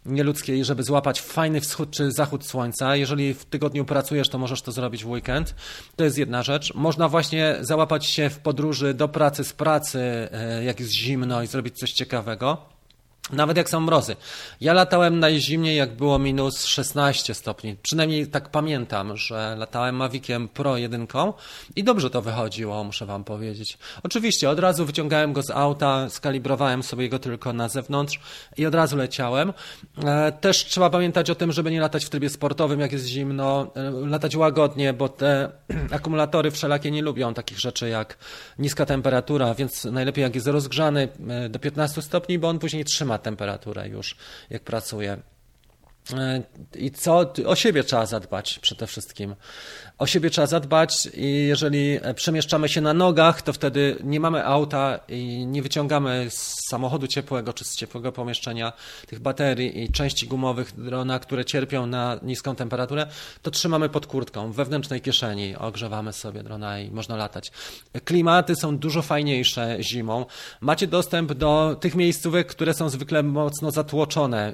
[0.06, 2.96] nieludzkiej, żeby złapać fajny wschód czy zachód słońca.
[2.96, 5.54] Jeżeli w tygodniu pracujesz, to możesz to zrobić w weekend.
[5.96, 6.74] To jest jedna rzecz.
[6.74, 9.98] Można właśnie załapać się w podróży do pracy, z pracy,
[10.32, 12.71] e, jak jest zimno i zrobić coś ciekawego.
[13.32, 14.16] Nawet jak są mrozy.
[14.60, 17.76] Ja latałem najzimniej, jak było minus 16 stopni.
[17.82, 21.06] Przynajmniej tak pamiętam, że latałem Maviciem Pro 1
[21.76, 23.78] i dobrze to wychodziło, muszę Wam powiedzieć.
[24.02, 28.20] Oczywiście od razu wyciągałem go z auta, skalibrowałem sobie go tylko na zewnątrz
[28.56, 29.52] i od razu leciałem.
[30.04, 33.70] E, też trzeba pamiętać o tym, żeby nie latać w trybie sportowym, jak jest zimno,
[33.74, 35.50] e, latać łagodnie, bo te
[35.90, 38.18] akumulatory wszelakie nie lubią takich rzeczy jak
[38.58, 43.12] niska temperatura, więc najlepiej jak jest rozgrzany e, do 15 stopni, bo on później trzyma
[43.12, 44.16] trzyma temperaturę już,
[44.50, 45.18] jak pracuje.
[46.74, 47.32] I co?
[47.46, 49.34] O siebie trzeba zadbać przede wszystkim
[50.02, 55.00] o siebie trzeba zadbać i jeżeli przemieszczamy się na nogach, to wtedy nie mamy auta
[55.08, 58.72] i nie wyciągamy z samochodu ciepłego czy z ciepłego pomieszczenia
[59.06, 63.06] tych baterii i części gumowych drona, które cierpią na niską temperaturę,
[63.42, 67.52] to trzymamy pod kurtką, w wewnętrznej kieszeni, ogrzewamy sobie drona i można latać.
[68.04, 70.26] Klimaty są dużo fajniejsze zimą.
[70.60, 74.52] Macie dostęp do tych miejscówek, które są zwykle mocno zatłoczone e,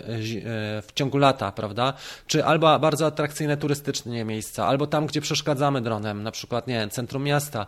[0.82, 1.92] w ciągu lata, prawda?
[2.26, 6.90] Czy albo bardzo atrakcyjne turystycznie miejsca, albo tam, gdzie przeszkadzamy dronem, na przykład, nie wiem,
[6.90, 7.66] centrum miasta.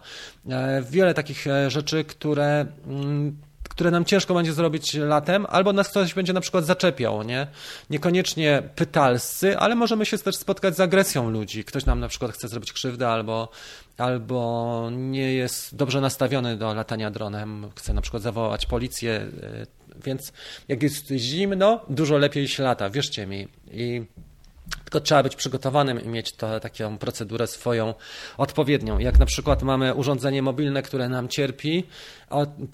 [0.49, 3.37] E, wiele takich e, rzeczy, które mm,
[3.81, 7.47] które nam ciężko będzie zrobić latem, albo nas ktoś będzie na przykład zaczepiał, nie?
[7.91, 11.65] Niekoniecznie pytalscy, ale możemy się też spotkać z agresją ludzi.
[11.65, 13.49] Ktoś nam na przykład chce zrobić krzywdę albo,
[13.99, 19.67] albo nie jest dobrze nastawiony do latania dronem, chce na przykład zawołać policję, e,
[20.05, 20.33] więc
[20.69, 23.49] jak jest zimno, dużo lepiej się lata, wierzcie mi.
[23.73, 24.03] I
[24.91, 27.95] tylko trzeba być przygotowanym i mieć to, taką procedurę swoją
[28.39, 28.99] odpowiednią.
[28.99, 31.85] Jak na przykład mamy urządzenie mobilne, które nam cierpi,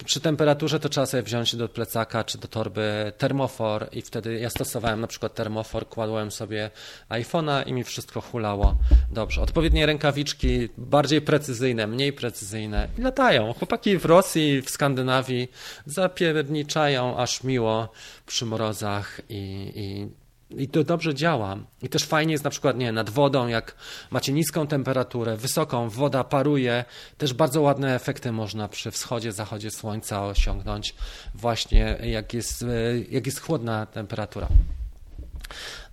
[0.05, 4.49] przy temperaturze to trzeba sobie wziąć do plecaka czy do torby termofor i wtedy ja
[4.49, 6.69] stosowałem na przykład termofor, kładłem sobie
[7.09, 8.77] iPhone'a i mi wszystko hulało
[9.11, 9.41] dobrze.
[9.41, 13.53] Odpowiednie rękawiczki, bardziej precyzyjne, mniej precyzyjne i latają.
[13.53, 15.51] Chłopaki w Rosji, w Skandynawii
[15.85, 17.91] zapierniczają aż miło
[18.25, 21.57] przy mrozach i, i i to dobrze działa.
[21.81, 23.75] I też fajnie jest na przykład nie, nad wodą, jak
[24.11, 26.85] macie niską temperaturę, wysoką, woda paruje.
[27.17, 30.95] Też bardzo ładne efekty można przy wschodzie, zachodzie słońca osiągnąć,
[31.35, 32.67] właśnie jak jest, e,
[33.09, 34.47] jak jest chłodna temperatura.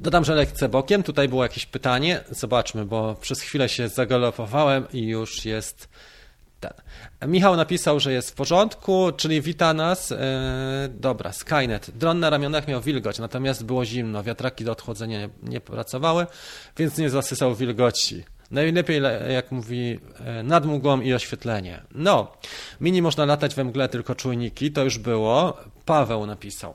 [0.00, 1.02] Dodam, że lekce bokiem.
[1.02, 2.20] Tutaj było jakieś pytanie.
[2.30, 5.88] Zobaczmy, bo przez chwilę się zagalopowałem i już jest
[6.68, 7.30] ten.
[7.30, 10.10] Michał napisał, że jest w porządku, czyli wita nas.
[10.10, 10.16] Yy,
[10.88, 11.90] dobra, Skynet.
[11.90, 16.26] Dron na ramionach miał wilgoć, natomiast było zimno, wiatraki do odchłodzenia nie, nie pracowały,
[16.76, 18.24] więc nie zasysał wilgoci.
[18.54, 19.02] Najlepiej,
[19.32, 21.82] jak mówi, e, nad mgłą i oświetlenie.
[21.94, 22.32] No,
[22.80, 25.56] mini można latać we mgle, tylko czujniki, to już było.
[25.84, 26.74] Paweł napisał.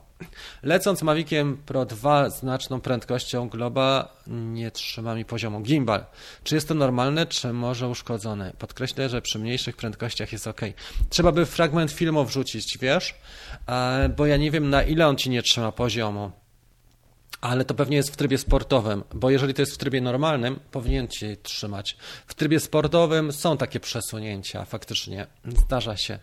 [0.64, 5.61] Lecąc Maviciem Pro 2 znaczną prędkością globa nie trzyma mi poziomu.
[5.61, 6.06] Gimbal.
[6.43, 8.53] Czy jest to normalne, czy może uszkodzone?
[8.60, 10.61] Podkreślę, że przy mniejszych prędkościach jest ok.
[11.10, 13.15] Trzeba by fragment filmu wrzucić, wiesz?
[13.68, 16.31] E, bo ja nie wiem na ile on ci nie trzyma poziomu.
[17.41, 21.07] Ale to pewnie jest w trybie sportowym, bo jeżeli to jest w trybie normalnym, powinien
[21.07, 21.97] ci trzymać.
[22.27, 25.27] W trybie sportowym są takie przesunięcia, faktycznie.
[25.45, 26.19] Zdarza się.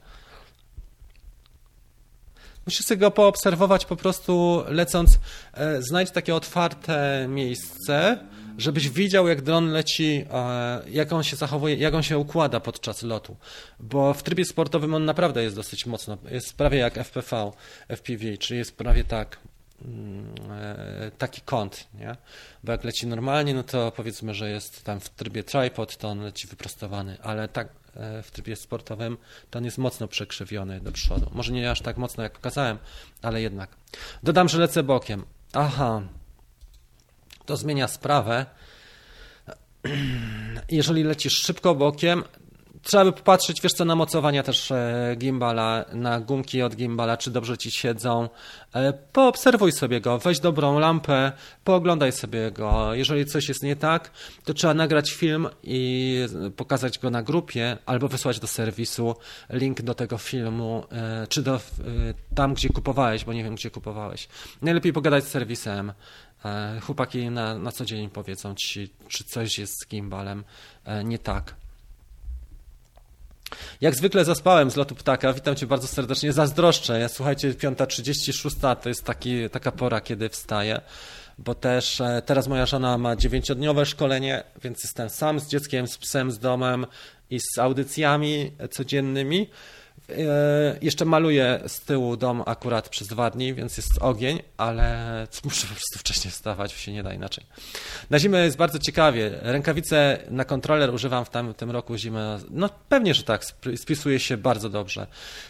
[2.66, 5.18] Musisz sobie go poobserwować po prostu lecąc.
[5.54, 8.18] E, znajdź takie otwarte miejsce,
[8.58, 13.02] żebyś widział, jak dron leci, e, jak on się zachowuje, jak on się układa podczas
[13.02, 13.36] lotu.
[13.80, 16.18] Bo w trybie sportowym on naprawdę jest dosyć mocno.
[16.30, 17.52] Jest prawie jak FPV,
[17.88, 19.38] FPV, czyli jest prawie tak.
[19.84, 22.16] Mm, e, taki kąt, nie?
[22.64, 26.20] Bo jak leci normalnie, no to powiedzmy, że jest tam w trybie tripod, to on
[26.20, 29.18] leci wyprostowany, ale tak e, w trybie sportowym
[29.50, 31.30] to on jest mocno przekrzywiony do przodu.
[31.32, 32.78] Może nie aż tak mocno, jak pokazałem,
[33.22, 33.70] ale jednak.
[34.22, 35.24] Dodam, że lecę bokiem.
[35.52, 36.02] Aha,
[37.46, 38.46] to zmienia sprawę.
[40.68, 42.24] Jeżeli lecisz szybko bokiem,
[42.82, 47.30] Trzeba by popatrzeć, wiesz co, na mocowania też e, gimbala, na gumki od gimbala, czy
[47.30, 48.28] dobrze ci siedzą.
[48.74, 51.32] E, poobserwuj sobie go, weź dobrą lampę,
[51.64, 52.94] pooglądaj sobie go.
[52.94, 54.10] Jeżeli coś jest nie tak,
[54.44, 56.18] to trzeba nagrać film i
[56.56, 59.14] pokazać go na grupie, albo wysłać do serwisu
[59.50, 61.60] link do tego filmu, e, czy do
[62.34, 64.28] tam, gdzie kupowałeś, bo nie wiem, gdzie kupowałeś.
[64.62, 65.92] Najlepiej pogadać z serwisem.
[66.82, 70.44] Chłopaki na, na co dzień powiedzą ci, czy coś jest z gimbalem
[71.04, 71.54] nie tak.
[73.80, 75.32] Jak zwykle zaspałem z lotu ptaka.
[75.32, 76.32] Witam Cię bardzo serdecznie.
[76.32, 77.00] Zazdroszczę.
[77.00, 80.80] Ja, słuchajcie, 5.36 to jest taki, taka pora, kiedy wstaję,
[81.38, 85.98] bo też e, teraz moja żona ma dziewięciodniowe szkolenie, więc jestem sam z dzieckiem, z
[85.98, 86.86] psem, z domem
[87.30, 89.50] i z audycjami codziennymi.
[90.10, 95.06] E, jeszcze maluję z tyłu dom akurat przez dwa dni, więc jest ogień, ale
[95.44, 97.46] muszę po prostu wcześniej wstawać, się nie da inaczej.
[98.10, 99.30] Na zimę jest bardzo ciekawie.
[99.42, 102.38] Rękawice na kontroler używam w tam, tym roku zimę.
[102.50, 103.44] No pewnie, że tak,
[103.76, 105.06] spisuje się bardzo dobrze.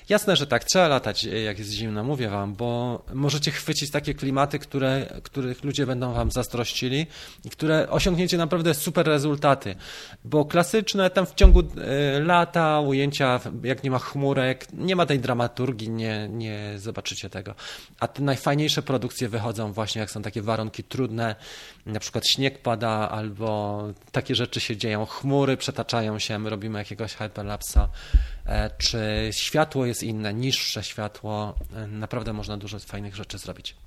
[0.09, 4.59] Jasne, że tak, trzeba latać jak jest zimno, mówię wam, bo możecie chwycić takie klimaty,
[4.59, 7.07] które, których ludzie będą wam zazdrościli
[7.45, 9.75] i które osiągniecie naprawdę super rezultaty,
[10.25, 13.99] bo klasyczne tam w ciągu e, lata ujęcia, jak nie ma
[14.55, 17.55] chmurek, nie ma tej dramaturgii, nie, nie zobaczycie tego.
[18.01, 21.37] A te najfajniejsze produkcje wychodzą właśnie, jak są takie warunki trudne,
[21.87, 23.83] na przykład śnieg pada albo
[24.13, 27.89] takie rzeczy się dzieją, chmury przetaczają się, my robimy jakiegoś hyperlapsa,
[28.47, 33.86] e, czy światło jest inne, niższe światło, e, naprawdę można dużo fajnych rzeczy zrobić.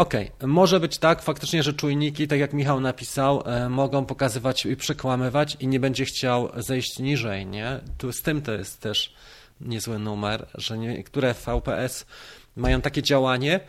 [0.00, 0.48] Okej, okay.
[0.48, 5.56] może być tak faktycznie, że czujniki, tak jak Michał napisał, e, mogą pokazywać i przekłamywać
[5.60, 7.80] i nie będzie chciał zejść niżej, nie?
[7.98, 9.14] Tu z tym to jest też
[9.60, 12.06] niezły numer, że niektóre VPS
[12.56, 13.60] mają takie działanie,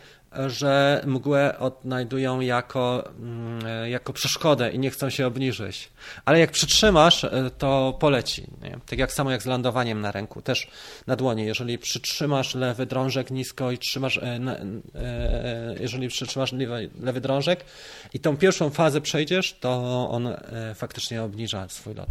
[0.48, 5.90] że mgłę odnajdują jako, mm, jako przeszkodę i nie chcą się obniżyć.
[6.26, 8.48] Ale jak przytrzymasz, e, to poleci.
[8.62, 8.78] Nie?
[8.86, 10.68] Tak jak samo jak z lądowaniem na ręku, też
[11.08, 11.46] na dłoni.
[11.46, 14.40] Jeżeli przytrzymasz lewy drążek nisko i trzymasz, e,
[14.96, 17.66] e, jeżeli przytrzymasz lewy, lewy drążek
[18.14, 20.30] i tą pierwszą fazę przejdziesz, to on
[20.76, 22.10] faktycznie obniża swój lot.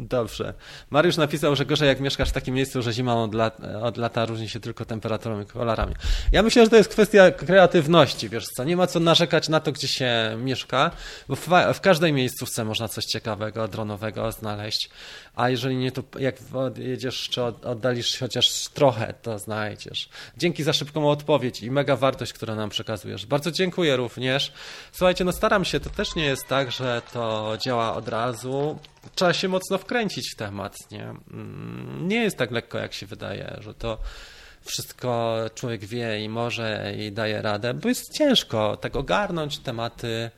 [0.00, 0.54] Dobrze.
[0.90, 4.26] Mariusz napisał, że gorzej jak mieszkasz w takim miejscu, że zima od, lat, od lata
[4.26, 5.94] różni się tylko temperaturą i kolorami.
[6.32, 9.72] Ja myślę, że to jest kwestia kreatywności, wiesz co, nie ma co narzekać na to,
[9.72, 10.90] gdzie się mieszka,
[11.28, 14.90] bo w, w każdej miejscówce można coś ciekawego, dronowego znaleźć,
[15.40, 16.36] a jeżeli nie, to jak
[16.76, 20.08] jedziesz czy oddalisz chociaż trochę, to znajdziesz.
[20.36, 23.26] Dzięki za szybką odpowiedź i mega wartość, którą nam przekazujesz.
[23.26, 24.52] Bardzo dziękuję również.
[24.92, 28.78] Słuchajcie, no staram się, to też nie jest tak, że to działa od razu.
[29.14, 31.04] Trzeba się mocno wkręcić w temat, nie?
[31.04, 33.98] Mm, nie jest tak lekko, jak się wydaje, że to
[34.64, 40.30] wszystko człowiek wie i może i daje radę, bo jest ciężko tak ogarnąć tematy.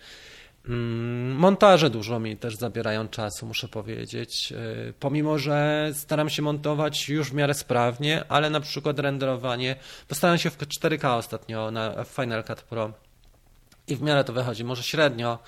[0.69, 4.53] Mm, montaże dużo mi też zabierają czasu, muszę powiedzieć.
[4.53, 9.77] Y, pomimo, że staram się montować już w miarę sprawnie, ale na przykład renderowanie,
[10.09, 12.93] postaram się w 4K ostatnio na Final Cut Pro
[13.89, 15.39] i w miarę to wychodzi, może średnio.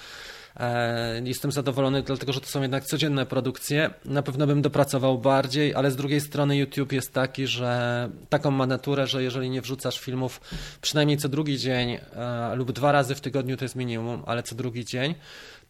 [0.56, 3.90] E, jestem zadowolony, dlatego że to są jednak codzienne produkcje.
[4.04, 8.66] Na pewno bym dopracował bardziej, ale z drugiej strony YouTube jest taki, że taką ma
[8.66, 10.40] naturę, że jeżeli nie wrzucasz filmów
[10.80, 14.54] przynajmniej co drugi dzień e, lub dwa razy w tygodniu to jest minimum, ale co
[14.54, 15.14] drugi dzień,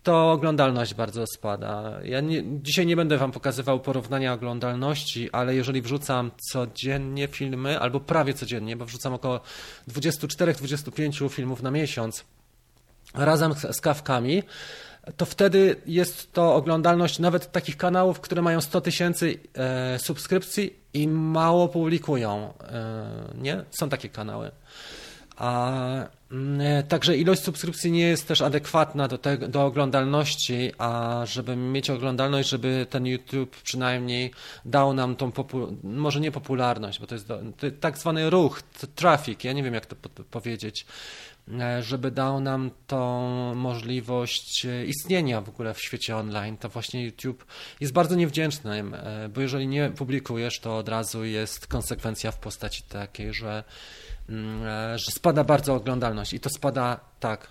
[0.03, 1.99] to oglądalność bardzo spada.
[2.03, 8.01] Ja nie, dzisiaj nie będę Wam pokazywał porównania oglądalności, ale jeżeli wrzucam codziennie filmy, albo
[8.01, 9.41] prawie codziennie, bo wrzucam około
[9.89, 12.25] 24-25 filmów na miesiąc,
[13.15, 14.43] razem z kawkami,
[15.17, 21.09] to wtedy jest to oglądalność nawet takich kanałów, które mają 100 tysięcy e, subskrypcji i
[21.09, 22.53] mało publikują.
[22.63, 23.65] E, nie?
[23.71, 24.51] Są takie kanały.
[25.37, 25.73] A,
[26.31, 31.57] mm, e, także ilość subskrypcji nie jest też adekwatna do, te, do oglądalności, a żeby
[31.57, 34.31] mieć oglądalność, żeby ten YouTube przynajmniej
[34.65, 35.33] dał nam tą,
[35.83, 38.63] może nie popularność, bo to jest, do, to tak zwany ruch,
[38.95, 40.87] traffic, ja nie wiem jak to po, powiedzieć,
[41.81, 47.45] żeby dał nam tą możliwość e, istnienia w ogóle w świecie online, to właśnie YouTube
[47.81, 52.83] jest bardzo niewdzięczny, e, bo jeżeli nie publikujesz, to od razu jest konsekwencja w postaci
[52.83, 53.65] takiej, że,
[54.29, 57.49] mm, że spada bardzo oglądalność i to spada tak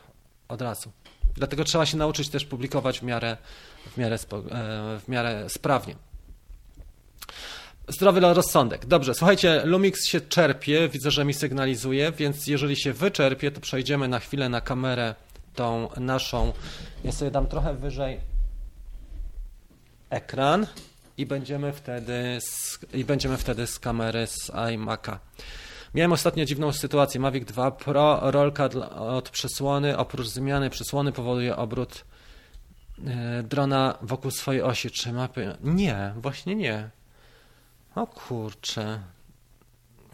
[0.48, 0.91] od razu.
[1.36, 3.38] Dlatego trzeba się nauczyć też publikować w miarę,
[3.91, 4.18] w miarę,
[4.99, 5.95] w miarę sprawnie.
[7.88, 8.85] Zdrowy rozsądek.
[8.85, 14.07] Dobrze, słuchajcie, Lumix się czerpie, widzę, że mi sygnalizuje, więc jeżeli się wyczerpie, to przejdziemy
[14.07, 15.15] na chwilę na kamerę
[15.55, 16.53] tą naszą.
[17.03, 18.19] Ja sobie dam trochę wyżej
[20.10, 20.68] ekran
[21.18, 25.18] i będziemy wtedy z, i będziemy wtedy z kamery z iMac'a.
[25.95, 27.19] Miałem ostatnio dziwną sytuację.
[27.19, 28.69] Mavic 2 Pro, rolka
[28.99, 32.05] od przesłony, oprócz zmiany przesłony powoduje obrót
[33.07, 34.91] e, drona wokół swojej osi.
[34.91, 35.57] Czy mapy?
[35.64, 36.89] Nie, właśnie nie.
[37.95, 38.99] O kurczę.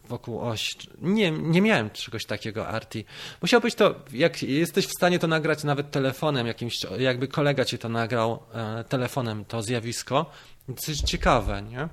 [0.09, 0.69] Wokół oś.
[1.01, 3.05] Nie, nie miałem czegoś takiego, Arti.
[3.41, 7.77] Musiał być to, jak jesteś w stanie to nagrać nawet telefonem, jakimś, jakby kolega ci
[7.77, 10.31] to nagrał e, telefonem, to zjawisko.
[10.77, 11.87] Coś ciekawe, nie?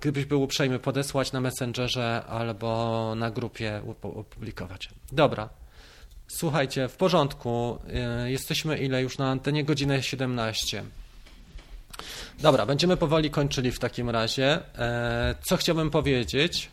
[0.00, 4.88] Gdybyś był uprzejmy podesłać na Messengerze albo na grupie opublikować.
[5.12, 5.48] Dobra.
[6.28, 7.78] Słuchajcie, w porządku.
[7.88, 9.64] E, jesteśmy ile już na antenie?
[9.64, 10.84] Godzinę 17.
[12.40, 14.60] Dobra, będziemy powoli kończyli w takim razie.
[14.78, 16.70] E, co chciałbym powiedzieć?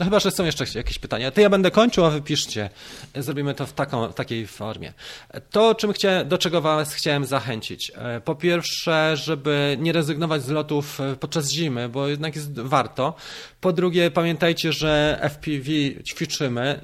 [0.00, 1.30] No chyba, że są jeszcze jakieś pytania.
[1.30, 2.70] To ja będę kończył, a wypiszcie.
[3.14, 4.92] Zrobimy to w, taką, w takiej formie.
[5.50, 7.92] To, czym chciałem, do czego Was chciałem zachęcić.
[7.94, 13.14] E, po pierwsze, żeby nie rezygnować z lotów e, podczas zimy, bo jednak jest warto.
[13.60, 15.70] Po drugie, pamiętajcie, że FPV
[16.08, 16.80] ćwiczymy.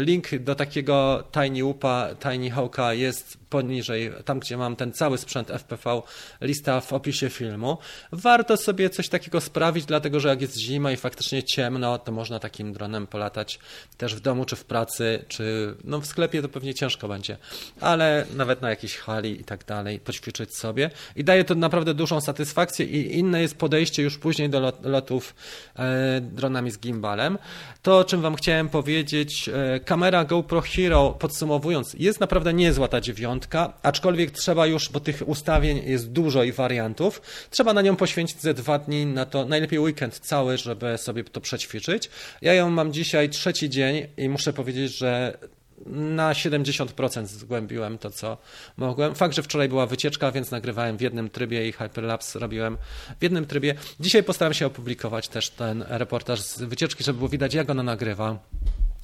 [0.00, 5.50] Link do takiego Tiny Upa, Tiny Hawka jest poniżej, tam gdzie mam ten cały sprzęt
[5.50, 6.02] FPV,
[6.40, 7.78] lista w opisie filmu.
[8.12, 12.38] Warto sobie coś takiego sprawić, dlatego że jak jest zima i faktycznie ciemno, to można
[12.38, 13.58] takim dronem polatać
[13.96, 17.36] też w domu, czy w pracy, czy no w sklepie to pewnie ciężko będzie,
[17.80, 20.90] ale nawet na jakiejś hali i tak dalej, poćwiczyć sobie.
[21.16, 25.34] I daje to naprawdę dużą satysfakcję i inne jest podejście już później do lotów
[25.76, 27.38] e, dronami z gimbalem.
[27.82, 33.00] To, o czym Wam chciałem powiedzieć, e, kamera GoPro Hero, podsumowując, jest naprawdę niezła ta
[33.00, 38.40] dziewiątka, aczkolwiek trzeba już, bo tych ustawień jest dużo i wariantów, trzeba na nią poświęcić
[38.40, 42.10] ze dwa dni, na to najlepiej weekend cały, żeby sobie to przećwiczyć.
[42.42, 45.38] Ja ją mam dzisiaj trzeci dzień i muszę powiedzieć, że
[45.86, 48.38] na 70% zgłębiłem to, co
[48.76, 49.14] mogłem.
[49.14, 52.76] Fakt, że wczoraj była wycieczka, więc nagrywałem w jednym trybie i Hyperlapse robiłem
[53.20, 53.74] w jednym trybie.
[54.00, 58.38] Dzisiaj postaram się opublikować też ten reportaż z wycieczki, żeby było widać, jak ona nagrywa,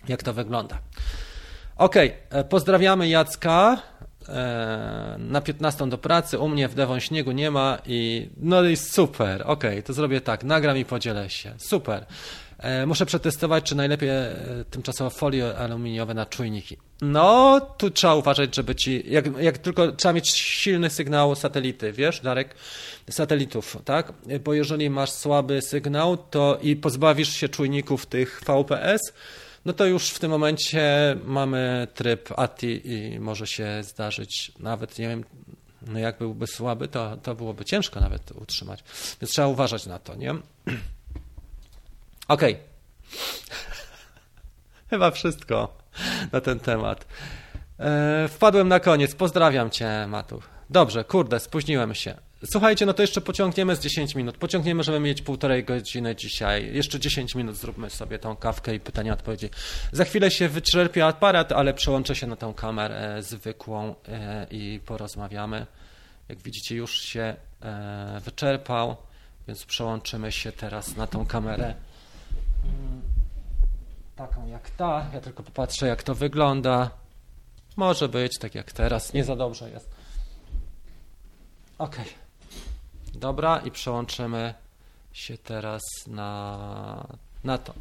[0.09, 0.78] jak to wygląda.
[1.77, 3.82] Ok, e, pozdrawiamy Jacka.
[4.28, 8.77] E, na 15 do pracy, u mnie w Devon śniegu nie ma i no i
[8.77, 12.07] super, okay, to zrobię tak, nagram i podzielę się, super.
[12.61, 14.35] E, muszę przetestować, czy najlepiej e,
[14.70, 16.77] tymczasowo folie aluminiowe na czujniki.
[17.03, 22.20] No, tu trzeba uważać, żeby ci, jak, jak tylko trzeba mieć silny sygnał satelity, wiesz,
[22.20, 22.55] Darek,
[23.11, 24.12] satelitów, tak?
[24.45, 29.12] Bo jeżeli masz słaby sygnał, to i pozbawisz się czujników tych VPS,
[29.65, 35.09] no to już w tym momencie mamy tryb ATI i może się zdarzyć nawet, nie
[35.09, 35.24] wiem,
[35.87, 38.85] no jak byłby słaby, to, to byłoby ciężko nawet utrzymać.
[39.20, 40.35] Więc trzeba uważać na to, nie?
[42.31, 42.52] Okej.
[42.52, 42.65] Okay.
[44.90, 45.77] Chyba wszystko
[46.32, 47.07] na ten temat.
[47.78, 49.15] E, wpadłem na koniec.
[49.15, 50.43] Pozdrawiam cię, Matu.
[50.70, 52.15] Dobrze, kurde, spóźniłem się.
[52.44, 54.36] Słuchajcie, no to jeszcze pociągniemy z 10 minut.
[54.36, 56.74] Pociągniemy, żeby mieć półtorej godziny dzisiaj.
[56.74, 59.48] Jeszcze 10 minut zróbmy sobie tą kawkę i pytania, odpowiedzi.
[59.93, 65.66] Za chwilę się wyczerpie aparat, ale przełączę się na tą kamerę zwykłą e, i porozmawiamy.
[66.28, 68.97] Jak widzicie, już się e, wyczerpał,
[69.48, 71.74] więc przełączymy się teraz na tą kamerę.
[72.65, 73.03] Mm,
[74.16, 75.07] taką jak ta.
[75.12, 76.91] Ja tylko popatrzę, jak to wygląda.
[77.77, 79.12] Może być tak jak teraz.
[79.12, 79.91] Nie za dobrze jest.
[81.78, 81.97] Ok.
[83.15, 84.55] Dobra, i przełączymy
[85.12, 87.07] się teraz na,
[87.45, 87.74] na to.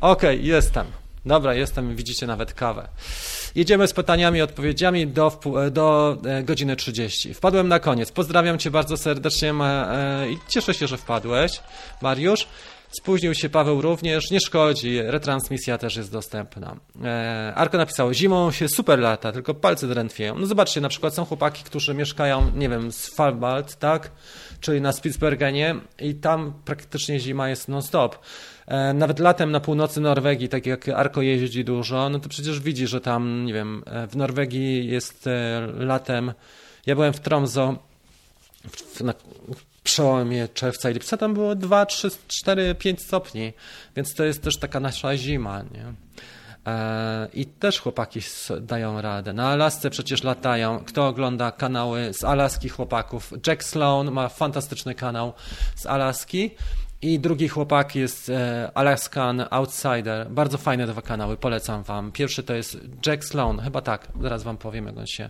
[0.00, 0.86] Ok, jestem.
[1.26, 2.88] Dobra, jestem, widzicie nawet kawę.
[3.54, 7.34] Jedziemy z pytaniami i odpowiedziami do, do e, godziny 30.
[7.34, 8.12] Wpadłem na koniec.
[8.12, 11.60] Pozdrawiam Cię bardzo serdecznie e, i cieszę się, że wpadłeś,
[12.02, 12.48] Mariusz.
[12.92, 16.76] Spóźnił się Paweł również, nie szkodzi, retransmisja też jest dostępna.
[17.04, 20.38] E, Arko napisało, zimą się super lata, tylko palce drętwieją.
[20.38, 24.10] No zobaczcie, na przykład są chłopaki, którzy mieszkają, nie wiem, z Falbalt, tak,
[24.60, 28.18] czyli na Spitsbergenie i tam praktycznie zima jest non-stop.
[28.66, 32.86] E, nawet latem na północy Norwegii, tak jak Arko jeździ dużo, no to przecież widzi,
[32.86, 35.28] że tam, nie wiem, e, w Norwegii jest
[35.78, 36.32] latem,
[36.86, 37.76] ja byłem w Tromso,
[39.00, 39.14] na
[39.82, 43.52] przełomie czerwca i lipca tam było 2, 3, 4, 5 stopni,
[43.96, 45.92] więc to jest też taka nasza zima, nie?
[46.66, 48.20] E, I też chłopaki
[48.60, 49.32] dają radę.
[49.32, 50.84] Na Alasce przecież latają.
[50.84, 53.32] Kto ogląda kanały z Alaski chłopaków?
[53.46, 55.32] Jack Sloan ma fantastyczny kanał
[55.76, 56.50] z Alaski.
[57.02, 60.30] I drugi chłopak jest e, Alaskan Outsider.
[60.30, 62.12] Bardzo fajne dwa kanały, polecam wam.
[62.12, 65.28] Pierwszy to jest Jack Sloan, chyba tak, zaraz wam powiem jak on się,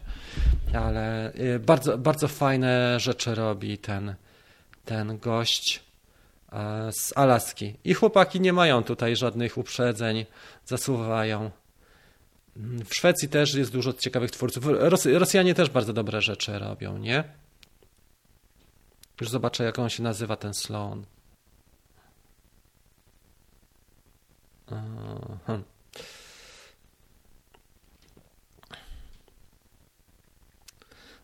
[0.75, 4.15] ale e, bardzo, bardzo fajne rzeczy robi ten,
[4.85, 5.85] ten gość
[6.53, 7.77] e, z Alaski.
[7.85, 10.27] I chłopaki nie mają tutaj żadnych uprzedzeń,
[10.67, 11.51] zasuwają.
[12.57, 14.65] W Szwecji też jest dużo ciekawych twórców.
[14.67, 17.25] Ros Rosjanie też bardzo dobre rzeczy robią, nie?
[19.21, 21.05] Już zobaczę, jak on się nazywa, ten Sloan.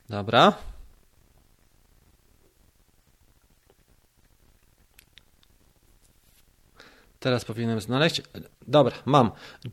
[0.08, 0.67] Dobra.
[7.20, 8.22] Teraz powinienem znaleźć.
[8.68, 9.30] Dobra, mam.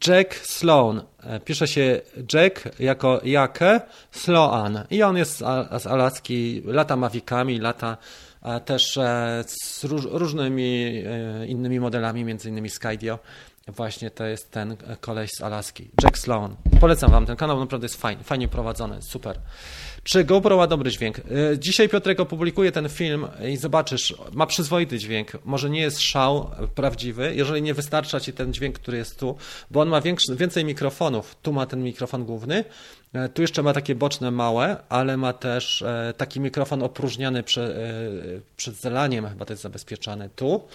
[0.07, 1.01] Jack Sloan.
[1.23, 2.01] E, pisze się
[2.33, 3.81] Jack jako Jakę
[4.11, 4.83] Sloan.
[4.89, 5.37] I on jest
[5.79, 7.97] z Alaski, lata mawikami, lata
[8.65, 13.19] też e, z różnymi e, innymi modelami, między innymi Skydio.
[13.67, 16.55] Właśnie to jest ten koleś z Alaski, Jack Sloan.
[16.79, 19.39] Polecam wam, ten kanał naprawdę jest fajny, fajnie prowadzony, super.
[20.03, 21.19] Czy GoPro ma dobry dźwięk?
[21.19, 21.23] E,
[21.59, 25.31] dzisiaj Piotrek opublikuje ten film i zobaczysz, ma przyzwoity dźwięk.
[25.45, 29.37] Może nie jest szał prawdziwy, jeżeli nie wystarcza ci ten dźwięk, który jest tu,
[29.71, 31.35] bo on ma większy, więcej mikrofonów.
[31.41, 32.63] Tu ma ten mikrofon główny,
[33.13, 37.75] e, tu jeszcze ma takie boczne małe, ale ma też e, taki mikrofon opróżniany przed,
[38.57, 38.75] przed
[39.29, 40.67] chyba to jest zabezpieczany tu.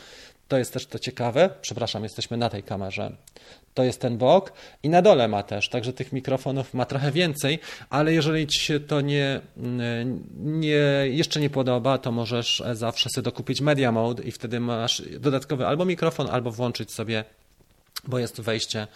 [0.50, 1.50] To jest też to ciekawe.
[1.60, 3.12] Przepraszam, jesteśmy na tej kamerze.
[3.74, 4.52] To jest ten bok
[4.82, 7.58] i na dole ma też, także tych mikrofonów ma trochę więcej,
[7.90, 9.40] ale jeżeli ci się to nie,
[10.36, 15.66] nie, jeszcze nie podoba, to możesz zawsze sobie dokupić Media Mode i wtedy masz dodatkowy
[15.66, 17.24] albo mikrofon, albo włączyć sobie,
[18.08, 18.86] bo jest wejście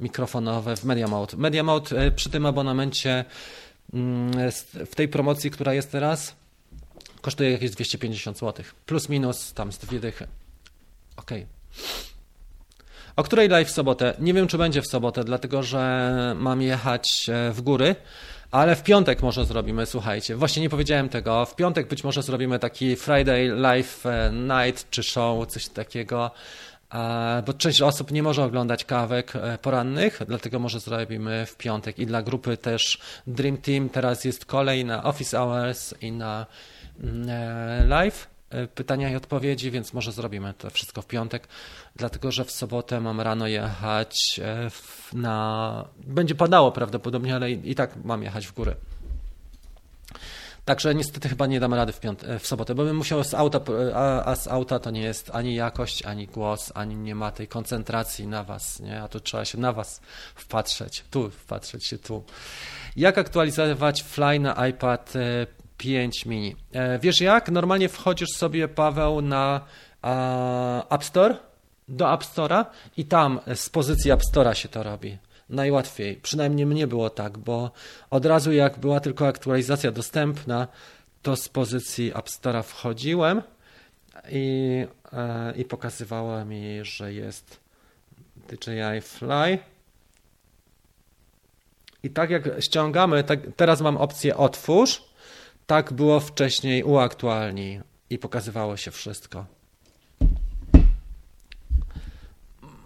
[0.00, 1.36] mikrofonowe w Media Mode.
[1.36, 3.24] Media Mode e, przy tym abonamencie
[3.94, 4.50] mm,
[4.86, 6.34] w tej promocji, która jest teraz,
[7.20, 8.64] kosztuje jakieś 250 zł.
[8.86, 10.26] Plus minus tam z dwie dychy.
[11.20, 11.30] Ok.
[13.16, 14.14] O której live w sobotę?
[14.18, 17.96] Nie wiem, czy będzie w sobotę, dlatego że mam jechać e, w góry,
[18.50, 20.36] ale w piątek może zrobimy, słuchajcie.
[20.36, 21.46] Właśnie nie powiedziałem tego.
[21.46, 26.30] W piątek być może zrobimy taki Friday Live e, Night czy show, coś takiego
[26.94, 29.32] e, bo część osób nie może oglądać kawek
[29.62, 31.98] porannych, dlatego może zrobimy w piątek.
[31.98, 36.46] I dla grupy też Dream Team teraz jest kolej na Office Hours i na
[37.02, 38.39] mm, live.
[38.50, 41.48] E, pytania i odpowiedzi, więc może zrobimy to wszystko w piątek,
[41.96, 44.70] dlatego że w sobotę mam rano jechać e,
[45.12, 45.84] na.
[45.96, 48.74] Będzie padało prawdopodobnie, ale i, tak mam jechać w górę.
[50.64, 53.60] Także niestety chyba nie damy rady w, piąt- w sobotę, bo bym musiał z auta,
[53.94, 57.48] a, a, z auta to nie jest ani jakość, ani głos, ani nie ma tej
[57.48, 59.02] koncentracji na was, nie?
[59.02, 60.00] a tu trzeba się na was
[60.34, 62.24] wpatrzeć, tu wpatrzeć się tu.
[62.96, 65.12] Jak aktualizować Fly na iPad
[65.80, 66.56] 5 mini?
[67.00, 67.50] Wiesz jak?
[67.50, 69.60] Normalnie wchodzisz sobie, Paweł, na
[70.90, 71.36] App Store,
[71.88, 72.64] do App Store'a
[72.96, 76.16] i tam z pozycji App Store'a się to robi najłatwiej.
[76.16, 77.70] Przynajmniej mnie było tak, bo
[78.10, 80.68] od razu jak była tylko aktualizacja dostępna,
[81.22, 83.42] to z pozycji App Store'a wchodziłem
[84.30, 87.60] i, e, i pokazywało mi, że jest
[88.48, 89.58] DJI Fly.
[92.02, 95.09] I tak jak ściągamy, tak, teraz mam opcję otwórz,
[95.70, 97.80] tak było wcześniej uaktualnij
[98.10, 99.46] i pokazywało się wszystko.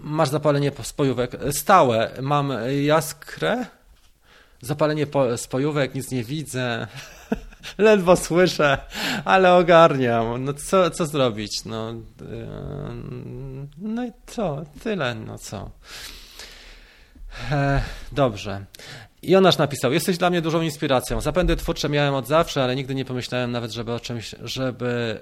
[0.01, 2.11] Masz zapalenie spojówek stałe.
[2.23, 2.53] Mam
[2.83, 3.67] jaskrę,
[4.61, 5.07] zapalenie
[5.37, 6.87] spojówek, nic nie widzę.
[7.79, 8.79] Ledwo słyszę,
[9.25, 10.45] ale ogarniam.
[10.45, 11.65] No co, co zrobić?
[11.65, 12.47] No, yy,
[13.79, 14.65] no i co?
[14.83, 15.71] Tyle, no co.
[17.51, 17.83] E,
[18.13, 18.65] dobrze.
[19.27, 21.21] Jonasz napisał, jesteś dla mnie dużą inspiracją.
[21.21, 25.21] Zapędy twórcze miałem od zawsze, ale nigdy nie pomyślałem nawet, żeby o czymś, żeby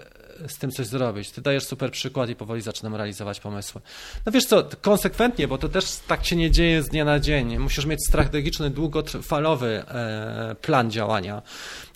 [0.48, 1.30] z tym coś zrobić.
[1.30, 3.80] Ty dajesz super przykład i powoli zaczynam realizować pomysły.
[4.26, 7.58] No wiesz co, konsekwentnie, bo to też tak się nie dzieje z dnia na dzień.
[7.58, 11.42] Musisz mieć strategiczny, długotrwalowy e, plan działania.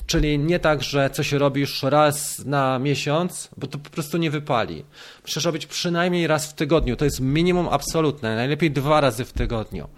[0.07, 4.85] Czyli nie tak, że coś robisz raz na miesiąc, bo to po prostu nie wypali.
[5.23, 6.97] Musisz robić przynajmniej raz w tygodniu.
[6.97, 8.37] To jest minimum absolutne.
[8.37, 9.89] Najlepiej dwa razy w tygodniu.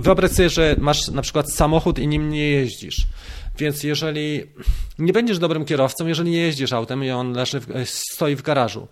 [0.00, 3.06] Wyobraź sobie, że masz na przykład samochód i nim nie jeździsz.
[3.58, 4.42] Więc jeżeli
[4.98, 8.88] nie będziesz dobrym kierowcą, jeżeli nie jeździsz autem i on leży, stoi w garażu,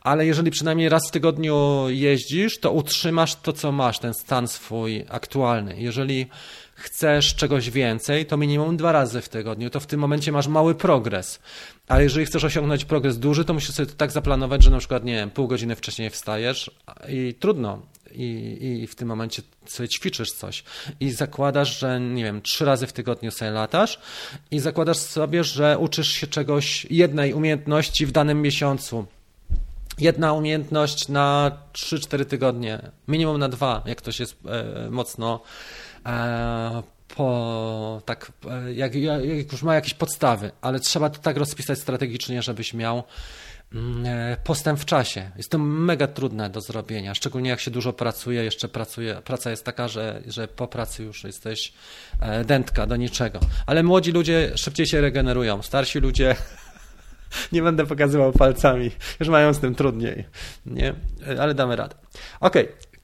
[0.00, 5.04] ale jeżeli przynajmniej raz w tygodniu jeździsz, to utrzymasz to, co masz, ten stan swój
[5.08, 5.80] aktualny.
[5.80, 6.26] Jeżeli
[6.78, 10.74] chcesz czegoś więcej, to minimum dwa razy w tygodniu, to w tym momencie masz mały
[10.74, 11.40] progres.
[11.88, 15.04] Ale jeżeli chcesz osiągnąć progres duży, to musisz sobie to tak zaplanować, że na przykład,
[15.04, 16.70] nie wiem, pół godziny wcześniej wstajesz
[17.08, 17.82] i trudno.
[18.12, 20.64] I, I w tym momencie sobie ćwiczysz coś
[21.00, 24.00] i zakładasz, że nie wiem, trzy razy w tygodniu sobie latasz
[24.50, 29.06] i zakładasz sobie, że uczysz się czegoś, jednej umiejętności w danym miesiącu
[30.00, 35.40] jedna umiejętność na 3-4 tygodnie, minimum na dwa, jak ktoś jest e, mocno
[37.16, 42.42] po, tak, e, jak, jak, już ma jakieś podstawy, ale trzeba to tak rozpisać strategicznie,
[42.42, 43.02] żebyś miał
[43.74, 45.30] mm, e, postęp w czasie.
[45.36, 49.64] Jest to mega trudne do zrobienia, szczególnie jak się dużo pracuje, jeszcze pracuje, praca jest
[49.64, 51.72] taka, że, że po pracy już jesteś
[52.20, 53.40] e, dętka do niczego.
[53.66, 56.36] Ale młodzi ludzie szybciej się regenerują, starsi ludzie
[57.52, 58.90] nie będę pokazywał palcami,
[59.20, 60.24] już mają z tym trudniej,
[60.66, 60.94] nie?
[61.40, 61.94] Ale damy radę.
[62.40, 62.54] Ok,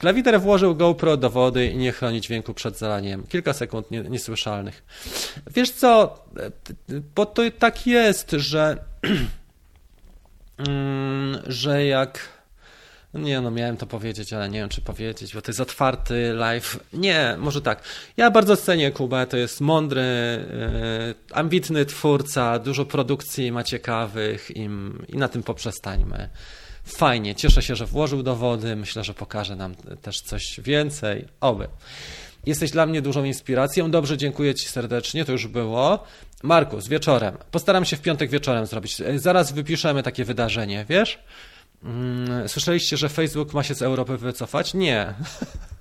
[0.05, 3.27] Klawiter włożył GoPro do wody i nie chroni dźwięku przed zalaniem.
[3.27, 4.83] Kilka sekund nie, niesłyszalnych.
[5.51, 6.19] Wiesz co,
[7.15, 8.85] bo to tak jest, że,
[10.69, 12.29] mm, że jak
[13.15, 16.79] nie no, miałem to powiedzieć, ale nie wiem, czy powiedzieć, bo to jest otwarty live.
[16.93, 17.83] Nie, może tak.
[18.17, 24.51] Ja bardzo cenię Kubę, to jest mądry, yy, ambitny twórca, dużo produkcji ma ciekawych
[25.09, 26.29] i na tym poprzestańmy.
[26.85, 31.29] Fajnie, cieszę się, że włożył do wody, myślę, że pokaże nam też coś więcej.
[31.41, 31.69] Oby.
[32.47, 33.91] Jesteś dla mnie dużą inspiracją.
[33.91, 36.05] Dobrze, dziękuję Ci serdecznie, to już było.
[36.43, 37.37] Markus, wieczorem.
[37.51, 39.03] Postaram się w piątek wieczorem zrobić.
[39.17, 41.19] Zaraz wypiszemy takie wydarzenie, wiesz?
[41.85, 44.75] Mm, słyszeliście, że Facebook ma się z Europy wycofać?
[44.75, 45.15] Nie.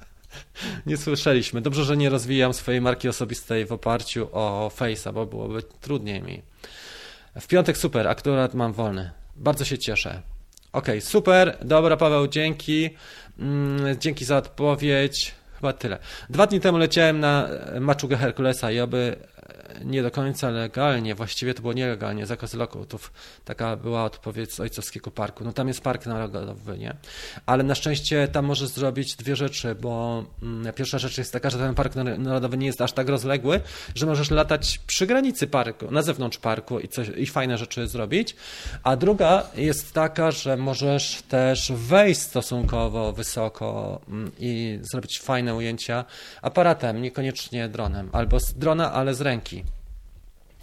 [0.86, 1.62] nie słyszeliśmy.
[1.62, 6.42] Dobrze, że nie rozwijam swojej marki osobistej w oparciu o Face'a, bo byłoby trudniej mi.
[7.40, 9.12] W piątek super, akurat mam wolny.
[9.36, 10.33] Bardzo się cieszę.
[10.74, 11.58] Ok, super.
[11.62, 12.90] Dobra, Paweł, dzięki.
[13.40, 15.36] Mm, dzięki za odpowiedź.
[15.56, 15.98] Chyba tyle.
[16.30, 19.16] Dwa dni temu leciałem na maczugę Herkulesa i oby
[19.86, 23.14] nie do końca legalnie, właściwie to było nielegalnie, zakaz lokutów.
[23.46, 25.44] Taka była odpowiedź z ojcowskiego parku.
[25.44, 26.96] No tam jest park narodowy, nie?
[27.46, 31.58] Ale na szczęście tam możesz zrobić dwie rzeczy, bo mm, pierwsza rzecz jest taka, że
[31.58, 33.62] ten park narodowy nie jest aż tak rozległy,
[33.96, 38.36] że możesz latać przy granicy parku, na zewnątrz parku i, coś, i fajne rzeczy zrobić.
[38.84, 46.06] A druga jest taka, że możesz też wejść stosunkowo wysoko mm, i zrobić fajne ujęcia
[46.42, 49.33] aparatem, niekoniecznie dronem, albo z drona, ale z ręki.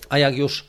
[0.09, 0.65] A jak już,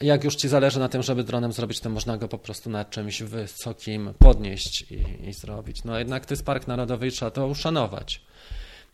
[0.00, 2.84] jak już ci zależy na tym, żeby dronem zrobić, to można go po prostu na
[2.84, 5.84] czymś wysokim podnieść i, i zrobić.
[5.84, 8.20] No jednak to jest Park Narodowy i trzeba to uszanować.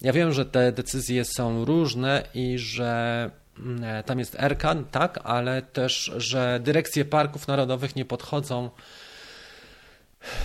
[0.01, 5.62] Ja wiem, że te decyzje są różne i że mm, tam jest Erkan, tak, ale
[5.62, 8.70] też, że dyrekcje parków narodowych nie podchodzą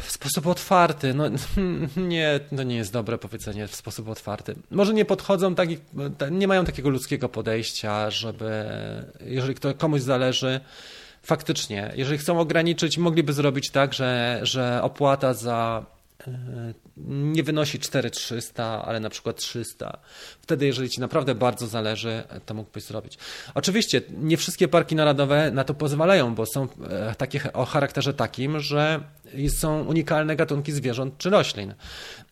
[0.04, 1.24] W sposób otwarty, no
[1.98, 4.56] nie, to nie jest dobre powiedzenie w sposób otwarty.
[4.72, 5.70] Może nie podchodzą tak,
[6.32, 8.66] nie mają takiego ludzkiego podejścia, żeby,
[9.26, 10.60] jeżeli to komuś zależy,
[11.24, 15.86] faktycznie, jeżeli chcą ograniczyć, mogliby zrobić tak, że, że opłata za
[16.98, 20.00] nie wynosi 4300, ale na przykład 300.
[20.42, 23.18] Wtedy, jeżeli ci naprawdę bardzo zależy, to mógłbyś zrobić.
[23.54, 28.60] Oczywiście nie wszystkie parki narodowe na to pozwalają, bo są e, takie o charakterze takim,
[28.60, 29.04] że
[29.50, 31.74] są unikalne gatunki zwierząt czy roślin.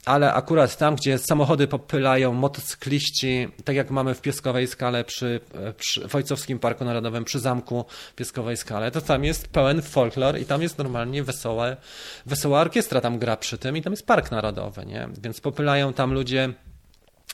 [0.06, 5.40] Ale akurat tam, gdzie samochody popylają motocykliści, tak jak mamy w Pieskowej Skale przy,
[5.78, 10.46] przy w Ojcowskim Parku Narodowym, przy zamku Pieskowej Skale, to tam jest pełen folklor i
[10.46, 11.78] tam jest normalnie wesołe,
[12.26, 15.10] wesoła orkiestra tam gra przy tym i tam jest park narodowy, nie?
[15.24, 16.54] Więc popylają tam ludzie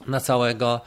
[0.08, 0.82] na całego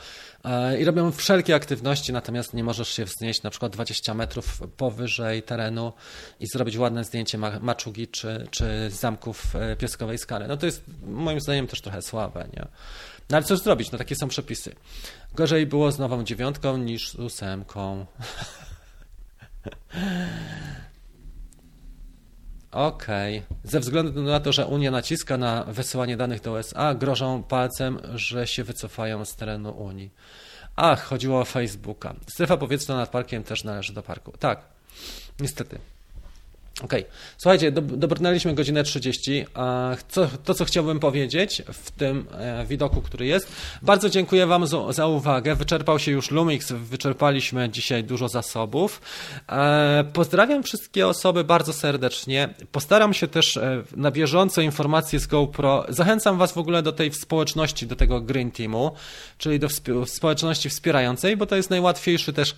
[0.78, 5.92] i robią wszelkie aktywności, natomiast nie możesz się wznieść na przykład 20 metrów powyżej terenu
[6.40, 10.48] i zrobić ładne zdjęcie maczugi czy, czy zamków e, pieskowej skale.
[10.48, 12.66] No to jest moim zdaniem też trochę słabe, nie?
[13.30, 13.92] No ale cóż zrobić?
[13.92, 14.74] No takie są przepisy.
[15.34, 18.06] Gorzej było z nową dziewiątką niż z ósemką.
[22.70, 23.38] Okej.
[23.38, 23.58] Okay.
[23.64, 28.46] Ze względu na to, że Unia naciska na wysyłanie danych do USA, grożą palcem, że
[28.46, 30.10] się wycofają z terenu Unii.
[30.76, 32.14] Ach, chodziło o Facebooka.
[32.26, 34.32] Strefa powietrzna nad parkiem też należy do parku.
[34.38, 34.60] Tak,
[35.40, 35.78] niestety.
[36.84, 37.12] Okej, okay.
[37.36, 39.44] słuchajcie, do, dobrnęliśmy godzinę 30.
[40.08, 43.52] Co, to, co chciałbym powiedzieć w tym e, widoku, który jest.
[43.82, 45.54] Bardzo dziękuję Wam za, za, uwagę.
[45.54, 49.00] Wyczerpał się już Lumix, wyczerpaliśmy dzisiaj dużo zasobów.
[49.48, 52.54] E, pozdrawiam wszystkie osoby bardzo serdecznie.
[52.72, 55.86] Postaram się też e, na bieżąco informacje z GoPro.
[55.88, 58.92] Zachęcam Was w ogóle do tej społeczności, do tego Green Teamu,
[59.38, 59.68] czyli do
[60.06, 62.54] społeczności wspierającej, bo to jest najłatwiejszy też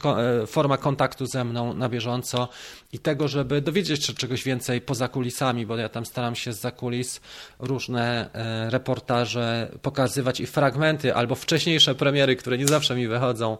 [0.46, 2.48] forma kontaktu ze mną na bieżąco
[2.92, 6.74] i tego, żeby dowiedzieć się czegoś więcej poza kulisami, bo ja tam staram się z
[6.76, 7.20] kulis
[7.58, 13.58] różne e, reportaże pokazywać i fragmenty albo wcześniejsze premiery, które nie zawsze mi wychodzą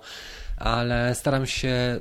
[0.62, 2.00] ale staram się e,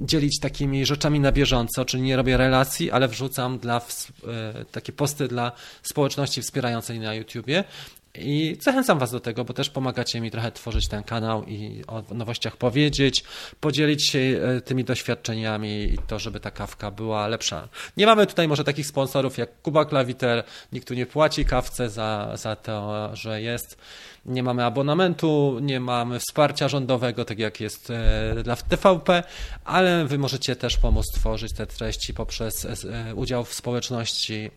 [0.00, 5.28] dzielić takimi rzeczami na bieżąco, czyli nie robię relacji, ale wrzucam dla, e, takie posty
[5.28, 5.52] dla
[5.82, 7.64] społeczności wspierającej na YouTubie
[8.20, 12.02] i zachęcam Was do tego, bo też pomagacie mi trochę tworzyć ten kanał i o
[12.14, 13.24] nowościach powiedzieć,
[13.60, 17.68] podzielić się e, tymi doświadczeniami i to, żeby ta kawka była lepsza.
[17.96, 22.32] Nie mamy tutaj może takich sponsorów jak Kuba Klawiter, nikt tu nie płaci kawce za,
[22.34, 23.78] za to, że jest
[24.28, 29.22] nie mamy abonamentu, nie mamy wsparcia rządowego, tak jak jest e, dla TVP,
[29.64, 34.50] ale Wy możecie też pomóc tworzyć te treści poprzez e, udział w społeczności.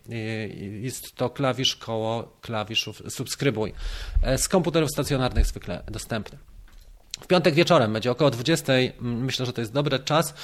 [0.80, 3.72] Jest to klawisz koło klawiszów subskrybuj.
[4.22, 6.38] E, z komputerów stacjonarnych zwykle dostępny.
[7.20, 8.72] W piątek wieczorem będzie około 20.
[9.00, 10.34] Myślę, że to jest dobry czas.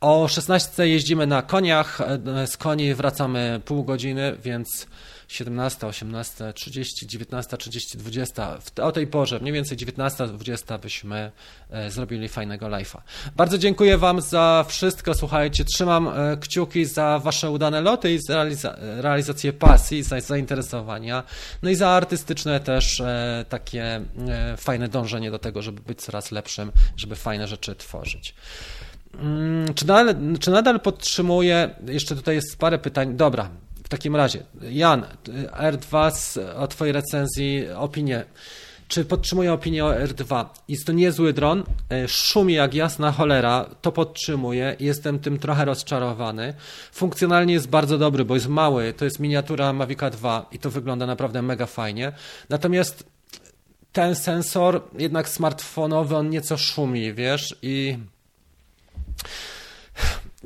[0.00, 1.98] O 16 jeździmy na koniach.
[2.46, 4.86] Z koni wracamy pół godziny, więc
[5.28, 8.58] 17, 18, 30, 19, 30, 20.
[8.82, 11.32] O tej porze, mniej więcej 19, 20 byśmy
[11.70, 12.98] e, zrobili fajnego live'a.
[13.36, 15.14] Bardzo dziękuję Wam za wszystko.
[15.14, 18.44] Słuchajcie, trzymam e, kciuki za Wasze udane loty i za
[18.78, 21.22] realizację pasji, za zainteresowania,
[21.62, 24.00] no i za artystyczne też e, takie
[24.56, 28.34] fajne dążenie do tego, żeby być coraz lepszym, żeby fajne rzeczy tworzyć.
[29.14, 30.80] Mm, czy nadal, czy nadal
[31.88, 33.50] jeszcze tutaj jest parę pytań, dobra,
[33.86, 35.06] w takim razie, Jan,
[35.52, 38.24] R2 z, o Twojej recenzji opinię.
[38.88, 40.44] Czy podtrzymuję opinię o R2?
[40.68, 46.54] Jest to niezły dron, e, szumi jak jasna cholera, to podtrzymuję, jestem tym trochę rozczarowany.
[46.92, 51.06] Funkcjonalnie jest bardzo dobry, bo jest mały, to jest miniatura Mavica 2 i to wygląda
[51.06, 52.12] naprawdę mega fajnie.
[52.48, 53.04] Natomiast
[53.92, 57.98] ten sensor, jednak smartfonowy, on nieco szumi, wiesz, i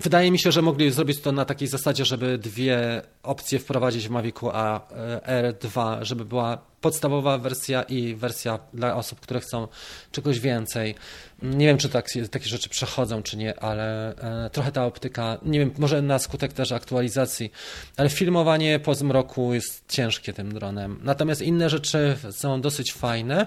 [0.02, 4.10] Wydaje mi się, że mogli zrobić to na takiej zasadzie, żeby dwie opcje wprowadzić w
[4.10, 9.68] Mavicu A e, R2, żeby była podstawowa wersja i wersja dla osób, które chcą
[10.12, 10.94] czegoś więcej.
[11.42, 14.16] Nie wiem, czy tak, takie rzeczy przechodzą, czy nie, ale
[14.46, 17.52] e, trochę ta optyka, nie wiem, może na skutek też aktualizacji,
[17.96, 21.00] ale filmowanie po zmroku jest ciężkie tym dronem.
[21.02, 23.46] Natomiast inne rzeczy są dosyć fajne.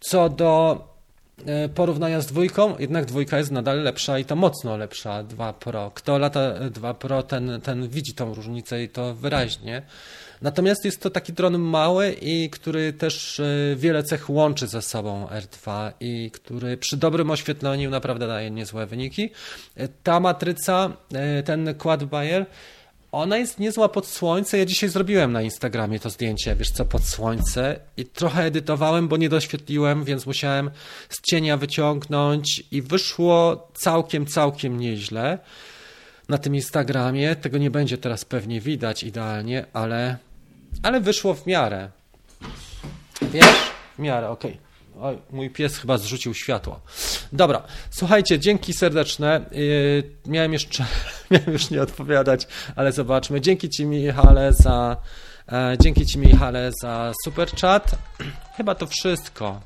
[0.00, 0.97] Co do
[1.74, 5.90] porównania z dwójką, jednak dwójka jest nadal lepsza i to mocno lepsza 2 Pro.
[5.94, 9.82] Kto lata 2 Pro, ten, ten widzi tą różnicę i to wyraźnie.
[10.42, 15.26] Natomiast jest to taki dron mały i który też e, wiele cech łączy ze sobą
[15.26, 19.30] R2 i który przy dobrym oświetleniu naprawdę daje niezłe wyniki.
[19.76, 20.92] E, ta matryca,
[21.44, 22.46] ten quad Bayer
[23.12, 24.58] ona jest niezła pod słońce.
[24.58, 29.16] Ja dzisiaj zrobiłem na Instagramie to zdjęcie, wiesz co, pod słońce i trochę edytowałem, bo
[29.16, 30.70] nie doświetliłem, więc musiałem
[31.08, 35.38] z cienia wyciągnąć i wyszło całkiem, całkiem nieźle
[36.28, 37.36] na tym Instagramie.
[37.36, 40.16] Tego nie będzie teraz pewnie widać idealnie, ale
[40.82, 41.90] ale wyszło w miarę.
[43.22, 43.72] Wiesz?
[43.96, 44.50] W miarę, okej.
[44.50, 44.67] Okay.
[45.00, 46.80] Oj, mój pies chyba zrzucił światło.
[47.32, 49.44] Dobra, słuchajcie, dzięki serdeczne.
[49.50, 50.86] Yy, miałem jeszcze,
[51.30, 52.46] miałem już nie odpowiadać,
[52.76, 53.40] ale zobaczmy.
[53.40, 54.96] Dzięki Ci, Michale, za,
[55.52, 57.98] e, dzięki Ci, Michale, za super chat.
[58.56, 59.60] Chyba to wszystko.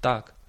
[0.00, 0.41] Tak.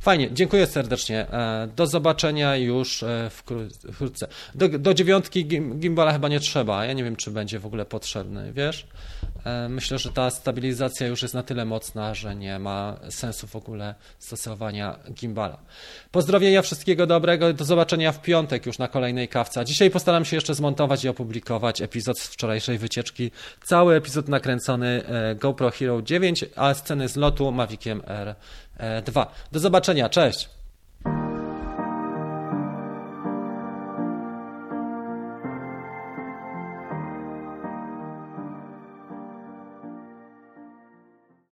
[0.00, 1.26] Fajnie, dziękuję serdecznie.
[1.32, 4.28] E, do zobaczenia już e, wkrótce.
[4.54, 5.46] Do, do dziewiątki
[5.78, 6.84] gimbala chyba nie trzeba.
[6.84, 8.86] Ja nie wiem, czy będzie w ogóle potrzebny, wiesz?
[9.44, 13.56] E, myślę, że ta stabilizacja już jest na tyle mocna, że nie ma sensu w
[13.56, 15.58] ogóle stosowania gimbala.
[16.10, 17.52] Pozdrowienia, wszystkiego dobrego.
[17.52, 19.64] Do zobaczenia w piątek już na kolejnej kawce.
[19.64, 23.30] dzisiaj postaram się jeszcze zmontować i opublikować epizod z wczorajszej wycieczki.
[23.64, 25.02] Cały epizod nakręcony
[25.40, 28.02] GoPro Hero 9, a sceny z lotu Maviciem
[28.78, 29.26] R2.
[29.52, 30.57] Do zobaczenia, cześć!